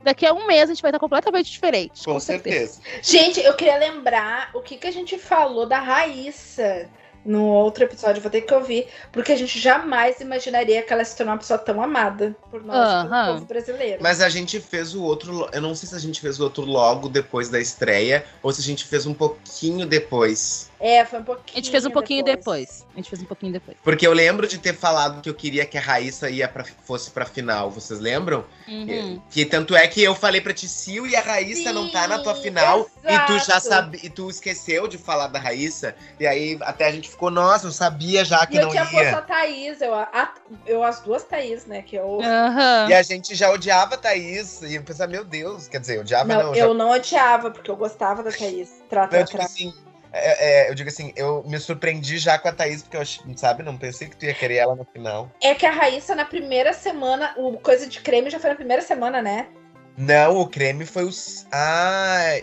[0.02, 2.04] Daqui a um mês a gente vai estar completamente diferente.
[2.04, 2.80] Com, certeza.
[3.02, 6.88] Gente, eu queria lembrar o que, que a gente falou da Raíssa
[7.24, 11.16] no outro episódio, vou ter que ouvir, porque a gente jamais imaginaria que ela se
[11.16, 13.34] tornou uma pessoa tão amada por nós, pelo Aham.
[13.34, 14.02] povo brasileiro.
[14.02, 15.48] Mas a gente fez o outro.
[15.52, 18.60] Eu não sei se a gente fez o outro logo depois da estreia ou se
[18.60, 20.69] a gente fez um pouquinho depois.
[20.80, 21.52] É, foi um pouquinho.
[21.52, 22.86] A gente fez um pouquinho depois.
[22.94, 23.76] A gente fez um pouquinho depois.
[23.82, 27.10] Porque eu lembro de ter falado que eu queria que a Raíssa ia pra, fosse
[27.10, 27.70] pra final.
[27.70, 28.46] Vocês lembram?
[28.66, 29.20] Uhum.
[29.28, 32.18] Que tanto é que eu falei pra ti, Sil e a Raíssa não tá na
[32.18, 32.88] tua Sim, final.
[33.06, 33.66] E tu já exato.
[33.68, 35.94] sabe, e tu esqueceu de falar da Raíssa.
[36.18, 38.84] E aí até a gente ficou, nossa, eu sabia já que E eu não tinha
[38.86, 39.22] posto a ia.
[39.22, 40.34] Thaís, eu, a-
[40.66, 41.82] eu as duas Thaís, né?
[41.82, 42.20] Que eu.
[42.22, 42.88] Aham.
[42.88, 44.62] E a gente já odiava a Thaís.
[44.62, 46.54] E eu pensava, meu Deus, quer dizer, odiava Não, não.
[46.54, 48.82] já eu não odiava, porque eu gostava da Thaís.
[48.88, 49.44] Tra, tra, Não, tipo tra.
[49.46, 49.74] assim,
[50.12, 53.62] é, é, eu digo assim, eu me surpreendi já com a Thaís, porque eu, sabe,
[53.62, 55.30] não pensei que tu ia querer ela no final.
[55.40, 58.82] É que a Raíssa, na primeira semana, o coisa de creme já foi na primeira
[58.82, 59.48] semana, né?
[59.96, 61.46] Não, o creme foi os.
[61.52, 62.40] Ah,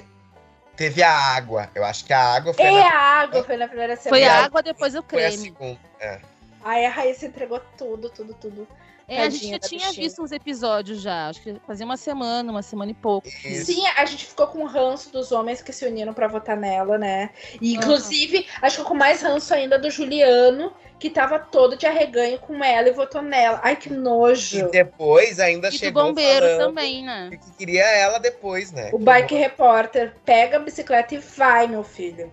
[0.76, 1.70] teve a água.
[1.74, 4.22] Eu acho que a água foi É na, a água, foi na primeira semana.
[4.22, 5.44] Foi a água, depois o foi a creme.
[5.44, 5.80] segunda.
[6.00, 6.20] É.
[6.64, 8.68] Aí a Raíssa entregou tudo, tudo, tudo.
[9.10, 10.06] É, a gente já tinha bichinha.
[10.06, 11.30] visto uns episódios já.
[11.30, 13.26] Acho que fazia uma semana, uma semana e pouco.
[13.28, 13.72] Isso.
[13.72, 17.30] Sim, a gente ficou com ranço dos homens que se uniram pra votar nela, né?
[17.62, 22.38] E, inclusive, acho que com mais ranço ainda do Juliano, que tava todo de arreganho
[22.40, 23.62] com ela e votou nela.
[23.64, 24.70] Ai, que E nojo.
[24.72, 27.30] depois ainda E do chegou bombeiro falando também, né?
[27.32, 28.90] que queria ela depois, né?
[28.92, 32.30] O bike repórter pega a bicicleta e vai, meu filho.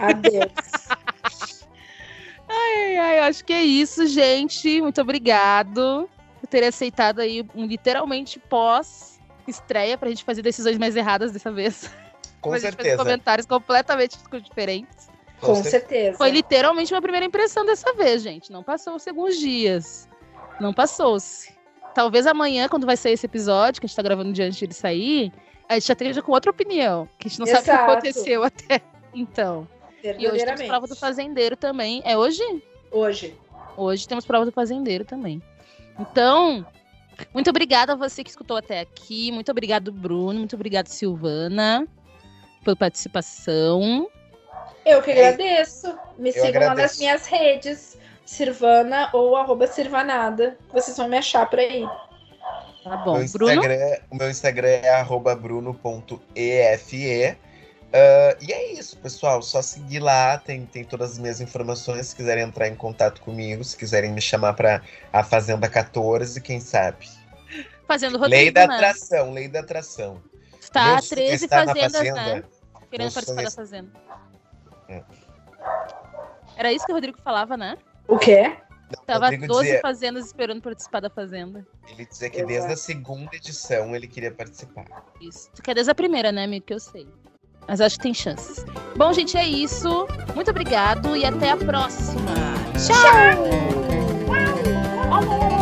[0.00, 0.50] Adeus.
[2.48, 4.80] Ai, ai, acho que é isso, gente.
[4.80, 6.08] Muito obrigado
[6.40, 9.18] por ter aceitado aí um literalmente pós
[9.48, 11.90] estreia pra gente fazer decisões mais erradas dessa vez.
[12.40, 12.96] Com a gente fez certeza.
[12.98, 15.08] comentários completamente diferentes.
[15.40, 16.16] Com cer- certeza.
[16.18, 18.52] Foi literalmente uma primeira impressão dessa vez, gente.
[18.52, 20.08] Não passou-se alguns dias.
[20.60, 21.54] Não passou-se.
[21.94, 24.74] Talvez amanhã, quando vai sair esse episódio, que a gente tá gravando diante de ele
[24.74, 25.32] sair,
[25.68, 27.08] a gente já esteja com outra opinião.
[27.18, 27.90] Que a gente não sabe o que Exato.
[27.90, 28.80] aconteceu até
[29.14, 29.66] então.
[30.18, 32.02] E hoje temos prova do fazendeiro também.
[32.04, 32.42] É hoje?
[32.90, 33.36] Hoje.
[33.76, 35.42] Hoje temos prova do fazendeiro também.
[35.98, 36.64] Então,
[37.32, 39.32] muito obrigada a você que escutou até aqui.
[39.32, 40.38] Muito obrigado, Bruno.
[40.38, 41.86] Muito obrigado, Silvana,
[42.64, 44.08] pela participação.
[44.84, 45.98] Eu que agradeço.
[46.16, 46.98] Me sigam lá nas agradeço.
[47.00, 47.98] minhas redes.
[48.24, 50.58] Sirvana ou arroba Sirvanada.
[50.72, 51.86] Vocês vão me achar por aí.
[52.82, 53.18] Tá bom.
[53.18, 53.52] Meu Bruno?
[53.52, 57.36] Instagram, o meu Instagram é arroba bruno.efe.
[57.98, 59.40] Ah, e é isso, pessoal.
[59.40, 62.08] Só seguir lá, tem, tem todas as minhas informações.
[62.08, 64.82] Se quiserem entrar em contato comigo, se quiserem me chamar para
[65.12, 67.08] a Fazenda 14, quem sabe.
[67.88, 68.74] Fazendo lei Rodrigo, da né?
[68.74, 70.20] atração, lei da atração.
[70.72, 72.34] Tá, Meu sonho é 13 estar na fazendas, Fazenda.
[72.34, 72.44] né?
[72.90, 73.90] Querendo participar sonho é- da fazenda.
[74.88, 75.02] É.
[76.56, 77.78] Era isso que o Rodrigo falava, né?
[78.08, 78.56] O quê?
[79.06, 81.66] Tava Rodrigo 12 dizia- fazendas esperando participar da fazenda.
[81.88, 84.84] Ele dizia que desde a segunda edição ele queria participar.
[85.20, 85.50] Isso.
[85.54, 86.66] Tu quer desde a primeira, né, amigo?
[86.66, 87.06] Que eu sei.
[87.68, 88.64] Mas acho que tem chances.
[88.96, 90.06] Bom, gente, é isso.
[90.34, 92.30] Muito obrigado e até a próxima.
[92.74, 92.96] Tchau!
[95.10, 95.55] Tchau!